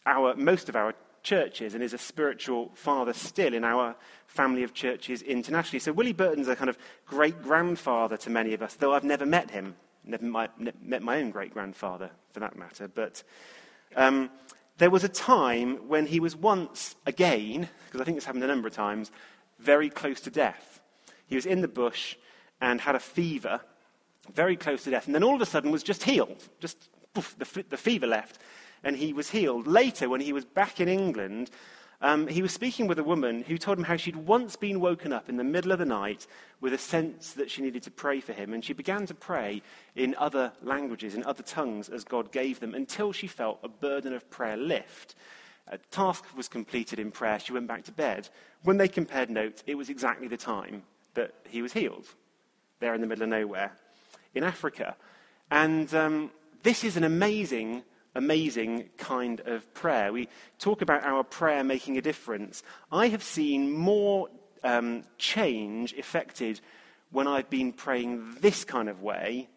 our, 0.05 0.35
most 0.35 0.69
of 0.69 0.77
our 0.77 0.95
churches 1.27 1.75
and 1.75 1.83
is 1.83 1.93
a 1.93 1.99
spiritual 1.99 2.71
father 2.75 3.13
still 3.13 3.53
in 3.53 3.65
our 3.65 3.97
family 4.29 4.63
of 4.63 4.73
churches 4.73 5.23
internationally. 5.23 5.81
So 5.81 5.93
Willie 5.93 6.13
Burton's 6.13 6.47
a 6.47 6.55
kind 6.55 6.71
of 6.71 6.79
great 7.05 7.43
grandfather 7.43 8.17
to 8.19 8.31
many 8.31 8.55
of 8.55 8.63
us, 8.63 8.75
though 8.75 8.95
I've 8.95 9.05
never 9.05 9.27
met 9.27 9.51
him. 9.51 9.75
Never 10.05 10.25
met 10.25 11.03
my 11.03 11.19
own 11.19 11.31
great 11.31 11.53
grandfather, 11.53 12.11
for 12.33 12.39
that 12.39 12.57
matter. 12.57 12.87
But 12.87 13.25
um, 13.97 14.31
there 14.79 14.89
was 14.89 15.03
a 15.03 15.09
time 15.09 15.89
when 15.89 16.07
he 16.07 16.21
was 16.21 16.37
once 16.37 16.95
again, 17.07 17.69
because 17.87 18.01
I 18.01 18.05
think 18.05 18.17
this 18.17 18.25
happened 18.25 18.45
a 18.45 18.47
number 18.47 18.69
of 18.69 18.75
times, 18.75 19.11
very 19.59 19.91
close 19.91 20.21
to 20.21 20.31
death. 20.31 20.81
He 21.27 21.35
was 21.35 21.45
in 21.45 21.61
the 21.61 21.69
bush 21.69 22.15
and 22.61 22.81
had 22.81 22.95
a 22.95 23.01
fever, 23.01 23.61
very 24.33 24.57
close 24.57 24.85
to 24.85 24.91
death, 24.91 25.07
and 25.07 25.15
then 25.15 25.25
all 25.25 25.35
of 25.35 25.41
a 25.41 25.47
sudden 25.47 25.73
was 25.73 25.83
just 25.83 26.05
healed. 26.05 26.49
Just 26.61 26.89
poof, 27.13 27.35
the, 27.37 27.65
the 27.69 27.77
fever 27.77 28.07
left, 28.07 28.39
and 28.85 28.97
he 28.97 29.13
was 29.13 29.31
healed. 29.31 29.67
Later, 29.67 30.09
when 30.09 30.21
he 30.21 30.33
was 30.33 30.45
back 30.45 30.81
in 30.81 30.89
England, 30.89 31.51
um, 32.03 32.27
he 32.27 32.43
was 32.43 32.53
speaking 32.53 32.87
with 32.87 32.99
a 32.99 33.05
woman 33.05 33.43
who 33.43 33.57
told 33.57 33.79
him 33.79 33.85
how 33.85 33.97
she'd 33.97 34.17
once 34.17 34.55
been 34.57 34.81
woken 34.81 35.13
up 35.13 35.29
in 35.29 35.39
the 35.39 35.45
middle 35.45 35.73
of 35.73 35.79
the 35.79 35.87
night 35.87 36.27
with 36.61 36.75
a 36.75 36.79
sense 36.79 37.33
that 37.33 37.51
she 37.51 37.63
needed 37.63 37.83
to 37.85 37.91
pray 37.91 38.21
for 38.21 38.33
him. 38.33 38.53
And 38.53 38.65
she 38.65 38.75
began 38.75 39.07
to 39.07 39.15
pray 39.15 39.63
in 39.95 40.15
other 40.19 40.53
languages, 40.63 41.15
in 41.15 41.25
other 41.25 41.43
tongues, 41.43 41.89
as 41.89 42.05
God 42.05 42.33
gave 42.33 42.61
them, 42.61 42.75
until 42.75 43.13
she 43.13 43.27
felt 43.27 43.61
a 43.63 43.69
burden 43.69 44.13
of 44.13 44.29
prayer 44.31 44.57
lift. 44.57 45.15
A 45.69 45.79
task 45.79 46.25
was 46.37 46.49
completed 46.49 46.99
in 46.99 47.11
prayer. 47.11 47.41
She 47.41 47.53
went 47.53 47.67
back 47.67 47.85
to 47.85 47.93
bed. 47.93 48.29
When 48.63 48.77
they 48.77 48.89
compared 48.89 49.31
notes, 49.31 49.65
it 49.67 49.75
was 49.77 49.89
exactly 49.89 50.29
the 50.29 50.37
time 50.37 50.83
that 51.15 51.33
he 51.49 51.63
was 51.63 51.73
healed, 51.73 52.07
there 52.79 52.95
in 52.95 53.01
the 53.01 53.07
middle 53.07 53.25
of 53.25 53.31
nowhere, 53.31 53.73
in 54.35 54.45
Africa. 54.45 54.97
And 55.51 55.93
um, 55.95 56.31
this 56.63 56.85
is 56.85 56.97
an 56.97 57.05
amazing 57.05 57.83
amazing 58.17 58.89
kind 58.97 59.41
of 59.41 59.73
prayer. 59.75 60.13
We 60.13 60.29
talk 60.59 60.83
about 60.83 61.05
our 61.05 61.23
prayer 61.23 61.63
making 61.63 61.99
a 61.99 62.03
difference. 62.03 62.63
I 62.91 63.09
have 63.09 63.23
seen 63.23 63.73
more 63.73 64.29
um, 64.65 65.05
change 65.19 65.93
effected 65.95 66.61
when 67.11 67.29
I've 67.29 67.51
been 67.51 67.73
praying 67.73 68.37
this 68.41 68.65
kind 68.65 68.89
of 68.89 69.03
way 69.03 69.49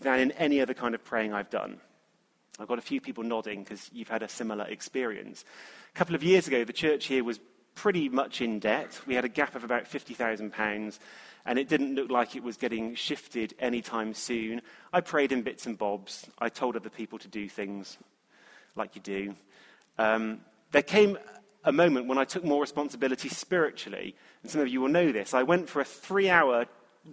than 0.00 0.20
in 0.20 0.32
any 0.32 0.60
other 0.60 0.74
kind 0.74 0.94
of 0.94 1.04
praying 1.04 1.32
I've 1.32 1.50
done. 1.50 1.80
I've 2.58 2.68
got 2.68 2.78
a 2.78 2.82
few 2.82 3.00
people 3.00 3.24
nodding 3.24 3.62
because 3.62 3.88
you've 3.92 4.08
had 4.08 4.22
a 4.22 4.28
similar 4.28 4.64
experience. 4.66 5.44
A 5.94 5.98
couple 5.98 6.14
of 6.14 6.22
years 6.22 6.48
ago, 6.48 6.64
the 6.64 6.72
church 6.72 7.06
here 7.06 7.22
was 7.22 7.38
pretty 7.78 8.08
much 8.08 8.40
in 8.40 8.58
debt. 8.58 9.00
We 9.06 9.14
had 9.14 9.24
a 9.24 9.28
gap 9.28 9.54
of 9.54 9.62
about 9.62 9.84
£50,000 9.84 10.98
and 11.46 11.58
it 11.60 11.68
didn't 11.68 11.94
look 11.94 12.10
like 12.10 12.34
it 12.34 12.42
was 12.42 12.56
getting 12.56 12.96
shifted 12.96 13.54
anytime 13.60 14.14
soon. 14.14 14.62
I 14.92 15.00
prayed 15.00 15.30
in 15.30 15.42
bits 15.42 15.64
and 15.64 15.78
bobs. 15.78 16.26
I 16.40 16.48
told 16.48 16.74
other 16.74 16.90
people 16.90 17.20
to 17.20 17.28
do 17.28 17.48
things 17.48 17.96
like 18.74 18.96
you 18.96 19.00
do. 19.00 19.36
Um, 19.96 20.40
there 20.72 20.82
came 20.82 21.18
a 21.62 21.70
moment 21.70 22.08
when 22.08 22.18
I 22.18 22.24
took 22.24 22.42
more 22.42 22.60
responsibility 22.60 23.28
spiritually, 23.28 24.16
and 24.42 24.50
some 24.50 24.60
of 24.60 24.66
you 24.66 24.80
will 24.80 24.88
know 24.88 25.12
this. 25.12 25.32
I 25.32 25.44
went 25.44 25.68
for 25.68 25.80
a 25.80 25.84
three 25.84 26.28
hour 26.28 26.66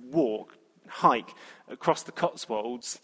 walk, 0.09 0.57
hike 0.87 1.29
across 1.69 2.01
the 2.01 2.11
Cotswolds, 2.11 2.99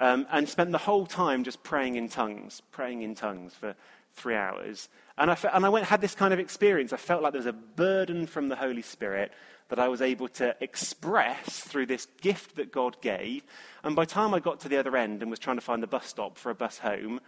um, 0.00 0.26
and 0.32 0.48
spent 0.48 0.72
the 0.72 0.78
whole 0.78 1.06
time 1.06 1.44
just 1.44 1.62
praying 1.62 1.94
in 1.94 2.08
tongues, 2.08 2.60
praying 2.72 3.02
in 3.02 3.14
tongues 3.14 3.54
for 3.54 3.76
three 4.14 4.34
hours. 4.34 4.88
And 5.16 5.30
I, 5.30 5.38
and 5.52 5.64
I 5.64 5.68
went, 5.68 5.86
had 5.86 6.00
this 6.00 6.14
kind 6.14 6.34
of 6.34 6.40
experience. 6.40 6.92
I 6.92 6.96
felt 6.96 7.22
like 7.22 7.32
there 7.32 7.38
was 7.38 7.46
a 7.46 7.52
burden 7.52 8.26
from 8.26 8.48
the 8.48 8.56
Holy 8.56 8.82
Spirit 8.82 9.32
that 9.68 9.78
I 9.78 9.88
was 9.88 10.02
able 10.02 10.28
to 10.28 10.56
express 10.60 11.60
through 11.60 11.86
this 11.86 12.06
gift 12.20 12.56
that 12.56 12.72
God 12.72 13.00
gave. 13.00 13.44
And 13.82 13.94
by 13.94 14.04
the 14.04 14.10
time 14.10 14.34
I 14.34 14.40
got 14.40 14.60
to 14.60 14.68
the 14.68 14.76
other 14.76 14.96
end 14.96 15.22
and 15.22 15.30
was 15.30 15.38
trying 15.38 15.56
to 15.56 15.62
find 15.62 15.82
the 15.82 15.86
bus 15.86 16.06
stop 16.06 16.36
for 16.36 16.50
a 16.50 16.54
bus 16.54 16.78
home, 16.78 17.20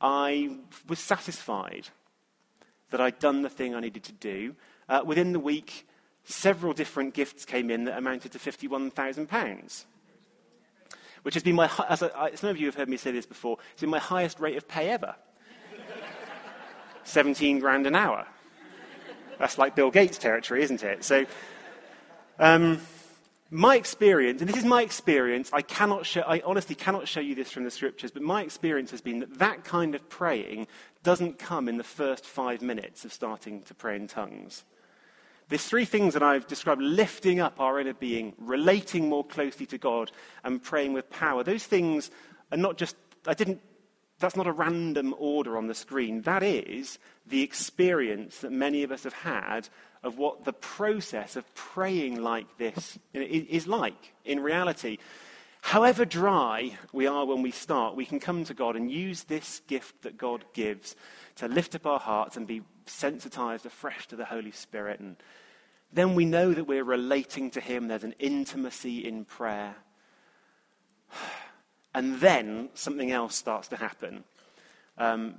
I 0.00 0.58
was 0.88 0.98
satisfied 0.98 1.88
that 2.90 3.00
I'd 3.00 3.18
done 3.18 3.42
the 3.42 3.48
thing 3.48 3.74
I 3.74 3.80
needed 3.80 4.04
to 4.04 4.12
do. 4.12 4.54
Uh, 4.88 5.02
within 5.04 5.32
the 5.32 5.40
week, 5.40 5.86
several 6.24 6.72
different 6.72 7.14
gifts 7.14 7.44
came 7.44 7.70
in 7.70 7.84
that 7.84 7.98
amounted 7.98 8.32
to 8.32 8.38
£51,000, 8.38 9.84
which 11.22 11.34
has 11.34 11.42
been 11.42 11.56
my, 11.56 11.70
as 11.88 12.02
I, 12.02 12.34
some 12.34 12.50
of 12.50 12.58
you 12.58 12.66
have 12.66 12.74
heard 12.76 12.88
me 12.88 12.96
say 12.96 13.10
this 13.10 13.26
before, 13.26 13.58
it's 13.72 13.80
been 13.80 13.90
my 13.90 13.98
highest 13.98 14.40
rate 14.40 14.56
of 14.56 14.68
pay 14.68 14.90
ever. 14.90 15.16
17 17.04 17.58
grand 17.58 17.86
an 17.86 17.94
hour. 17.94 18.26
That's 19.38 19.58
like 19.58 19.74
Bill 19.74 19.90
Gates 19.90 20.18
territory, 20.18 20.62
isn't 20.62 20.82
it? 20.82 21.04
So, 21.04 21.26
um, 22.38 22.80
my 23.50 23.76
experience, 23.76 24.40
and 24.40 24.48
this 24.48 24.56
is 24.56 24.64
my 24.64 24.82
experience, 24.82 25.50
I, 25.52 25.62
cannot 25.62 26.16
I 26.16 26.42
honestly 26.44 26.74
cannot 26.74 27.06
show 27.06 27.20
you 27.20 27.34
this 27.34 27.50
from 27.50 27.64
the 27.64 27.70
scriptures, 27.70 28.10
but 28.10 28.22
my 28.22 28.42
experience 28.42 28.90
has 28.90 29.00
been 29.00 29.20
that 29.20 29.38
that 29.38 29.64
kind 29.64 29.94
of 29.94 30.08
praying 30.08 30.66
doesn't 31.02 31.38
come 31.38 31.68
in 31.68 31.76
the 31.76 31.84
first 31.84 32.26
five 32.26 32.62
minutes 32.62 33.04
of 33.04 33.12
starting 33.12 33.62
to 33.62 33.74
pray 33.74 33.96
in 33.96 34.08
tongues. 34.08 34.64
There's 35.48 35.64
three 35.64 35.84
things 35.84 36.14
that 36.14 36.22
I've 36.22 36.46
described 36.46 36.80
lifting 36.80 37.38
up 37.38 37.60
our 37.60 37.78
inner 37.78 37.94
being, 37.94 38.32
relating 38.38 39.08
more 39.08 39.24
closely 39.24 39.66
to 39.66 39.78
God, 39.78 40.10
and 40.42 40.62
praying 40.62 40.94
with 40.94 41.10
power. 41.10 41.44
Those 41.44 41.64
things 41.64 42.10
are 42.50 42.58
not 42.58 42.78
just, 42.78 42.96
I 43.26 43.34
didn't, 43.34 43.60
that's 44.24 44.36
not 44.36 44.46
a 44.46 44.52
random 44.52 45.14
order 45.18 45.58
on 45.58 45.66
the 45.66 45.74
screen. 45.74 46.22
That 46.22 46.42
is 46.42 46.98
the 47.26 47.42
experience 47.42 48.38
that 48.38 48.52
many 48.52 48.82
of 48.82 48.90
us 48.90 49.04
have 49.04 49.12
had 49.12 49.68
of 50.02 50.16
what 50.16 50.44
the 50.44 50.52
process 50.54 51.36
of 51.36 51.54
praying 51.54 52.22
like 52.22 52.56
this 52.56 52.98
is 53.12 53.66
like 53.66 54.14
in 54.24 54.40
reality. 54.40 54.96
However 55.60 56.06
dry 56.06 56.78
we 56.90 57.06
are 57.06 57.26
when 57.26 57.42
we 57.42 57.50
start, 57.50 57.96
we 57.96 58.06
can 58.06 58.18
come 58.18 58.44
to 58.44 58.54
God 58.54 58.76
and 58.76 58.90
use 58.90 59.24
this 59.24 59.60
gift 59.66 60.00
that 60.02 60.16
God 60.16 60.46
gives 60.54 60.96
to 61.36 61.46
lift 61.46 61.74
up 61.74 61.84
our 61.84 62.00
hearts 62.00 62.38
and 62.38 62.46
be 62.46 62.62
sensitized 62.86 63.66
afresh 63.66 64.06
to 64.06 64.16
the 64.16 64.24
Holy 64.24 64.52
Spirit. 64.52 65.00
And 65.00 65.16
then 65.92 66.14
we 66.14 66.24
know 66.24 66.54
that 66.54 66.64
we're 66.64 66.82
relating 66.82 67.50
to 67.50 67.60
Him. 67.60 67.88
There's 67.88 68.04
an 68.04 68.14
intimacy 68.18 69.06
in 69.06 69.26
prayer. 69.26 69.76
And 71.94 72.20
then 72.20 72.70
something 72.74 73.12
else 73.12 73.36
starts 73.36 73.68
to 73.68 73.76
happen. 73.76 74.24
Um, 74.98 75.36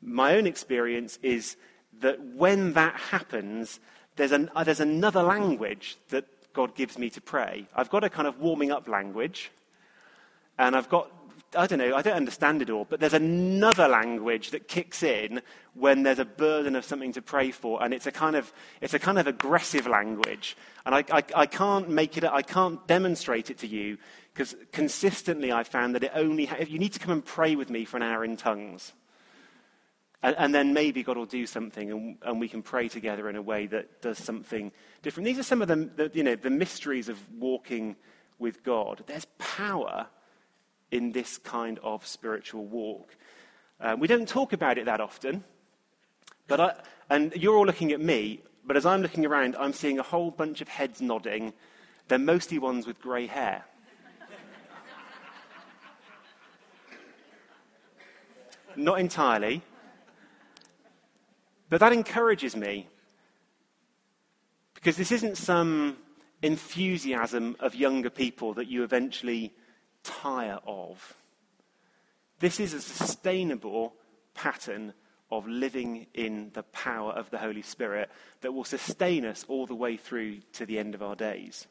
my 0.00 0.36
own 0.36 0.46
experience 0.46 1.18
is 1.22 1.56
that 2.00 2.20
when 2.20 2.74
that 2.74 2.94
happens, 2.94 3.80
there's, 4.16 4.32
an, 4.32 4.50
uh, 4.54 4.64
there's 4.64 4.80
another 4.80 5.22
language 5.22 5.96
that 6.10 6.24
God 6.52 6.74
gives 6.74 6.98
me 6.98 7.10
to 7.10 7.20
pray. 7.20 7.66
I've 7.74 7.90
got 7.90 8.04
a 8.04 8.10
kind 8.10 8.28
of 8.28 8.40
warming 8.40 8.70
up 8.70 8.88
language, 8.88 9.50
and 10.58 10.76
I've 10.76 10.88
got, 10.88 11.10
I 11.56 11.66
don't 11.66 11.78
know, 11.78 11.94
I 11.94 12.02
don't 12.02 12.16
understand 12.16 12.62
it 12.62 12.70
all, 12.70 12.84
but 12.84 13.00
there's 13.00 13.14
another 13.14 13.88
language 13.88 14.50
that 14.50 14.68
kicks 14.68 15.02
in 15.02 15.42
when 15.74 16.02
there's 16.02 16.18
a 16.18 16.24
burden 16.24 16.76
of 16.76 16.84
something 16.84 17.12
to 17.12 17.22
pray 17.22 17.50
for, 17.50 17.82
and 17.82 17.92
it's 17.92 18.06
a 18.06 18.12
kind 18.12 18.36
of, 18.36 18.52
it's 18.80 18.94
a 18.94 18.98
kind 18.98 19.18
of 19.18 19.26
aggressive 19.26 19.86
language. 19.86 20.56
And 20.84 20.94
I, 20.94 21.04
I, 21.10 21.24
I 21.34 21.46
can't 21.46 21.88
make 21.88 22.16
it, 22.16 22.24
I 22.24 22.42
can't 22.42 22.86
demonstrate 22.86 23.50
it 23.50 23.58
to 23.58 23.66
you, 23.66 23.98
because 24.32 24.54
consistently 24.72 25.52
I've 25.52 25.68
found 25.68 25.94
that 25.94 26.04
it 26.04 26.12
only, 26.14 26.46
ha- 26.46 26.64
you 26.66 26.78
need 26.78 26.92
to 26.92 26.98
come 26.98 27.12
and 27.12 27.24
pray 27.24 27.56
with 27.56 27.70
me 27.70 27.84
for 27.84 27.96
an 27.96 28.02
hour 28.02 28.24
in 28.24 28.36
tongues. 28.36 28.92
And, 30.22 30.34
and, 30.38 30.54
then 30.54 30.72
maybe 30.72 31.02
God 31.02 31.18
will 31.18 31.26
do 31.26 31.46
something 31.46 31.90
and, 31.90 32.18
and, 32.22 32.40
we 32.40 32.48
can 32.48 32.62
pray 32.62 32.88
together 32.88 33.28
in 33.28 33.36
a 33.36 33.42
way 33.42 33.66
that 33.66 34.00
does 34.00 34.18
something 34.18 34.72
different. 35.02 35.26
These 35.26 35.38
are 35.38 35.42
some 35.42 35.60
of 35.62 35.68
the, 35.68 35.76
the, 35.76 36.10
you 36.14 36.24
know, 36.24 36.34
the 36.34 36.50
mysteries 36.50 37.08
of 37.08 37.18
walking 37.38 37.96
with 38.38 38.64
God. 38.64 39.04
There's 39.06 39.26
power 39.38 40.06
in 40.90 41.12
this 41.12 41.38
kind 41.38 41.78
of 41.82 42.06
spiritual 42.06 42.64
walk. 42.64 43.16
Uh, 43.80 43.96
we 43.98 44.06
don't 44.06 44.28
talk 44.28 44.52
about 44.52 44.78
it 44.78 44.86
that 44.86 45.00
often, 45.00 45.44
but 46.46 46.60
I, 46.60 46.74
and 47.10 47.32
you're 47.34 47.56
all 47.56 47.66
looking 47.66 47.92
at 47.92 48.00
me, 48.00 48.40
but 48.64 48.76
as 48.76 48.86
I'm 48.86 49.02
looking 49.02 49.26
around, 49.26 49.56
I'm 49.56 49.72
seeing 49.72 49.98
a 49.98 50.02
whole 50.02 50.30
bunch 50.30 50.60
of 50.60 50.68
heads 50.68 51.00
nodding. 51.00 51.52
They're 52.08 52.18
mostly 52.18 52.58
ones 52.58 52.86
with 52.86 53.00
grey 53.00 53.26
hair. 53.26 53.64
Not 58.76 59.00
entirely. 59.00 59.62
But 61.68 61.80
that 61.80 61.92
encourages 61.92 62.54
me 62.54 62.88
because 64.74 64.96
this 64.96 65.10
isn't 65.10 65.36
some 65.36 65.96
enthusiasm 66.42 67.56
of 67.58 67.74
younger 67.74 68.10
people 68.10 68.54
that 68.54 68.68
you 68.68 68.84
eventually 68.84 69.52
tire 70.06 70.60
of. 70.66 71.14
This 72.38 72.60
is 72.60 72.72
a 72.72 72.80
sustainable 72.80 73.94
pattern 74.34 74.94
of 75.30 75.48
living 75.48 76.06
in 76.14 76.50
the 76.54 76.62
power 76.62 77.12
of 77.12 77.30
the 77.30 77.38
Holy 77.38 77.62
Spirit 77.62 78.10
that 78.42 78.52
will 78.52 78.64
sustain 78.64 79.24
us 79.24 79.44
all 79.48 79.66
the 79.66 79.74
way 79.74 79.96
through 79.96 80.38
to 80.52 80.64
the 80.64 80.78
end 80.78 80.94
of 80.94 81.02
our 81.02 81.16
days. 81.16 81.66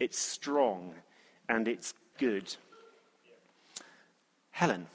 It's 0.00 0.18
strong 0.18 0.94
and 1.48 1.68
it's 1.68 1.94
good. 2.18 2.56
Helen, 4.50 4.86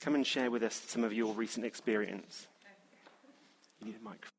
come 0.00 0.14
and 0.14 0.26
share 0.26 0.50
with 0.50 0.62
us 0.62 0.74
some 0.86 1.04
of 1.04 1.12
your 1.12 1.32
recent 1.34 1.64
experience. 1.64 2.48
You 3.80 3.86
need 3.86 3.96
a 4.00 4.04
microphone. 4.04 4.30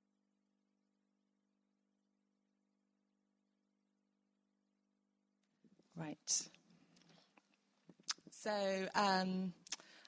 Right. 5.97 6.49
So 8.45 8.87
um, 8.93 9.53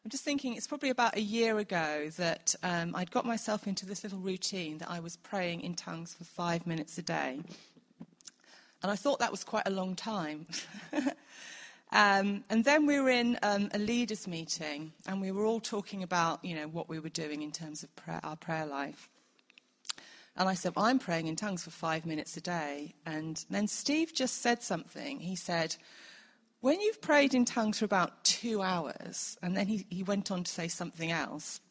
I'm 0.05 0.09
just 0.09 0.23
thinking 0.23 0.53
it's 0.53 0.67
probably 0.67 0.91
about 0.91 1.17
a 1.17 1.21
year 1.21 1.57
ago 1.57 2.11
that 2.17 2.53
um, 2.61 2.95
I'd 2.95 3.09
got 3.09 3.25
myself 3.25 3.65
into 3.65 3.83
this 3.87 4.03
little 4.03 4.19
routine 4.19 4.77
that 4.77 4.91
I 4.91 4.99
was 4.99 5.17
praying 5.17 5.61
in 5.61 5.73
tongues 5.73 6.13
for 6.13 6.23
five 6.23 6.67
minutes 6.67 6.99
a 6.99 7.01
day. 7.01 7.39
And 8.83 8.91
I 8.91 8.95
thought 8.95 9.17
that 9.21 9.31
was 9.31 9.43
quite 9.43 9.63
a 9.65 9.71
long 9.71 9.95
time. 9.95 10.45
um, 11.91 12.43
and 12.51 12.63
then 12.63 12.85
we 12.85 12.99
were 12.99 13.09
in 13.09 13.39
um, 13.41 13.71
a 13.73 13.79
leaders' 13.79 14.27
meeting, 14.27 14.91
and 15.07 15.19
we 15.19 15.31
were 15.31 15.45
all 15.45 15.59
talking 15.59 16.03
about, 16.03 16.45
you 16.45 16.53
know, 16.53 16.67
what 16.67 16.87
we 16.87 16.99
were 16.99 17.09
doing 17.09 17.41
in 17.41 17.51
terms 17.51 17.81
of 17.81 17.95
prayer, 17.95 18.19
our 18.23 18.35
prayer 18.35 18.67
life. 18.67 19.09
And 20.35 20.47
I 20.47 20.53
said, 20.53 20.75
well, 20.75 20.85
I'm 20.85 20.99
praying 20.99 21.25
in 21.25 21.37
tongues 21.37 21.63
for 21.63 21.71
five 21.71 22.05
minutes 22.05 22.37
a 22.37 22.41
day. 22.41 22.93
And 23.03 23.43
then 23.49 23.67
Steve 23.67 24.13
just 24.13 24.43
said 24.43 24.61
something. 24.61 25.21
He 25.21 25.35
said, 25.35 25.75
when 26.61 26.81
you've 26.81 27.01
prayed 27.01 27.33
in 27.33 27.45
tongues 27.45 27.79
for 27.79 27.85
about 27.85 28.23
two 28.23 28.61
hours, 28.61 29.37
and 29.41 29.55
then 29.55 29.67
he, 29.67 29.85
he 29.89 30.03
went 30.03 30.31
on 30.31 30.43
to 30.43 30.51
say 30.51 30.67
something 30.67 31.11
else, 31.11 31.61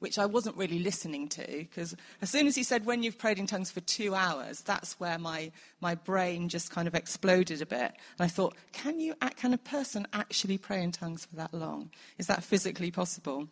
which 0.00 0.18
I 0.18 0.26
wasn't 0.26 0.56
really 0.56 0.80
listening 0.80 1.28
to, 1.30 1.46
because 1.46 1.94
as 2.20 2.28
soon 2.28 2.46
as 2.46 2.54
he 2.54 2.62
said, 2.62 2.84
when 2.84 3.02
you've 3.02 3.16
prayed 3.16 3.38
in 3.38 3.46
tongues 3.46 3.70
for 3.70 3.80
two 3.80 4.14
hours, 4.14 4.60
that's 4.60 5.00
where 5.00 5.18
my, 5.18 5.50
my 5.80 5.94
brain 5.94 6.48
just 6.48 6.70
kind 6.70 6.86
of 6.86 6.94
exploded 6.94 7.62
a 7.62 7.66
bit. 7.66 7.92
And 8.18 8.20
I 8.20 8.28
thought, 8.28 8.54
can, 8.72 9.00
you, 9.00 9.14
can 9.36 9.54
a 9.54 9.58
person 9.58 10.06
actually 10.12 10.58
pray 10.58 10.82
in 10.82 10.92
tongues 10.92 11.24
for 11.24 11.36
that 11.36 11.54
long? 11.54 11.90
Is 12.18 12.26
that 12.26 12.44
physically 12.44 12.90
possible? 12.90 13.48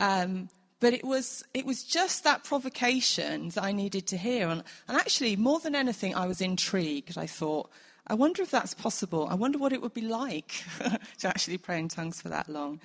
Um, 0.00 0.48
but 0.80 0.92
it 0.92 1.04
was, 1.04 1.44
it 1.54 1.64
was 1.64 1.84
just 1.84 2.24
that 2.24 2.42
provocation 2.42 3.50
that 3.50 3.62
I 3.62 3.72
needed 3.72 4.08
to 4.08 4.16
hear. 4.16 4.48
And, 4.48 4.64
and 4.88 4.98
actually, 4.98 5.36
more 5.36 5.60
than 5.60 5.74
anything, 5.76 6.14
I 6.14 6.26
was 6.26 6.40
intrigued. 6.40 7.16
I 7.16 7.26
thought, 7.26 7.70
I 8.06 8.14
wonder 8.14 8.42
if 8.42 8.50
that's 8.50 8.74
possible. 8.74 9.26
I 9.30 9.34
wonder 9.34 9.58
what 9.58 9.72
it 9.72 9.80
would 9.80 9.94
be 9.94 10.02
like 10.02 10.64
to 11.18 11.28
actually 11.28 11.58
pray 11.58 11.78
in 11.78 11.88
tongues 11.88 12.20
for 12.20 12.28
that 12.28 12.48
long. 12.48 12.80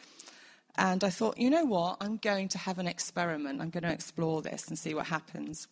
And 0.77 1.03
I 1.03 1.09
thought, 1.09 1.37
you 1.37 1.49
know 1.49 1.65
what? 1.65 1.97
I'm 1.99 2.17
going 2.17 2.47
to 2.49 2.57
have 2.57 2.79
an 2.79 2.87
experiment. 2.87 3.61
I'm 3.61 3.69
going 3.69 3.83
to 3.83 3.91
explore 3.91 4.41
this 4.41 4.67
and 4.69 4.79
see 4.79 4.93
what 4.93 5.07
happens. 5.07 5.67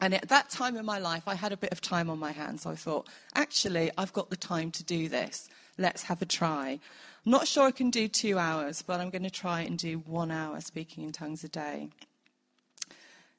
And 0.00 0.14
at 0.14 0.28
that 0.28 0.50
time 0.50 0.76
in 0.76 0.86
my 0.86 0.98
life, 0.98 1.24
I 1.26 1.34
had 1.34 1.52
a 1.52 1.56
bit 1.56 1.72
of 1.72 1.80
time 1.80 2.08
on 2.08 2.18
my 2.18 2.30
hands. 2.30 2.62
So 2.62 2.70
I 2.70 2.76
thought, 2.76 3.08
actually, 3.34 3.90
I've 3.98 4.12
got 4.12 4.30
the 4.30 4.36
time 4.36 4.70
to 4.72 4.84
do 4.84 5.08
this. 5.08 5.48
Let's 5.76 6.04
have 6.04 6.22
a 6.22 6.26
try. 6.26 6.78
I'm 7.26 7.32
not 7.32 7.48
sure 7.48 7.66
I 7.66 7.70
can 7.72 7.90
do 7.90 8.06
two 8.08 8.38
hours, 8.38 8.82
but 8.82 9.00
I'm 9.00 9.10
going 9.10 9.24
to 9.24 9.30
try 9.30 9.62
and 9.62 9.76
do 9.76 9.98
one 9.98 10.30
hour 10.30 10.60
speaking 10.60 11.04
in 11.04 11.12
tongues 11.12 11.44
a 11.44 11.48
day. 11.48 11.90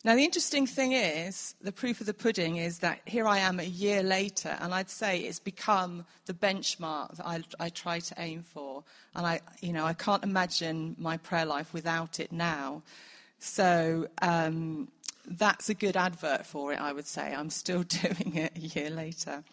Now, 0.03 0.15
the 0.15 0.23
interesting 0.23 0.65
thing 0.65 0.93
is, 0.93 1.53
the 1.61 1.71
proof 1.71 2.01
of 2.01 2.07
the 2.07 2.13
pudding 2.13 2.55
is 2.55 2.79
that 2.79 3.01
here 3.05 3.27
I 3.27 3.37
am 3.37 3.59
a 3.59 3.63
year 3.63 4.01
later, 4.01 4.57
and 4.59 4.73
I'd 4.73 4.89
say 4.89 5.19
it's 5.19 5.37
become 5.37 6.05
the 6.25 6.33
benchmark 6.33 7.17
that 7.17 7.27
I, 7.27 7.43
I 7.59 7.69
try 7.69 7.99
to 7.99 8.15
aim 8.17 8.41
for. 8.41 8.83
And 9.13 9.27
I, 9.27 9.41
you 9.61 9.73
know, 9.73 9.85
I 9.85 9.93
can't 9.93 10.23
imagine 10.23 10.95
my 10.97 11.17
prayer 11.17 11.45
life 11.45 11.71
without 11.71 12.19
it 12.19 12.31
now. 12.31 12.81
So 13.37 14.07
um, 14.23 14.87
that's 15.27 15.69
a 15.69 15.75
good 15.75 15.95
advert 15.95 16.47
for 16.47 16.73
it, 16.73 16.81
I 16.81 16.93
would 16.93 17.07
say. 17.07 17.35
I'm 17.35 17.51
still 17.51 17.83
doing 18.01 18.37
it 18.37 18.53
a 18.55 18.79
year 18.79 18.89
later. 18.89 19.43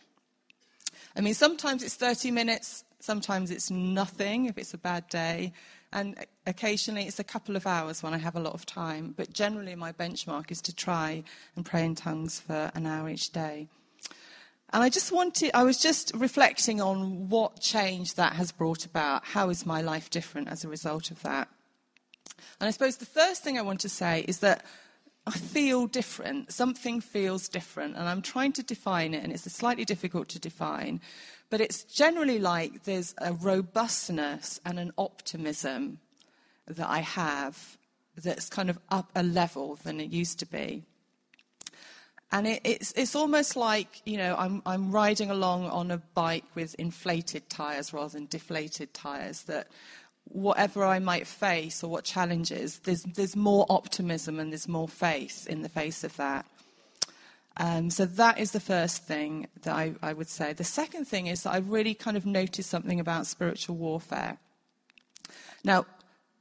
I 1.15 1.21
mean, 1.21 1.35
sometimes 1.35 1.83
it's 1.83 1.95
30 1.95 2.31
minutes, 2.31 2.85
Sometimes 3.01 3.53
it's 3.53 3.71
nothing 3.71 4.47
if 4.47 4.59
it's 4.59 4.75
a 4.75 4.79
bad 4.79 5.09
day. 5.09 5.53
And 5.93 6.27
occasionally 6.47 7.05
it's 7.05 7.19
a 7.19 7.25
couple 7.25 7.57
of 7.57 7.67
hours 7.67 8.03
when 8.03 8.13
I 8.13 8.19
have 8.19 8.37
a 8.37 8.41
lot 8.41 8.55
of 8.55 8.67
time. 8.67 9.15
But 9.17 9.33
generally, 9.33 9.75
my 9.75 9.93
benchmark 9.93 10.51
is 10.51 10.61
to 10.63 10.75
try 10.75 11.25
and 11.57 11.65
pray 11.65 11.85
in 11.85 11.95
tongues 11.95 12.41
for 12.41 12.71
an 12.75 12.87
hour 12.87 13.09
each 13.09 13.31
day. 13.31 13.69
And 14.71 14.83
I 14.83 14.91
just 14.91 15.11
wanted, 15.13 15.51
I 15.55 15.63
was 15.63 15.79
just 15.79 16.13
reflecting 16.15 16.81
on 16.81 17.31
what 17.31 17.61
change 17.61 18.15
that 18.15 18.35
has 18.35 18.53
brought 18.53 18.85
about. 18.85 19.25
How 19.25 19.49
is 19.49 19.65
my 19.65 19.81
life 19.81 20.11
different 20.11 20.49
as 20.49 20.63
a 20.63 20.69
result 20.69 21.11
of 21.11 21.23
that? 21.23 21.49
And 22.61 22.69
I 22.69 22.71
suppose 22.71 22.99
the 22.99 23.07
first 23.07 23.43
thing 23.43 23.59
I 23.59 23.63
want 23.63 23.81
to 23.81 23.89
say 23.89 24.27
is 24.29 24.41
that 24.41 24.65
I 25.29 25.33
feel 25.33 25.87
different. 25.87 26.53
Something 26.53 27.03
feels 27.03 27.49
different. 27.49 27.97
And 27.97 28.09
I'm 28.09 28.23
trying 28.23 28.53
to 28.55 28.63
define 28.63 29.13
it, 29.13 29.23
and 29.23 29.33
it's 29.33 29.51
slightly 29.53 29.85
difficult 29.85 30.29
to 30.29 30.39
define. 30.39 31.01
But 31.51 31.61
it's 31.61 31.85
generally 31.85 32.39
like 32.39 32.85
there's 32.85 33.15
a 33.19 33.33
robustness 33.35 34.61
and 34.65 34.79
an 34.79 34.93
optimism 34.97 35.99
that 36.67 36.89
I 36.89 37.01
have 37.01 37.77
that's 38.17 38.49
kind 38.49 38.71
of 38.71 38.79
up 38.91 39.11
a 39.15 39.23
level 39.23 39.79
than 39.85 40.01
it 40.01 40.11
used 40.11 40.39
to 40.39 40.47
be. 40.47 40.83
And 42.33 42.47
it, 42.47 42.61
it's, 42.65 42.93
it's 42.93 43.15
almost 43.15 43.57
like, 43.57 44.03
you 44.05 44.17
know, 44.17 44.35
I'm, 44.37 44.63
I'm 44.67 44.91
riding 44.91 45.31
along 45.31 45.67
on 45.67 45.91
a 45.91 45.99
bike 46.15 46.45
with 46.55 46.75
inflated 46.79 47.49
tyres 47.49 47.93
rather 47.93 48.11
than 48.11 48.27
deflated 48.27 48.93
tyres, 48.95 49.43
that 49.43 49.69
whatever 50.31 50.85
I 50.85 50.99
might 50.99 51.27
face 51.27 51.83
or 51.83 51.91
what 51.91 52.05
challenges, 52.05 52.81
there's, 52.81 53.03
there's 53.03 53.37
more 53.37 53.67
optimism 53.69 54.39
and 54.39 54.53
there's 54.53 54.69
more 54.69 54.89
faith 54.89 55.47
in 55.47 55.63
the 55.63 55.69
face 55.69 56.05
of 56.05 56.17
that. 56.17 56.47
Um, 57.57 57.91
so 57.91 58.07
that 58.07 58.39
is 58.39 58.53
the 58.53 58.61
first 58.61 59.03
thing 59.05 59.49
that 59.63 59.75
I, 59.75 59.95
I 60.01 60.13
would 60.13 60.29
say. 60.29 60.53
The 60.53 60.65
second 60.65 61.07
thing 61.07 61.27
is 61.27 61.43
that 61.43 61.55
I've 61.55 61.71
really 61.71 61.95
kind 61.95 62.17
of 62.17 62.25
noticed 62.25 62.71
something 62.71 63.01
about 63.01 63.27
spiritual 63.27 63.77
warfare. 63.77 64.39
Now, 65.65 65.87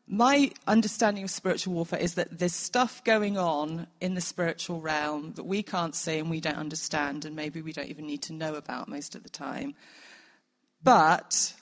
my 0.08 0.52
understanding 0.68 1.24
of 1.24 1.32
spiritual 1.32 1.74
warfare 1.74 2.00
is 2.00 2.14
that 2.14 2.38
there's 2.38 2.54
stuff 2.54 3.04
going 3.04 3.38
on 3.38 3.88
in 4.00 4.14
the 4.14 4.22
spiritual 4.22 4.80
realm 4.80 5.34
that 5.34 5.44
we 5.44 5.64
can't 5.64 5.96
see 5.96 6.20
and 6.20 6.30
we 6.30 6.40
don't 6.40 6.56
understand, 6.56 7.26
and 7.26 7.36
maybe 7.36 7.62
we 7.62 7.74
don't 7.74 7.90
even 7.90 8.06
need 8.06 8.22
to 8.24 8.34
know 8.34 8.56
about 8.56 8.88
most 8.88 9.16
of 9.16 9.24
the 9.24 9.30
time. 9.30 9.74
But 10.82 11.54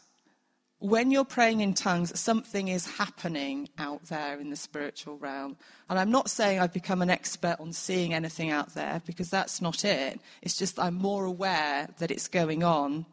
when 0.80 1.10
you're 1.10 1.26
praying 1.26 1.62
in 1.62 1.74
tongues, 1.74 2.18
something 2.20 2.68
is 2.68 2.98
happening 2.98 3.70
out 3.78 4.04
there 4.06 4.40
in 4.40 4.50
the 4.50 4.56
spiritual 4.56 5.18
realm. 5.18 5.58
And 5.90 5.98
I'm 5.98 6.12
not 6.12 6.30
saying 6.30 6.60
I've 6.60 6.74
become 6.74 7.02
an 7.02 7.10
expert 7.10 7.58
on 7.60 7.72
seeing 7.72 8.14
anything 8.14 8.52
out 8.52 8.74
there, 8.74 9.02
because 9.06 9.30
that's 9.30 9.62
not 9.62 9.86
it. 9.86 10.20
It's 10.42 10.58
just 10.58 10.80
I'm 10.80 10.96
more 10.96 11.26
aware 11.26 11.88
that 12.00 12.12
it's 12.12 12.28
going 12.28 12.64
on 12.64 13.06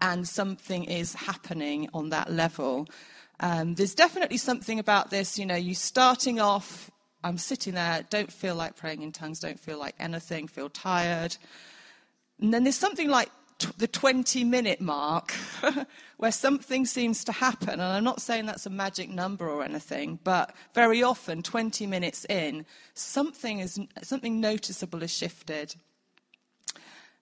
and 0.00 0.26
something 0.26 0.84
is 0.84 1.14
happening 1.14 1.88
on 1.94 2.10
that 2.10 2.32
level. 2.32 2.86
Um, 3.40 3.74
there's 3.74 3.94
definitely 3.94 4.38
something 4.38 4.78
about 4.78 5.10
this, 5.10 5.38
you 5.38 5.46
know, 5.46 5.54
you 5.54 5.74
starting 5.74 6.40
off, 6.40 6.90
I'm 7.22 7.38
sitting 7.38 7.74
there, 7.74 8.04
don't 8.10 8.32
feel 8.32 8.54
like 8.54 8.76
praying 8.76 9.02
in 9.02 9.12
tongues, 9.12 9.40
don't 9.40 9.58
feel 9.58 9.78
like 9.78 9.94
anything, 9.98 10.46
feel 10.46 10.68
tired. 10.68 11.36
And 12.40 12.52
then 12.52 12.64
there's 12.64 12.76
something 12.76 13.08
like 13.08 13.30
the 13.78 13.86
20 13.86 14.44
minute 14.44 14.80
mark 14.80 15.32
where 16.16 16.32
something 16.32 16.86
seems 16.86 17.24
to 17.24 17.32
happen. 17.32 17.74
And 17.74 17.82
I'm 17.82 18.04
not 18.04 18.20
saying 18.20 18.46
that's 18.46 18.66
a 18.66 18.70
magic 18.70 19.10
number 19.10 19.48
or 19.48 19.62
anything, 19.62 20.18
but 20.24 20.54
very 20.74 21.02
often, 21.02 21.42
20 21.42 21.86
minutes 21.86 22.24
in, 22.26 22.66
something, 22.94 23.60
is, 23.60 23.78
something 24.02 24.40
noticeable 24.40 25.00
has 25.00 25.12
shifted. 25.12 25.74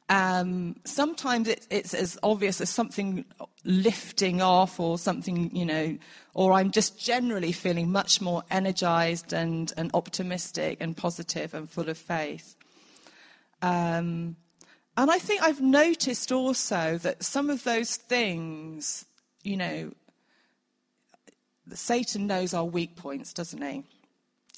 Um, 0.08 0.76
sometimes 0.84 1.48
it, 1.48 1.66
it's 1.70 1.94
as 1.94 2.18
obvious 2.22 2.60
as 2.60 2.68
something 2.68 3.24
lifting 3.64 4.42
off 4.42 4.78
or 4.78 4.98
something, 4.98 5.54
you 5.56 5.64
know, 5.64 5.96
or 6.34 6.52
I'm 6.52 6.70
just 6.70 6.98
generally 6.98 7.52
feeling 7.52 7.90
much 7.90 8.20
more 8.20 8.42
energized 8.50 9.32
and, 9.32 9.72
and 9.76 9.90
optimistic 9.94 10.78
and 10.80 10.96
positive 10.96 11.54
and 11.54 11.70
full 11.70 11.88
of 11.88 11.96
faith. 11.96 12.56
Um, 13.62 14.36
and 14.96 15.10
I 15.10 15.18
think 15.18 15.42
I've 15.42 15.60
noticed 15.60 16.32
also 16.32 16.98
that 16.98 17.24
some 17.24 17.48
of 17.48 17.64
those 17.64 17.96
things, 17.96 19.06
you 19.42 19.56
know, 19.56 19.92
Satan 21.72 22.26
knows 22.26 22.52
our 22.52 22.64
weak 22.64 22.96
points, 22.96 23.32
doesn't 23.32 23.62
he? 23.62 23.84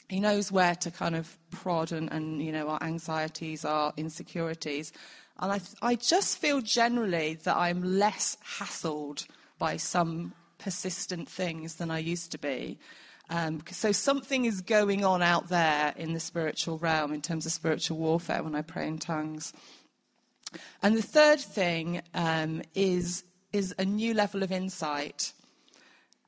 He 0.08 0.20
knows 0.20 0.50
where 0.50 0.74
to 0.76 0.90
kind 0.90 1.14
of 1.14 1.36
prod 1.50 1.92
and, 1.92 2.12
and 2.12 2.42
you 2.42 2.52
know, 2.52 2.68
our 2.68 2.82
anxieties, 2.82 3.64
our 3.64 3.92
insecurities. 3.96 4.92
And 5.38 5.52
I, 5.52 5.60
I 5.82 5.94
just 5.96 6.38
feel 6.38 6.60
generally 6.60 7.34
that 7.44 7.56
I'm 7.56 7.82
less 7.82 8.36
hassled 8.58 9.26
by 9.58 9.76
some 9.76 10.32
persistent 10.58 11.28
things 11.28 11.76
than 11.76 11.90
I 11.90 11.98
used 11.98 12.32
to 12.32 12.38
be. 12.38 12.78
Um, 13.30 13.62
so 13.70 13.92
something 13.92 14.44
is 14.44 14.60
going 14.60 15.04
on 15.04 15.22
out 15.22 15.48
there 15.48 15.94
in 15.96 16.12
the 16.12 16.20
spiritual 16.20 16.78
realm 16.78 17.12
in 17.12 17.22
terms 17.22 17.46
of 17.46 17.52
spiritual 17.52 17.96
warfare 17.96 18.42
when 18.42 18.54
I 18.54 18.62
pray 18.62 18.86
in 18.86 18.98
tongues. 18.98 19.52
And 20.82 20.96
the 20.96 21.02
third 21.02 21.40
thing 21.40 22.02
um, 22.14 22.62
is, 22.74 23.24
is 23.52 23.74
a 23.78 23.84
new 23.84 24.14
level 24.14 24.42
of 24.42 24.52
insight. 24.52 25.32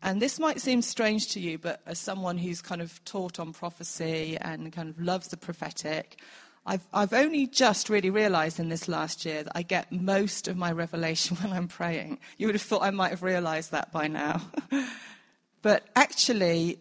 And 0.03 0.21
this 0.23 0.39
might 0.39 0.61
seem 0.61 0.83
strange 0.83 1.29
to 1.33 1.41
you, 1.41 1.59
but 1.59 1.81
as 1.87 1.99
someone 1.99 2.39
who's 2.39 2.63
kind 2.63 2.81
of 2.81 3.05
taught 3.05 3.41
on 3.41 3.53
prophecy 3.53 4.37
and 4.41 4.73
kind 4.73 4.89
of 4.89 5.01
loves 5.01 5.29
the 5.29 5.37
prophetic, 5.37 6.21
I've, 6.67 6.87
I've 6.93 7.13
only 7.13 7.47
just 7.47 7.89
really 7.89 8.11
realized 8.11 8.59
in 8.59 8.69
this 8.69 8.89
last 8.89 9.25
year 9.25 9.45
that 9.45 9.53
I 9.55 9.63
get 9.63 9.93
most 9.93 10.49
of 10.49 10.57
my 10.57 10.73
revelation 10.73 11.37
when 11.41 11.53
I'm 11.53 11.69
praying. 11.69 12.19
You 12.39 12.49
would 12.49 12.55
have 12.55 12.63
thought 12.63 12.83
I 12.83 12.91
might 12.91 13.11
have 13.11 13.23
realized 13.23 13.71
that 13.71 13.93
by 13.93 14.09
now. 14.09 14.43
but 15.63 15.85
actually, 15.95 16.79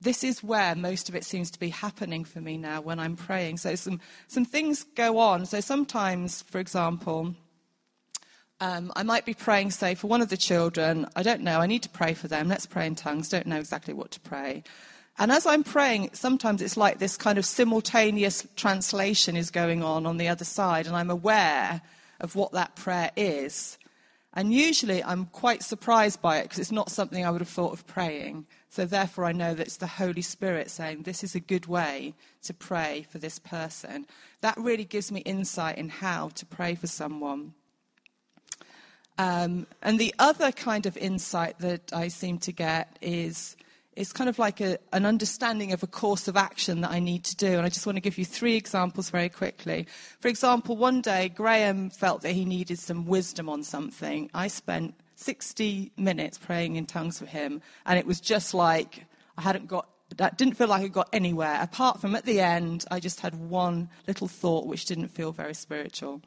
this 0.00 0.24
is 0.24 0.42
where 0.42 0.74
most 0.74 1.08
of 1.08 1.14
it 1.14 1.24
seems 1.24 1.50
to 1.50 1.60
be 1.60 1.68
happening 1.68 2.24
for 2.24 2.40
me 2.40 2.56
now 2.56 2.80
when 2.80 2.98
I'm 2.98 3.16
praying. 3.16 3.58
So 3.58 3.74
some, 3.74 4.00
some 4.28 4.44
things 4.44 4.84
go 4.94 5.18
on. 5.18 5.44
So 5.46 5.60
sometimes, 5.60 6.42
for 6.42 6.58
example, 6.58 7.34
um, 8.60 8.92
I 8.96 9.02
might 9.02 9.26
be 9.26 9.34
praying, 9.34 9.70
say, 9.72 9.94
for 9.94 10.06
one 10.06 10.22
of 10.22 10.28
the 10.28 10.36
children. 10.36 11.06
I 11.16 11.22
don't 11.22 11.42
know. 11.42 11.60
I 11.60 11.66
need 11.66 11.82
to 11.82 11.88
pray 11.88 12.14
for 12.14 12.28
them. 12.28 12.48
Let's 12.48 12.66
pray 12.66 12.86
in 12.86 12.94
tongues. 12.94 13.28
Don't 13.28 13.46
know 13.46 13.58
exactly 13.58 13.94
what 13.94 14.10
to 14.12 14.20
pray. 14.20 14.62
And 15.18 15.30
as 15.30 15.44
I'm 15.44 15.64
praying, 15.64 16.10
sometimes 16.14 16.62
it's 16.62 16.78
like 16.78 16.98
this 16.98 17.16
kind 17.18 17.38
of 17.38 17.44
simultaneous 17.44 18.46
translation 18.56 19.36
is 19.36 19.50
going 19.50 19.82
on 19.82 20.06
on 20.06 20.16
the 20.16 20.28
other 20.28 20.46
side, 20.46 20.86
and 20.86 20.96
I'm 20.96 21.10
aware 21.10 21.82
of 22.20 22.36
what 22.36 22.52
that 22.52 22.74
prayer 22.76 23.10
is. 23.16 23.76
And 24.32 24.54
usually 24.54 25.02
I'm 25.02 25.26
quite 25.26 25.62
surprised 25.62 26.22
by 26.22 26.38
it 26.38 26.44
because 26.44 26.58
it's 26.58 26.72
not 26.72 26.90
something 26.90 27.24
I 27.24 27.30
would 27.30 27.40
have 27.40 27.48
thought 27.48 27.72
of 27.72 27.86
praying. 27.86 28.46
So 28.70 28.86
therefore, 28.86 29.24
I 29.24 29.32
know 29.32 29.52
that 29.52 29.66
it's 29.66 29.78
the 29.78 29.86
Holy 29.88 30.22
Spirit 30.22 30.70
saying, 30.70 31.02
This 31.02 31.24
is 31.24 31.34
a 31.34 31.40
good 31.40 31.66
way 31.66 32.14
to 32.42 32.54
pray 32.54 33.04
for 33.10 33.18
this 33.18 33.40
person. 33.40 34.06
That 34.42 34.56
really 34.56 34.84
gives 34.84 35.10
me 35.10 35.20
insight 35.20 35.76
in 35.76 35.88
how 35.88 36.28
to 36.36 36.46
pray 36.46 36.76
for 36.76 36.86
someone. 36.86 37.52
Um, 39.18 39.66
and 39.82 39.98
the 39.98 40.14
other 40.20 40.52
kind 40.52 40.86
of 40.86 40.96
insight 40.96 41.58
that 41.58 41.92
I 41.92 42.08
seem 42.08 42.38
to 42.38 42.52
get 42.52 42.96
is 43.02 43.56
it's 43.96 44.12
kind 44.12 44.30
of 44.30 44.38
like 44.38 44.60
a, 44.60 44.78
an 44.92 45.04
understanding 45.04 45.72
of 45.72 45.82
a 45.82 45.88
course 45.88 46.28
of 46.28 46.36
action 46.36 46.80
that 46.82 46.92
I 46.92 47.00
need 47.00 47.24
to 47.24 47.36
do. 47.36 47.48
And 47.48 47.66
I 47.66 47.68
just 47.68 47.86
want 47.86 47.96
to 47.96 48.00
give 48.00 48.18
you 48.18 48.24
three 48.24 48.54
examples 48.54 49.10
very 49.10 49.28
quickly. 49.28 49.88
For 50.20 50.28
example, 50.28 50.76
one 50.76 51.00
day 51.00 51.28
Graham 51.28 51.90
felt 51.90 52.22
that 52.22 52.32
he 52.32 52.44
needed 52.44 52.78
some 52.78 53.04
wisdom 53.04 53.48
on 53.48 53.64
something. 53.64 54.30
I 54.32 54.46
spent 54.46 54.94
60 55.20 55.92
minutes 55.96 56.38
praying 56.38 56.76
in 56.76 56.86
tongues 56.86 57.18
for 57.18 57.26
him, 57.26 57.60
and 57.84 57.98
it 57.98 58.06
was 58.06 58.20
just 58.20 58.54
like 58.54 59.04
I 59.36 59.42
hadn't 59.42 59.66
got 59.66 59.88
that 60.16 60.38
didn't 60.38 60.54
feel 60.54 60.68
like 60.68 60.82
I 60.82 60.88
got 60.88 61.08
anywhere 61.12 61.58
apart 61.60 62.00
from 62.00 62.16
at 62.16 62.24
the 62.24 62.40
end 62.40 62.84
I 62.90 62.98
just 62.98 63.20
had 63.20 63.34
one 63.36 63.88
little 64.08 64.26
thought 64.26 64.66
which 64.66 64.86
didn't 64.86 65.08
feel 65.08 65.30
very 65.30 65.54
spiritual. 65.54 66.20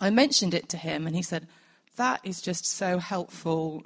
I 0.00 0.10
mentioned 0.10 0.54
it 0.54 0.68
to 0.70 0.76
him 0.76 1.06
and 1.06 1.14
he 1.14 1.22
said, 1.22 1.46
"That 1.96 2.20
is 2.24 2.40
just 2.40 2.64
so 2.64 2.98
helpful 2.98 3.84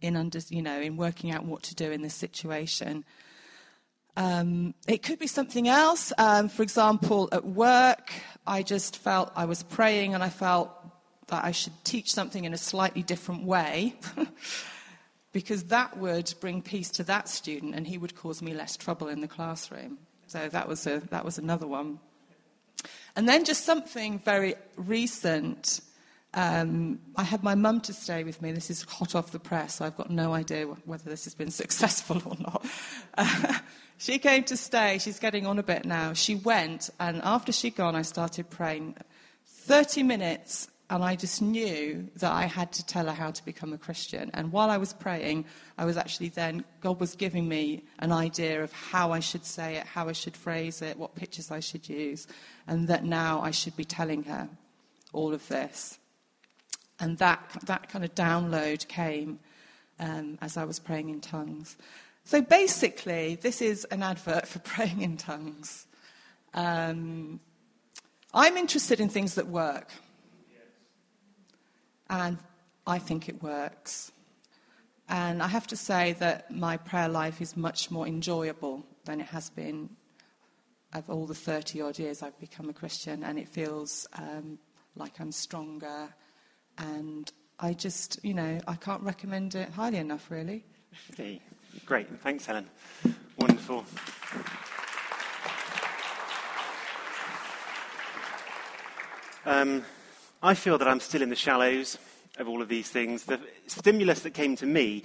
in 0.00 0.16
under, 0.16 0.40
you 0.48 0.62
know, 0.62 0.80
in 0.80 0.96
working 0.96 1.30
out 1.30 1.44
what 1.44 1.62
to 1.64 1.74
do 1.74 1.90
in 1.90 2.02
this 2.02 2.14
situation. 2.14 3.04
Um, 4.16 4.74
it 4.88 5.02
could 5.02 5.18
be 5.18 5.26
something 5.26 5.68
else. 5.68 6.12
Um, 6.18 6.48
for 6.48 6.62
example, 6.62 7.28
at 7.32 7.44
work, 7.44 8.12
I 8.46 8.62
just 8.62 8.96
felt 8.96 9.32
I 9.36 9.44
was 9.44 9.62
praying 9.62 10.14
and 10.14 10.22
I 10.22 10.28
felt 10.28 10.70
that 11.30 11.44
I 11.44 11.50
should 11.50 11.72
teach 11.84 12.12
something 12.12 12.44
in 12.44 12.52
a 12.52 12.58
slightly 12.58 13.02
different 13.02 13.44
way 13.44 13.94
because 15.32 15.64
that 15.64 15.96
would 15.96 16.32
bring 16.40 16.62
peace 16.62 16.90
to 16.90 17.04
that 17.04 17.28
student 17.28 17.74
and 17.74 17.86
he 17.86 17.98
would 17.98 18.14
cause 18.14 18.42
me 18.42 18.54
less 18.54 18.76
trouble 18.76 19.08
in 19.08 19.20
the 19.20 19.28
classroom. 19.28 19.98
So 20.26 20.48
that 20.48 20.68
was, 20.68 20.86
a, 20.86 21.00
that 21.10 21.24
was 21.24 21.38
another 21.38 21.66
one. 21.66 21.98
And 23.16 23.28
then 23.28 23.44
just 23.44 23.64
something 23.64 24.20
very 24.20 24.54
recent. 24.76 25.80
Um, 26.34 27.00
I 27.16 27.24
had 27.24 27.42
my 27.42 27.56
mum 27.56 27.80
to 27.82 27.92
stay 27.92 28.22
with 28.22 28.40
me. 28.40 28.52
This 28.52 28.70
is 28.70 28.82
hot 28.82 29.14
off 29.14 29.32
the 29.32 29.40
press, 29.40 29.76
so 29.76 29.84
I've 29.84 29.96
got 29.96 30.10
no 30.10 30.32
idea 30.32 30.66
whether 30.66 31.10
this 31.10 31.24
has 31.24 31.34
been 31.34 31.50
successful 31.62 32.22
or 32.24 32.36
not. 32.38 33.62
She 34.00 34.18
came 34.18 34.44
to 34.44 34.56
stay. 34.56 34.96
She's 34.96 35.18
getting 35.18 35.46
on 35.46 35.58
a 35.58 35.62
bit 35.62 35.84
now. 35.84 36.14
She 36.14 36.34
went, 36.34 36.88
and 36.98 37.20
after 37.22 37.52
she'd 37.52 37.76
gone, 37.76 37.94
I 37.94 38.00
started 38.00 38.48
praying. 38.48 38.96
30 39.44 40.04
minutes, 40.04 40.68
and 40.90 41.04
I 41.04 41.14
just 41.14 41.40
knew 41.40 42.08
that 42.16 42.32
I 42.32 42.46
had 42.46 42.72
to 42.72 42.84
tell 42.84 43.06
her 43.06 43.12
how 43.12 43.30
to 43.30 43.44
become 43.44 43.72
a 43.72 43.78
Christian. 43.78 44.28
And 44.34 44.50
while 44.50 44.70
I 44.70 44.76
was 44.76 44.92
praying, 44.92 45.44
I 45.78 45.84
was 45.84 45.96
actually 45.96 46.30
then, 46.30 46.64
God 46.80 46.98
was 46.98 47.14
giving 47.14 47.48
me 47.48 47.84
an 48.00 48.10
idea 48.10 48.64
of 48.64 48.72
how 48.72 49.12
I 49.12 49.20
should 49.20 49.44
say 49.44 49.76
it, 49.76 49.86
how 49.86 50.08
I 50.08 50.12
should 50.12 50.36
phrase 50.36 50.82
it, 50.82 50.98
what 50.98 51.14
pictures 51.14 51.52
I 51.52 51.60
should 51.60 51.88
use, 51.88 52.26
and 52.66 52.88
that 52.88 53.04
now 53.04 53.40
I 53.40 53.52
should 53.52 53.76
be 53.76 53.84
telling 53.84 54.24
her 54.24 54.48
all 55.12 55.32
of 55.32 55.46
this. 55.46 56.00
And 56.98 57.16
that, 57.18 57.40
that 57.66 57.88
kind 57.88 58.04
of 58.04 58.12
download 58.16 58.88
came 58.88 59.38
um, 60.00 60.38
as 60.42 60.56
I 60.56 60.64
was 60.64 60.80
praying 60.80 61.08
in 61.08 61.20
tongues. 61.20 61.76
So 62.24 62.42
basically, 62.42 63.36
this 63.36 63.62
is 63.62 63.84
an 63.86 64.02
advert 64.02 64.48
for 64.48 64.58
praying 64.74 65.02
in 65.02 65.16
tongues. 65.16 65.86
Um, 66.52 67.38
I'm 68.34 68.56
interested 68.56 68.98
in 68.98 69.08
things 69.08 69.36
that 69.36 69.46
work. 69.46 69.92
And 72.10 72.38
I 72.86 72.98
think 72.98 73.28
it 73.28 73.42
works. 73.42 74.12
And 75.08 75.42
I 75.42 75.48
have 75.48 75.66
to 75.68 75.76
say 75.76 76.12
that 76.14 76.50
my 76.50 76.76
prayer 76.76 77.08
life 77.08 77.40
is 77.40 77.56
much 77.56 77.90
more 77.90 78.06
enjoyable 78.06 78.84
than 79.04 79.20
it 79.20 79.26
has 79.28 79.48
been 79.48 79.90
of 80.92 81.08
all 81.08 81.24
the 81.24 81.34
30 81.34 81.80
odd 81.82 81.98
years 81.98 82.22
I've 82.22 82.38
become 82.40 82.68
a 82.68 82.72
Christian, 82.72 83.22
and 83.22 83.38
it 83.38 83.48
feels 83.48 84.08
um, 84.14 84.58
like 84.96 85.20
I'm 85.20 85.32
stronger. 85.32 86.08
And 86.78 87.30
I 87.60 87.74
just, 87.74 88.18
you 88.24 88.34
know, 88.34 88.60
I 88.66 88.74
can't 88.74 89.02
recommend 89.02 89.54
it 89.54 89.70
highly 89.70 89.98
enough, 89.98 90.30
really. 90.30 90.64
Great. 91.86 92.08
Thanks, 92.20 92.46
Helen. 92.46 92.68
Wonderful. 93.38 93.84
Um, 99.46 99.84
I 100.42 100.54
feel 100.54 100.78
that 100.78 100.88
I'm 100.88 101.00
still 101.00 101.20
in 101.20 101.28
the 101.28 101.36
shallows 101.36 101.98
of 102.38 102.48
all 102.48 102.62
of 102.62 102.68
these 102.68 102.88
things. 102.88 103.24
The 103.24 103.38
stimulus 103.66 104.20
that 104.20 104.30
came 104.30 104.56
to 104.56 104.64
me 104.64 105.02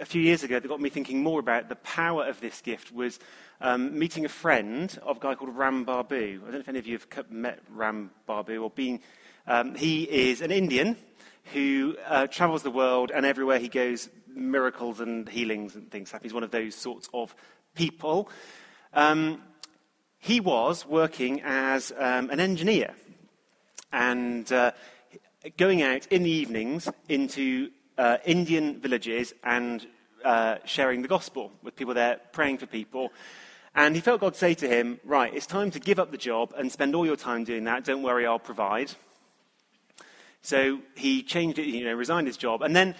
a 0.00 0.04
few 0.04 0.20
years 0.20 0.42
ago 0.42 0.58
that 0.58 0.66
got 0.66 0.80
me 0.80 0.90
thinking 0.90 1.22
more 1.22 1.38
about 1.38 1.68
the 1.68 1.76
power 1.76 2.24
of 2.24 2.40
this 2.40 2.60
gift 2.60 2.90
was 2.90 3.20
um, 3.60 3.96
meeting 3.96 4.24
a 4.24 4.28
friend 4.28 4.98
of 5.02 5.18
a 5.18 5.20
guy 5.20 5.36
called 5.36 5.54
Ram 5.54 5.84
Babu. 5.84 6.40
I 6.40 6.44
don't 6.46 6.54
know 6.54 6.58
if 6.58 6.68
any 6.68 6.80
of 6.80 6.88
you 6.88 6.98
have 6.98 7.30
met 7.30 7.60
Ram 7.70 8.10
Babu 8.26 8.60
or 8.60 8.70
been. 8.70 8.98
Um, 9.46 9.76
he 9.76 10.02
is 10.02 10.40
an 10.40 10.50
Indian 10.50 10.96
who 11.52 11.96
uh, 12.08 12.26
travels 12.26 12.64
the 12.64 12.70
world, 12.72 13.12
and 13.14 13.24
everywhere 13.24 13.60
he 13.60 13.68
goes, 13.68 14.08
miracles 14.26 14.98
and 14.98 15.28
healings 15.28 15.76
and 15.76 15.92
things 15.92 16.10
happen. 16.10 16.24
He's 16.24 16.34
one 16.34 16.42
of 16.42 16.50
those 16.50 16.74
sorts 16.74 17.08
of 17.14 17.36
people. 17.76 18.28
Um, 18.92 19.42
he 20.18 20.40
was 20.40 20.84
working 20.84 21.40
as 21.44 21.92
um, 21.96 22.30
an 22.30 22.40
engineer 22.40 22.96
and 23.92 24.50
uh, 24.52 24.72
going 25.56 25.82
out 25.82 26.06
in 26.06 26.22
the 26.22 26.30
evenings 26.30 26.88
into 27.08 27.70
uh, 27.98 28.18
Indian 28.24 28.80
villages 28.80 29.34
and 29.44 29.86
uh, 30.24 30.56
sharing 30.64 31.02
the 31.02 31.08
gospel 31.08 31.52
with 31.62 31.76
people 31.76 31.94
there, 31.94 32.20
praying 32.32 32.58
for 32.58 32.66
people. 32.66 33.12
And 33.74 33.94
he 33.94 34.00
felt 34.00 34.20
God 34.20 34.36
say 34.36 34.54
to 34.54 34.68
him, 34.68 35.00
Right, 35.04 35.34
it's 35.34 35.46
time 35.46 35.70
to 35.72 35.80
give 35.80 35.98
up 35.98 36.10
the 36.10 36.18
job 36.18 36.52
and 36.56 36.70
spend 36.70 36.94
all 36.94 37.06
your 37.06 37.16
time 37.16 37.44
doing 37.44 37.64
that. 37.64 37.84
Don't 37.84 38.02
worry, 38.02 38.26
I'll 38.26 38.38
provide. 38.38 38.92
So 40.42 40.80
he 40.96 41.22
changed 41.22 41.58
it, 41.58 41.66
you 41.66 41.84
know, 41.84 41.94
resigned 41.94 42.26
his 42.26 42.36
job, 42.36 42.62
and 42.62 42.74
then 42.74 42.94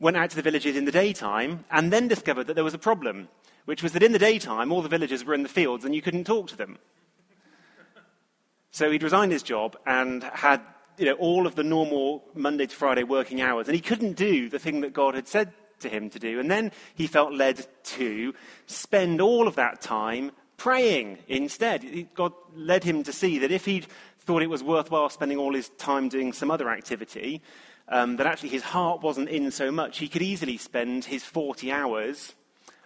went 0.00 0.16
out 0.16 0.30
to 0.30 0.36
the 0.36 0.42
villages 0.42 0.76
in 0.76 0.84
the 0.84 0.92
daytime, 0.92 1.64
and 1.70 1.92
then 1.92 2.08
discovered 2.08 2.48
that 2.48 2.54
there 2.54 2.64
was 2.64 2.74
a 2.74 2.78
problem, 2.78 3.28
which 3.64 3.82
was 3.82 3.92
that 3.92 4.02
in 4.02 4.12
the 4.12 4.18
daytime, 4.18 4.72
all 4.72 4.82
the 4.82 4.88
villagers 4.88 5.24
were 5.24 5.34
in 5.34 5.42
the 5.42 5.48
fields 5.48 5.84
and 5.84 5.94
you 5.94 6.02
couldn't 6.02 6.24
talk 6.24 6.48
to 6.48 6.56
them. 6.56 6.78
So 8.74 8.90
he'd 8.90 9.04
resigned 9.04 9.30
his 9.30 9.44
job 9.44 9.76
and 9.86 10.24
had 10.24 10.60
you 10.98 11.04
know, 11.04 11.12
all 11.12 11.46
of 11.46 11.54
the 11.54 11.62
normal 11.62 12.24
Monday 12.34 12.66
to 12.66 12.74
Friday 12.74 13.04
working 13.04 13.40
hours, 13.40 13.68
and 13.68 13.74
he 13.76 13.80
couldn't 13.80 14.14
do 14.14 14.48
the 14.48 14.58
thing 14.58 14.80
that 14.80 14.92
God 14.92 15.14
had 15.14 15.28
said 15.28 15.52
to 15.78 15.88
him 15.88 16.10
to 16.10 16.18
do. 16.18 16.40
And 16.40 16.50
then 16.50 16.72
he 16.96 17.06
felt 17.06 17.32
led 17.32 17.64
to 17.84 18.34
spend 18.66 19.20
all 19.20 19.46
of 19.46 19.54
that 19.54 19.80
time 19.80 20.32
praying 20.56 21.18
instead. 21.28 22.08
God 22.16 22.32
led 22.56 22.82
him 22.82 23.04
to 23.04 23.12
see 23.12 23.38
that 23.38 23.52
if 23.52 23.64
he'd 23.64 23.86
thought 24.18 24.42
it 24.42 24.50
was 24.50 24.64
worthwhile 24.64 25.08
spending 25.08 25.38
all 25.38 25.54
his 25.54 25.68
time 25.78 26.08
doing 26.08 26.32
some 26.32 26.50
other 26.50 26.68
activity, 26.68 27.42
um, 27.86 28.16
that 28.16 28.26
actually 28.26 28.48
his 28.48 28.64
heart 28.64 29.02
wasn't 29.02 29.28
in 29.28 29.52
so 29.52 29.70
much, 29.70 29.98
he 29.98 30.08
could 30.08 30.20
easily 30.20 30.56
spend 30.56 31.04
his 31.04 31.22
40 31.22 31.70
hours 31.70 32.34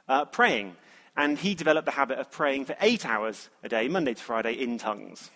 uh, 0.07 0.27
praying. 0.27 0.77
And 1.17 1.39
he 1.39 1.55
developed 1.55 1.87
the 1.87 1.93
habit 1.93 2.19
of 2.19 2.31
praying 2.31 2.67
for 2.67 2.77
eight 2.83 3.07
hours 3.07 3.49
a 3.63 3.71
day, 3.71 3.89
Monday 3.89 4.13
to 4.13 4.23
Friday, 4.23 4.53
in 4.53 4.77
tongues. 4.77 5.31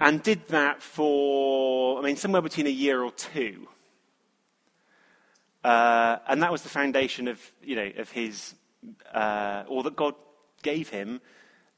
And 0.00 0.22
did 0.22 0.46
that 0.48 0.80
for, 0.80 1.98
I 1.98 2.02
mean, 2.02 2.16
somewhere 2.16 2.42
between 2.42 2.66
a 2.66 2.70
year 2.70 3.02
or 3.02 3.10
two. 3.10 3.68
Uh, 5.64 6.18
and 6.28 6.42
that 6.42 6.52
was 6.52 6.62
the 6.62 6.68
foundation 6.68 7.26
of, 7.26 7.40
you 7.62 7.74
know, 7.74 7.90
of 7.96 8.10
his, 8.10 8.54
uh, 9.12 9.64
or 9.66 9.82
that 9.82 9.96
God 9.96 10.14
gave 10.62 10.88
him 10.88 11.20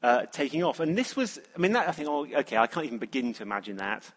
uh, 0.03 0.25
taking 0.31 0.63
off. 0.63 0.79
And 0.79 0.97
this 0.97 1.15
was, 1.15 1.39
I 1.55 1.59
mean, 1.59 1.73
that 1.73 1.87
I 1.87 1.91
think, 1.91 2.07
oh, 2.09 2.25
okay, 2.25 2.57
I 2.57 2.67
can't 2.67 2.85
even 2.85 2.99
begin 2.99 3.33
to 3.33 3.43
imagine 3.43 3.77
that. 3.77 4.09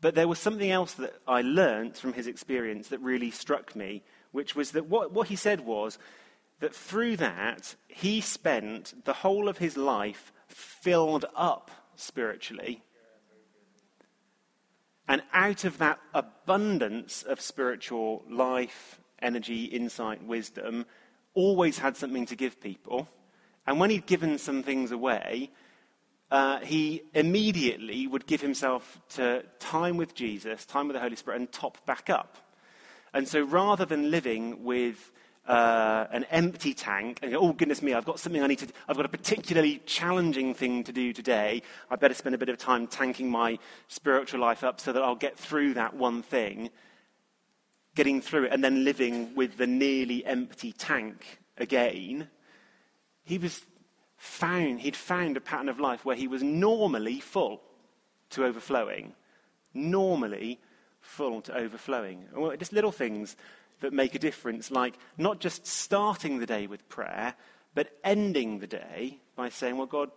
But 0.00 0.14
there 0.14 0.28
was 0.28 0.38
something 0.38 0.70
else 0.70 0.94
that 0.94 1.14
I 1.26 1.42
learnt 1.42 1.96
from 1.96 2.12
his 2.12 2.26
experience 2.26 2.88
that 2.88 3.00
really 3.00 3.30
struck 3.30 3.74
me, 3.74 4.02
which 4.32 4.54
was 4.54 4.72
that 4.72 4.86
what, 4.86 5.12
what 5.12 5.28
he 5.28 5.36
said 5.36 5.60
was 5.60 5.98
that 6.60 6.74
through 6.74 7.16
that, 7.18 7.76
he 7.88 8.20
spent 8.20 9.04
the 9.04 9.12
whole 9.12 9.48
of 9.48 9.58
his 9.58 9.76
life 9.76 10.32
filled 10.48 11.24
up 11.34 11.70
spiritually. 11.96 12.82
And 15.08 15.22
out 15.32 15.64
of 15.64 15.78
that 15.78 16.00
abundance 16.14 17.22
of 17.22 17.40
spiritual 17.40 18.24
life, 18.28 19.00
energy, 19.22 19.64
insight, 19.64 20.24
wisdom, 20.24 20.86
always 21.34 21.78
had 21.78 21.96
something 21.96 22.26
to 22.26 22.36
give 22.36 22.60
people. 22.60 23.08
And 23.66 23.78
when 23.78 23.90
he'd 23.90 24.06
given 24.06 24.38
some 24.38 24.62
things 24.62 24.90
away, 24.90 25.50
uh, 26.30 26.58
he 26.60 27.02
immediately 27.14 28.06
would 28.06 28.26
give 28.26 28.40
himself 28.40 29.00
to 29.10 29.44
time 29.60 29.96
with 29.96 30.14
Jesus, 30.14 30.64
time 30.64 30.88
with 30.88 30.94
the 30.94 31.00
Holy 31.00 31.16
Spirit, 31.16 31.40
and 31.40 31.52
top 31.52 31.84
back 31.86 32.10
up. 32.10 32.36
And 33.14 33.28
so 33.28 33.42
rather 33.42 33.84
than 33.84 34.10
living 34.10 34.64
with 34.64 35.12
uh, 35.46 36.06
an 36.10 36.24
empty 36.24 36.74
tank 36.74 37.20
and 37.22 37.32
go, 37.32 37.38
oh, 37.38 37.52
goodness 37.52 37.82
me, 37.82 37.94
I've 37.94 38.04
got 38.04 38.18
something 38.18 38.42
I 38.42 38.46
need 38.46 38.58
to, 38.60 38.68
I've 38.88 38.96
got 38.96 39.06
a 39.06 39.10
particularly 39.10 39.80
challenging 39.86 40.54
thing 40.54 40.84
to 40.84 40.92
do 40.92 41.12
today. 41.12 41.62
I 41.90 41.96
better 41.96 42.14
spend 42.14 42.34
a 42.34 42.38
bit 42.38 42.48
of 42.48 42.58
time 42.58 42.86
tanking 42.86 43.30
my 43.30 43.58
spiritual 43.88 44.40
life 44.40 44.64
up 44.64 44.80
so 44.80 44.92
that 44.92 45.02
I'll 45.02 45.14
get 45.14 45.38
through 45.38 45.74
that 45.74 45.94
one 45.94 46.22
thing, 46.22 46.70
getting 47.94 48.20
through 48.20 48.46
it, 48.46 48.52
and 48.52 48.62
then 48.62 48.84
living 48.84 49.34
with 49.34 49.56
the 49.56 49.66
nearly 49.66 50.24
empty 50.24 50.72
tank 50.72 51.38
again. 51.56 52.28
He 53.24 53.38
was 53.38 53.62
found, 54.16 54.80
he'd 54.80 54.96
found 54.96 55.36
a 55.36 55.40
pattern 55.40 55.68
of 55.68 55.78
life 55.78 56.04
where 56.04 56.16
he 56.16 56.28
was 56.28 56.42
normally 56.42 57.20
full 57.20 57.62
to 58.30 58.44
overflowing. 58.44 59.14
Normally 59.74 60.58
full 61.00 61.40
to 61.42 61.56
overflowing. 61.56 62.26
Just 62.58 62.72
little 62.72 62.92
things 62.92 63.36
that 63.80 63.92
make 63.92 64.14
a 64.14 64.18
difference, 64.18 64.70
like 64.70 64.94
not 65.18 65.40
just 65.40 65.66
starting 65.66 66.38
the 66.38 66.46
day 66.46 66.66
with 66.66 66.88
prayer, 66.88 67.34
but 67.74 67.90
ending 68.02 68.58
the 68.58 68.66
day 68.66 69.18
by 69.36 69.48
saying, 69.48 69.76
Well, 69.76 69.86
God, 69.86 70.10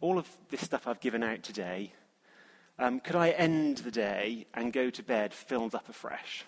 all 0.00 0.18
of 0.18 0.28
this 0.50 0.60
stuff 0.60 0.86
I've 0.86 1.00
given 1.00 1.22
out 1.22 1.42
today, 1.42 1.92
um, 2.78 3.00
could 3.00 3.16
I 3.16 3.30
end 3.30 3.78
the 3.78 3.90
day 3.90 4.46
and 4.54 4.72
go 4.72 4.90
to 4.90 5.02
bed 5.02 5.32
filled 5.32 5.74
up 5.74 5.88
afresh? 5.88 6.44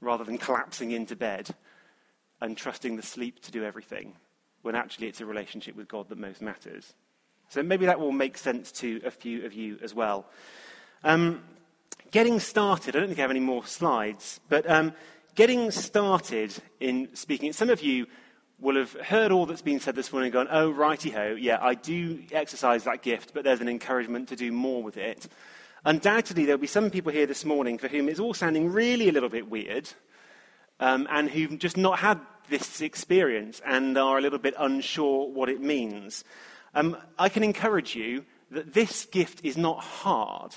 Rather 0.00 0.24
than 0.24 0.38
collapsing 0.38 0.92
into 0.92 1.16
bed 1.16 1.50
and 2.40 2.56
trusting 2.56 2.96
the 2.96 3.02
sleep 3.02 3.40
to 3.42 3.52
do 3.52 3.64
everything, 3.64 4.14
when 4.62 4.74
actually 4.74 5.08
it's 5.08 5.20
a 5.20 5.26
relationship 5.26 5.76
with 5.76 5.88
God 5.88 6.08
that 6.08 6.18
most 6.18 6.40
matters. 6.40 6.94
So 7.48 7.62
maybe 7.62 7.86
that 7.86 7.98
will 7.98 8.12
make 8.12 8.38
sense 8.38 8.70
to 8.72 9.00
a 9.04 9.10
few 9.10 9.44
of 9.44 9.54
you 9.54 9.78
as 9.82 9.94
well. 9.94 10.26
Um, 11.04 11.42
getting 12.10 12.40
started, 12.40 12.96
I 12.96 13.00
don't 13.00 13.08
think 13.08 13.18
I 13.18 13.22
have 13.22 13.30
any 13.30 13.40
more 13.40 13.64
slides, 13.66 14.40
but 14.48 14.68
um, 14.68 14.92
getting 15.34 15.70
started 15.70 16.54
in 16.80 17.14
speaking, 17.14 17.52
some 17.52 17.70
of 17.70 17.82
you 17.82 18.06
will 18.60 18.76
have 18.76 18.92
heard 18.92 19.30
all 19.30 19.46
that's 19.46 19.62
been 19.62 19.80
said 19.80 19.94
this 19.94 20.12
morning 20.12 20.26
and 20.26 20.32
gone, 20.32 20.48
oh, 20.50 20.70
righty 20.70 21.10
ho, 21.10 21.36
yeah, 21.38 21.58
I 21.60 21.74
do 21.74 22.22
exercise 22.32 22.84
that 22.84 23.02
gift, 23.02 23.32
but 23.32 23.44
there's 23.44 23.60
an 23.60 23.68
encouragement 23.68 24.28
to 24.28 24.36
do 24.36 24.50
more 24.50 24.82
with 24.82 24.96
it. 24.96 25.28
Undoubtedly, 25.84 26.44
there'll 26.44 26.60
be 26.60 26.66
some 26.66 26.90
people 26.90 27.12
here 27.12 27.26
this 27.26 27.44
morning 27.44 27.78
for 27.78 27.88
whom 27.88 28.08
it's 28.08 28.18
all 28.18 28.34
sounding 28.34 28.72
really 28.72 29.08
a 29.08 29.12
little 29.12 29.28
bit 29.28 29.48
weird 29.48 29.88
um, 30.80 31.06
and 31.10 31.30
who've 31.30 31.58
just 31.58 31.76
not 31.76 32.00
had 32.00 32.20
this 32.48 32.80
experience 32.80 33.60
and 33.64 33.96
are 33.96 34.18
a 34.18 34.20
little 34.20 34.38
bit 34.38 34.54
unsure 34.58 35.28
what 35.28 35.48
it 35.48 35.60
means. 35.60 36.24
Um, 36.74 36.96
I 37.18 37.28
can 37.28 37.44
encourage 37.44 37.94
you 37.94 38.24
that 38.50 38.74
this 38.74 39.04
gift 39.06 39.44
is 39.44 39.56
not 39.56 39.80
hard. 39.80 40.54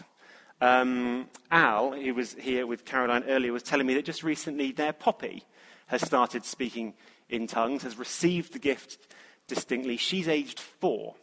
Um, 0.62 1.28
Al, 1.49 1.93
who 1.93 2.14
was 2.14 2.36
here 2.36 2.68
with 2.68 2.86
Caroline 2.86 3.24
earlier, 3.28 3.51
was 3.51 3.64
telling 3.64 3.88
me 3.88 3.95
that 3.95 4.05
just 4.05 4.22
recently 4.22 4.72
their 4.72 4.93
Poppy 4.93 5.43
has 5.88 6.01
started 6.03 6.45
speaking 6.45 6.93
in 7.30 7.47
tongues, 7.47 7.82
has 7.82 7.97
received 7.97 8.53
the 8.53 8.59
gift 8.59 8.99
distinctly. 9.47 9.97
She's 9.97 10.28
aged 10.28 10.59
four. 10.59 11.16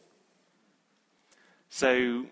So 1.70 2.26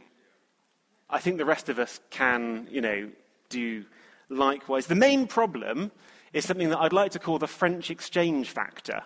I 1.08 1.20
think 1.20 1.38
the 1.38 1.44
rest 1.44 1.68
of 1.68 1.78
us 1.78 2.00
can, 2.10 2.66
you 2.70 2.80
know, 2.80 3.10
do 3.50 3.84
likewise. 4.28 4.88
The 4.88 4.96
main 4.96 5.28
problem 5.28 5.92
is 6.32 6.44
something 6.44 6.70
that 6.70 6.80
I'd 6.80 6.92
like 6.92 7.12
to 7.12 7.20
call 7.20 7.38
the 7.38 7.46
French 7.46 7.90
exchange 7.90 8.50
factor. 8.50 9.02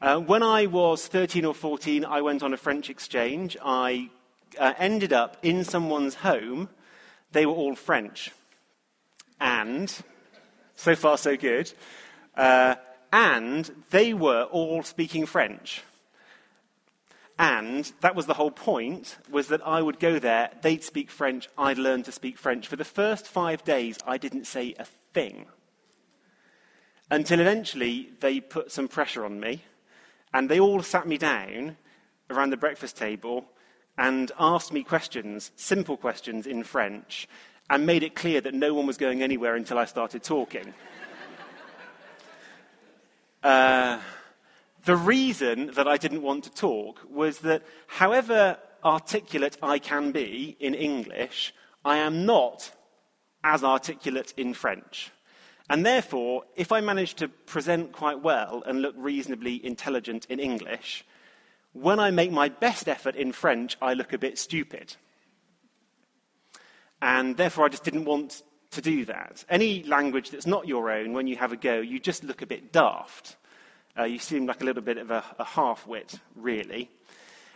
Uh, 0.00 0.18
when 0.18 0.42
I 0.42 0.66
was 0.66 1.06
13 1.06 1.44
or 1.44 1.54
14, 1.54 2.04
I 2.04 2.22
went 2.22 2.42
on 2.42 2.54
a 2.54 2.56
French 2.56 2.88
exchange. 2.88 3.56
I 3.62 4.10
uh, 4.58 4.74
ended 4.78 5.12
up 5.12 5.36
in 5.42 5.64
someone's 5.64 6.16
home. 6.16 6.68
They 7.32 7.46
were 7.46 7.54
all 7.54 7.74
French. 7.74 8.30
And, 9.40 9.94
so 10.76 10.94
far 10.94 11.18
so 11.18 11.36
good, 11.36 11.72
uh, 12.36 12.76
and 13.12 13.70
they 13.90 14.14
were 14.14 14.44
all 14.44 14.82
speaking 14.82 15.26
French. 15.26 15.82
And 17.38 17.90
that 18.00 18.14
was 18.14 18.26
the 18.26 18.34
whole 18.34 18.50
point, 18.50 19.16
was 19.30 19.48
that 19.48 19.66
I 19.66 19.82
would 19.82 19.98
go 19.98 20.18
there, 20.18 20.50
they'd 20.62 20.84
speak 20.84 21.10
French, 21.10 21.48
I'd 21.58 21.78
learn 21.78 22.02
to 22.04 22.12
speak 22.12 22.38
French. 22.38 22.68
For 22.68 22.76
the 22.76 22.84
first 22.84 23.26
five 23.26 23.64
days, 23.64 23.98
I 24.06 24.18
didn't 24.18 24.46
say 24.46 24.74
a 24.78 24.86
thing. 25.12 25.46
Until 27.10 27.40
eventually, 27.40 28.10
they 28.20 28.40
put 28.40 28.70
some 28.70 28.88
pressure 28.88 29.24
on 29.24 29.40
me 29.40 29.62
And 30.34 30.48
they 30.48 30.60
all 30.60 30.82
sat 30.82 31.06
me 31.06 31.18
down 31.18 31.76
around 32.30 32.50
the 32.50 32.56
breakfast 32.56 32.96
table 32.96 33.44
and 33.98 34.32
asked 34.38 34.72
me 34.72 34.82
questions, 34.82 35.52
simple 35.56 35.96
questions 35.96 36.46
in 36.46 36.64
French, 36.64 37.28
and 37.70 37.86
made 37.86 38.02
it 38.02 38.14
clear 38.14 38.40
that 38.40 38.54
no 38.54 38.74
one 38.74 38.86
was 38.86 38.96
going 38.96 39.22
anywhere 39.22 39.54
until 39.54 39.78
I 39.78 39.84
started 39.84 40.22
talking. 40.22 40.74
uh, 43.42 43.98
the 44.84 44.96
reason 44.96 45.70
that 45.74 45.86
I 45.86 45.96
didn't 45.96 46.22
want 46.22 46.44
to 46.44 46.50
talk 46.50 47.00
was 47.08 47.38
that, 47.40 47.62
however 47.86 48.58
articulate 48.84 49.56
I 49.62 49.78
can 49.78 50.12
be 50.12 50.56
in 50.58 50.74
English, 50.74 51.54
I 51.84 51.98
am 51.98 52.26
not 52.26 52.72
as 53.44 53.64
articulate 53.64 54.34
in 54.36 54.54
French. 54.54 55.10
And 55.70 55.86
therefore, 55.86 56.44
if 56.56 56.72
I 56.72 56.80
manage 56.80 57.14
to 57.14 57.28
present 57.28 57.92
quite 57.92 58.20
well 58.20 58.62
and 58.66 58.82
look 58.82 58.94
reasonably 58.98 59.64
intelligent 59.64 60.26
in 60.28 60.38
English, 60.38 61.04
when 61.72 61.98
I 61.98 62.10
make 62.10 62.30
my 62.30 62.48
best 62.48 62.88
effort 62.88 63.16
in 63.16 63.32
French, 63.32 63.76
I 63.80 63.94
look 63.94 64.12
a 64.12 64.18
bit 64.18 64.38
stupid. 64.38 64.96
And 67.00 67.36
therefore, 67.36 67.64
I 67.64 67.68
just 67.68 67.84
didn't 67.84 68.04
want 68.04 68.42
to 68.72 68.80
do 68.80 69.04
that. 69.06 69.44
Any 69.48 69.82
language 69.84 70.30
that's 70.30 70.46
not 70.46 70.68
your 70.68 70.90
own, 70.90 71.12
when 71.12 71.26
you 71.26 71.36
have 71.36 71.52
a 71.52 71.56
go, 71.56 71.80
you 71.80 71.98
just 71.98 72.24
look 72.24 72.42
a 72.42 72.46
bit 72.46 72.72
daft. 72.72 73.36
Uh, 73.98 74.04
you 74.04 74.18
seem 74.18 74.46
like 74.46 74.62
a 74.62 74.64
little 74.64 74.82
bit 74.82 74.98
of 74.98 75.10
a, 75.10 75.24
a 75.38 75.44
half 75.44 75.86
wit, 75.86 76.18
really. 76.34 76.90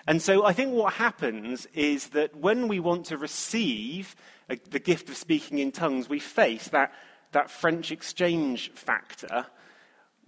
And 0.06 0.22
so 0.22 0.44
I 0.44 0.52
think 0.52 0.72
what 0.72 0.94
happens 0.94 1.66
is 1.74 2.08
that 2.10 2.36
when 2.36 2.68
we 2.68 2.78
want 2.78 3.06
to 3.06 3.16
receive 3.16 4.14
a, 4.48 4.56
the 4.70 4.78
gift 4.78 5.08
of 5.08 5.16
speaking 5.16 5.58
in 5.58 5.72
tongues, 5.72 6.08
we 6.08 6.20
face 6.20 6.68
that, 6.68 6.92
that 7.32 7.50
French 7.50 7.90
exchange 7.90 8.70
factor. 8.72 9.46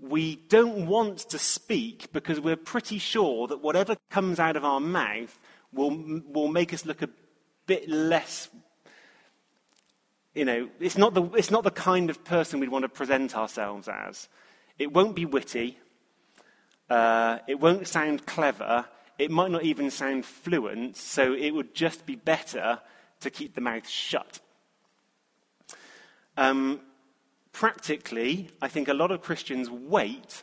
We 0.01 0.37
don't 0.37 0.87
want 0.87 1.19
to 1.31 1.39
speak 1.39 2.13
because 2.13 2.41
we're 2.41 2.57
pretty 2.57 2.99
sure 2.99 3.49
that 3.49 3.63
whatever 3.63 3.97
comes 4.11 4.39
out 4.39 4.57
of 4.57 4.65
our 4.65 4.81
mouth 4.81 5.39
will, 5.73 6.23
will 6.29 6.49
make 6.49 6.73
us 6.73 6.87
look 6.87 7.03
a 7.03 7.11
bit 7.67 7.89
less. 7.89 8.49
You 10.35 10.45
know, 10.45 10.69
it's 10.79 10.97
not, 10.97 11.15
the, 11.15 11.25
it's 11.33 11.51
not 11.51 11.65
the 11.65 11.71
kind 11.71 12.11
of 12.11 12.23
person 12.25 12.61
we'd 12.61 12.69
want 12.69 12.85
to 12.85 12.89
present 12.89 13.37
ourselves 13.37 13.89
as. 13.89 14.29
It 14.79 14.93
won't 14.93 15.17
be 15.17 15.27
witty. 15.27 15.79
Uh, 16.89 17.39
it 17.49 17.59
won't 17.59 17.89
sound 17.89 18.25
clever. 18.25 18.87
It 19.19 19.33
might 19.33 19.51
not 19.51 19.65
even 19.65 19.91
sound 19.91 20.25
fluent, 20.25 20.97
so 20.97 21.33
it 21.33 21.51
would 21.51 21.75
just 21.75 22.07
be 22.07 22.15
better 22.15 22.81
to 23.21 23.31
keep 23.31 23.57
the 23.57 23.61
mouth 23.61 23.89
shut. 23.89 24.39
Um, 26.37 26.81
practically, 27.53 28.51
I 28.61 28.69
think 28.69 28.89
a 28.89 28.95
lot 28.95 29.11
of 29.11 29.23
Christians 29.23 29.71
wait 29.71 30.43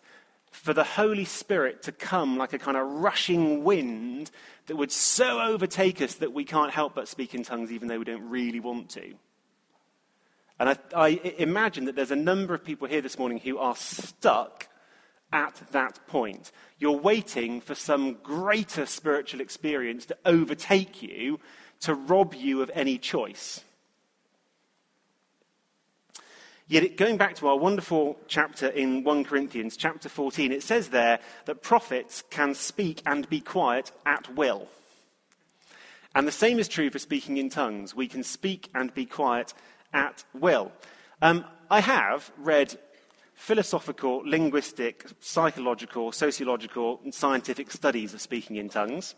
for 0.51 0.73
the 0.73 0.83
Holy 0.83 1.25
Spirit 1.25 1.83
to 1.83 1.91
come 1.91 2.37
like 2.37 2.53
a 2.53 2.59
kind 2.59 2.77
of 2.77 2.87
rushing 2.87 3.63
wind 3.63 4.31
that 4.67 4.75
would 4.75 4.91
so 4.91 5.41
overtake 5.41 6.01
us 6.01 6.15
that 6.15 6.33
we 6.33 6.45
can't 6.45 6.71
help 6.71 6.95
but 6.95 7.07
speak 7.07 7.35
in 7.35 7.43
tongues 7.43 7.71
even 7.71 7.87
though 7.87 7.99
we 7.99 8.05
don't 8.05 8.29
really 8.29 8.59
want 8.59 8.89
to. 8.91 9.13
And 10.57 10.69
I, 10.69 10.77
I 10.95 11.09
imagine 11.37 11.85
that 11.85 11.95
there's 11.95 12.11
a 12.11 12.15
number 12.15 12.53
of 12.53 12.63
people 12.63 12.87
here 12.87 13.01
this 13.01 13.19
morning 13.19 13.39
who 13.39 13.57
are 13.57 13.75
stuck 13.75 14.69
at 15.33 15.61
that 15.71 15.99
point. 16.07 16.51
You're 16.79 16.97
waiting 16.97 17.59
for 17.59 17.75
some 17.75 18.13
greater 18.23 18.85
spiritual 18.85 19.41
experience 19.41 20.05
to 20.05 20.17
overtake 20.25 21.03
you, 21.03 21.41
to 21.81 21.93
rob 21.93 22.33
you 22.33 22.61
of 22.61 22.71
any 22.73 22.97
choice. 22.97 23.63
Yet, 26.67 26.97
going 26.97 27.17
back 27.17 27.35
to 27.35 27.47
our 27.47 27.57
wonderful 27.57 28.17
chapter 28.27 28.67
in 28.67 29.03
1 29.03 29.23
Corinthians, 29.25 29.77
chapter 29.77 30.09
14, 30.09 30.51
it 30.51 30.63
says 30.63 30.89
there 30.89 31.19
that 31.45 31.61
prophets 31.61 32.23
can 32.31 32.55
speak 32.55 33.03
and 33.05 33.29
be 33.29 33.39
quiet 33.39 33.91
at 34.03 34.33
will. 34.35 34.67
And 36.15 36.27
the 36.27 36.31
same 36.31 36.57
is 36.57 36.67
true 36.67 36.89
for 36.89 36.97
speaking 36.97 37.37
in 37.37 37.51
tongues. 37.51 37.93
We 37.93 38.07
can 38.07 38.23
speak 38.23 38.69
and 38.73 38.91
be 38.91 39.05
quiet 39.05 39.53
at 39.93 40.23
will. 40.33 40.71
Um, 41.21 41.45
I 41.69 41.81
have 41.81 42.31
read 42.35 42.75
philosophical, 43.35 44.23
linguistic, 44.25 45.05
psychological, 45.19 46.11
sociological, 46.11 46.99
and 47.03 47.13
scientific 47.13 47.69
studies 47.69 48.15
of 48.15 48.21
speaking 48.21 48.55
in 48.55 48.69
tongues. 48.69 49.13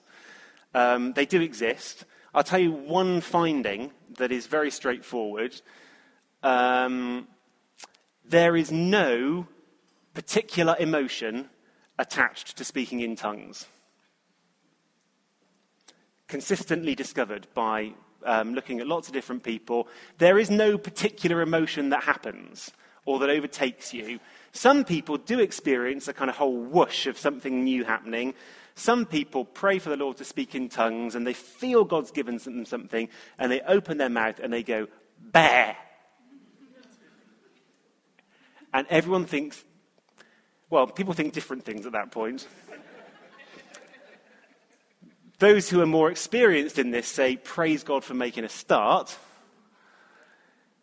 Um, 0.74 1.14
they 1.14 1.26
do 1.26 1.40
exist. 1.40 2.04
I'll 2.36 2.44
tell 2.44 2.60
you 2.60 2.74
one 2.74 3.22
finding 3.22 3.92
that 4.18 4.34
is 4.34 4.48
very 4.48 4.70
straightforward. 4.70 5.62
Um, 6.44 7.30
there 8.30 8.56
is 8.56 8.72
no 8.72 9.48
particular 10.14 10.76
emotion 10.80 11.50
attached 12.00 12.58
to 12.58 12.66
speaking 12.66 13.02
in 13.02 13.16
tongues. 13.16 13.68
Consistently 16.28 16.96
discovered 16.96 17.48
by 17.54 17.94
um, 18.26 18.54
looking 18.54 18.80
at 18.80 18.88
lots 18.88 19.08
of 19.08 19.14
different 19.14 19.44
people, 19.44 19.88
there 20.18 20.38
is 20.38 20.50
no 20.50 20.78
particular 20.78 21.42
emotion 21.42 21.90
that 21.90 22.04
happens 22.04 22.72
or 23.06 23.20
that 23.20 23.30
overtakes 23.30 23.94
you. 23.94 24.20
Some 24.52 24.84
people 24.84 25.18
do 25.18 25.40
experience 25.40 26.08
a 26.08 26.14
kind 26.14 26.30
of 26.30 26.36
whole 26.36 26.58
whoosh 26.58 27.08
of 27.08 27.18
something 27.18 27.64
new 27.64 27.86
happening. 27.86 28.34
Some 28.76 29.06
people 29.06 29.46
pray 29.46 29.80
for 29.80 29.90
the 29.90 29.98
Lord 29.98 30.18
to 30.18 30.26
speak 30.26 30.54
in 30.54 30.68
tongues 30.68 31.16
and 31.16 31.26
they 31.26 31.34
feel 31.34 31.86
God's 31.86 32.12
given 32.12 32.38
them 32.38 32.66
something 32.66 33.08
and 33.40 33.52
they 33.52 33.62
open 33.62 33.98
their 33.98 34.10
mouth 34.10 34.40
and 34.40 34.52
they 34.52 34.64
go, 34.64 34.88
bear. 35.20 35.78
And 38.78 38.86
everyone 38.92 39.26
thinks, 39.26 39.66
well, 40.70 40.86
people 40.86 41.16
think 41.16 41.34
different 41.34 41.66
things 41.66 41.88
at 41.88 41.94
that 41.94 42.12
point. 42.12 42.48
Those 45.40 45.68
who 45.68 45.82
are 45.82 45.88
more 45.88 46.12
experienced 46.12 46.78
in 46.78 46.92
this 46.92 47.08
say, 47.08 47.38
Praise 47.38 47.84
God 47.84 48.04
for 48.04 48.14
making 48.14 48.44
a 48.44 48.50
start. 48.50 49.18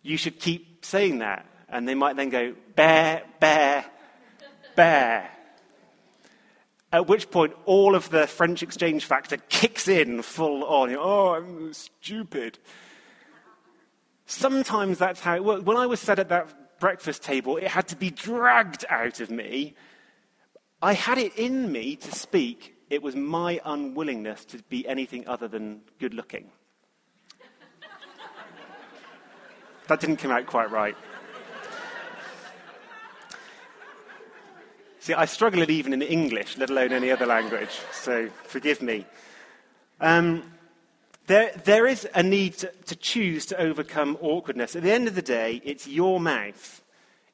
You 0.03 0.17
should 0.17 0.41
keep 0.41 0.85
saying 0.85 1.19
that 1.19 1.47
and 1.69 1.87
they 1.87 1.95
might 1.95 2.17
then 2.17 2.31
go, 2.31 2.57
bear, 2.75 3.23
bear, 3.39 3.85
bear. 4.75 5.31
At 6.93 7.07
which 7.07 7.31
point, 7.31 7.55
all 7.65 7.95
of 7.95 8.11
the 8.11 8.27
French 8.27 8.65
exchange 8.65 9.05
factor 9.05 9.37
kicks 9.37 9.87
in 9.87 10.23
full 10.23 10.65
on. 10.65 10.93
Oh, 10.97 11.35
I'm 11.35 11.73
stupid. 11.73 12.59
Sometimes 14.27 14.99
that's 14.99 15.21
how 15.21 15.37
it 15.37 15.45
works. 15.45 15.63
When 15.63 15.77
I 15.77 15.87
was 15.87 16.01
sat 16.01 16.19
at 16.19 16.29
that 16.31 16.64
breakfast 16.85 17.22
table, 17.22 17.57
it 17.57 17.68
had 17.68 17.89
to 17.89 17.97
be 17.97 18.11
dragged 18.11 18.85
out 18.91 19.18
of 19.20 19.30
me. 19.30 19.74
I 20.82 20.93
had 20.93 21.16
it 21.16 21.35
in 21.39 21.72
me 21.72 21.97
to 21.97 22.12
speak. 22.12 22.74
It 22.91 23.03
was 23.03 23.16
my 23.16 23.59
unwillingness 23.64 24.45
to 24.53 24.59
be 24.68 24.87
anything 24.87 25.26
other 25.26 25.49
than 25.49 25.80
good 25.99 26.12
looking. 26.12 26.51
that 29.89 29.99
didn't 29.99 30.18
come 30.18 30.30
out 30.30 30.45
quite 30.45 30.70
right. 30.70 30.95
See, 34.99 35.14
I 35.14 35.24
struggle 35.24 35.62
at 35.62 35.70
even 35.70 35.95
in 35.95 36.03
English, 36.03 36.59
let 36.59 36.68
alone 36.68 36.93
any 36.93 37.11
other 37.11 37.24
language, 37.24 37.80
so 37.93 38.28
forgive 38.43 38.82
me. 38.82 39.07
Um, 40.03 40.43
there, 41.27 41.53
there 41.64 41.87
is 41.87 42.07
a 42.14 42.22
need 42.22 42.55
to, 42.59 42.72
to 42.87 42.97
choose 42.97 43.47
to 43.47 43.61
overcome 43.61 44.18
awkwardness. 44.20 44.77
At 44.77 44.83
the 44.83 44.93
end 44.93 45.09
of 45.09 45.14
the 45.14 45.22
day, 45.22 45.61
it's 45.64 45.87
your 45.87 46.20
mouth. 46.20 46.83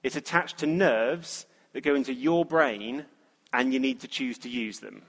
It's 0.02 0.16
attached 0.16 0.58
to 0.58 0.66
nerves 0.66 1.46
that 1.72 1.82
go 1.82 1.94
into 1.94 2.14
your 2.14 2.44
brain, 2.44 3.04
and 3.52 3.72
you 3.72 3.80
need 3.80 4.00
to 4.00 4.08
choose 4.08 4.38
to 4.38 4.48
use 4.48 4.80
them. 4.80 5.02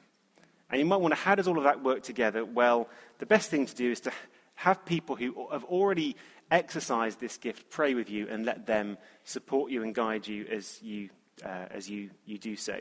And 0.70 0.80
you 0.80 0.86
might 0.86 0.98
wonder, 0.98 1.16
how 1.16 1.36
does 1.36 1.48
all 1.48 1.58
of 1.58 1.64
that 1.66 1.84
work 1.84 2.04
together? 2.04 2.46
Well, 2.46 2.88
the 3.20 3.26
best 3.26 3.50
thing 3.50 3.66
to 3.66 3.76
do 3.76 3.92
is 3.92 4.00
to 4.02 4.12
have 4.56 4.86
people 4.86 5.16
who 5.16 5.48
have 5.52 5.64
already 5.66 6.16
exercised 6.50 7.20
this 7.20 7.38
gift 7.38 7.70
pray 7.70 7.94
with 7.94 8.10
you 8.10 8.28
and 8.30 8.46
let 8.46 8.66
them 8.66 8.98
support 9.24 9.72
you 9.72 9.84
and 9.84 9.96
guide 9.96 10.28
you 10.28 10.46
as 10.52 10.82
you 10.82 11.10
uh, 11.44 11.66
as 11.72 11.90
you, 11.90 12.10
you 12.26 12.38
do 12.38 12.56
so. 12.56 12.76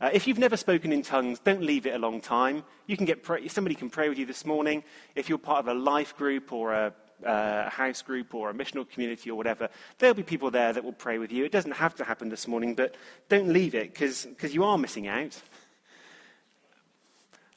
Uh, 0.00 0.08
if 0.14 0.26
you've 0.26 0.38
never 0.38 0.56
spoken 0.56 0.92
in 0.92 1.02
tongues, 1.02 1.38
don't 1.40 1.62
leave 1.62 1.86
it 1.86 1.94
a 1.94 1.98
long 1.98 2.22
time. 2.22 2.64
You 2.86 2.96
can 2.96 3.04
get 3.04 3.26
somebody 3.48 3.74
can 3.74 3.90
pray 3.90 4.08
with 4.08 4.18
you 4.18 4.24
this 4.24 4.46
morning. 4.46 4.82
If 5.14 5.28
you're 5.28 5.36
part 5.36 5.58
of 5.58 5.68
a 5.68 5.74
life 5.74 6.16
group 6.16 6.54
or 6.54 6.72
a, 6.72 6.94
uh, 7.24 7.68
house 7.68 8.00
group 8.00 8.34
or 8.34 8.48
a 8.48 8.54
missional 8.54 8.88
community 8.88 9.30
or 9.30 9.36
whatever, 9.36 9.68
there'll 9.98 10.14
be 10.14 10.22
people 10.22 10.50
there 10.50 10.72
that 10.72 10.82
will 10.82 10.94
pray 10.94 11.18
with 11.18 11.30
you. 11.30 11.44
It 11.44 11.52
doesn't 11.52 11.72
have 11.72 11.94
to 11.96 12.04
happen 12.04 12.30
this 12.30 12.48
morning, 12.48 12.74
but 12.74 12.94
don't 13.28 13.52
leave 13.52 13.74
it 13.74 13.92
because 13.92 14.54
you 14.54 14.64
are 14.64 14.78
missing 14.78 15.06
out. 15.06 15.38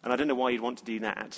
And 0.04 0.12
I 0.12 0.18
don't 0.18 0.28
know 0.28 0.36
why 0.36 0.50
you'd 0.50 0.60
want 0.60 0.80
to 0.80 0.86
do 0.86 1.00
that. 1.00 1.38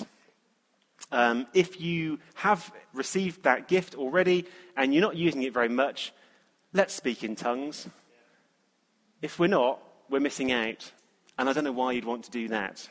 Um, 1.12 1.46
if 1.54 1.80
you 1.80 2.18
have 2.34 2.72
received 2.92 3.44
that 3.44 3.68
gift 3.68 3.94
already 3.94 4.46
and 4.76 4.92
you're 4.92 5.02
not 5.02 5.14
using 5.14 5.44
it 5.44 5.54
very 5.54 5.68
much, 5.68 6.12
let's 6.72 6.94
speak 6.94 7.22
in 7.22 7.36
tongues. 7.36 7.88
If 9.22 9.38
we're 9.38 9.46
not, 9.46 9.80
we're 10.08 10.20
missing 10.20 10.52
out. 10.52 10.92
And 11.38 11.48
I 11.48 11.52
don't 11.52 11.64
know 11.64 11.72
why 11.72 11.92
you'd 11.92 12.04
want 12.04 12.24
to 12.24 12.30
do 12.30 12.48
that. 12.48 12.88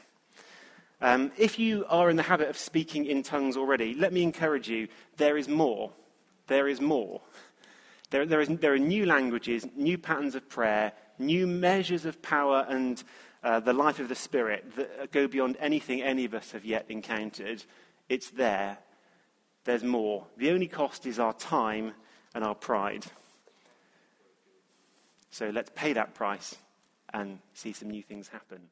Um, 1.01 1.31
if 1.37 1.59
you 1.59 1.85
are 1.89 2.09
in 2.09 2.15
the 2.15 2.23
habit 2.23 2.49
of 2.49 2.57
speaking 2.57 3.05
in 3.05 3.23
tongues 3.23 3.57
already, 3.57 3.93
let 3.95 4.13
me 4.13 4.23
encourage 4.23 4.69
you 4.69 4.87
there 5.17 5.37
is 5.37 5.47
more. 5.47 5.91
There 6.47 6.67
is 6.67 6.79
more. 6.79 7.21
There, 8.11 8.25
there, 8.25 8.41
is, 8.41 8.47
there 8.47 8.73
are 8.73 8.79
new 8.79 9.05
languages, 9.05 9.65
new 9.75 9.97
patterns 9.97 10.35
of 10.35 10.47
prayer, 10.47 10.93
new 11.19 11.47
measures 11.47 12.05
of 12.05 12.21
power 12.21 12.65
and 12.69 13.03
uh, 13.43 13.59
the 13.59 13.73
life 13.73 13.99
of 13.99 14.09
the 14.09 14.15
Spirit 14.15 14.75
that 14.75 15.11
go 15.11 15.27
beyond 15.27 15.57
anything 15.59 16.01
any 16.01 16.25
of 16.25 16.33
us 16.33 16.51
have 16.51 16.65
yet 16.65 16.85
encountered. 16.89 17.63
It's 18.09 18.29
there. 18.29 18.77
There's 19.63 19.83
more. 19.83 20.25
The 20.37 20.51
only 20.51 20.67
cost 20.67 21.05
is 21.05 21.19
our 21.19 21.33
time 21.33 21.93
and 22.33 22.43
our 22.43 22.55
pride. 22.55 23.05
So 25.31 25.49
let's 25.49 25.71
pay 25.75 25.93
that 25.93 26.13
price 26.13 26.55
and 27.13 27.39
see 27.53 27.73
some 27.73 27.89
new 27.89 28.03
things 28.03 28.27
happen. 28.29 28.69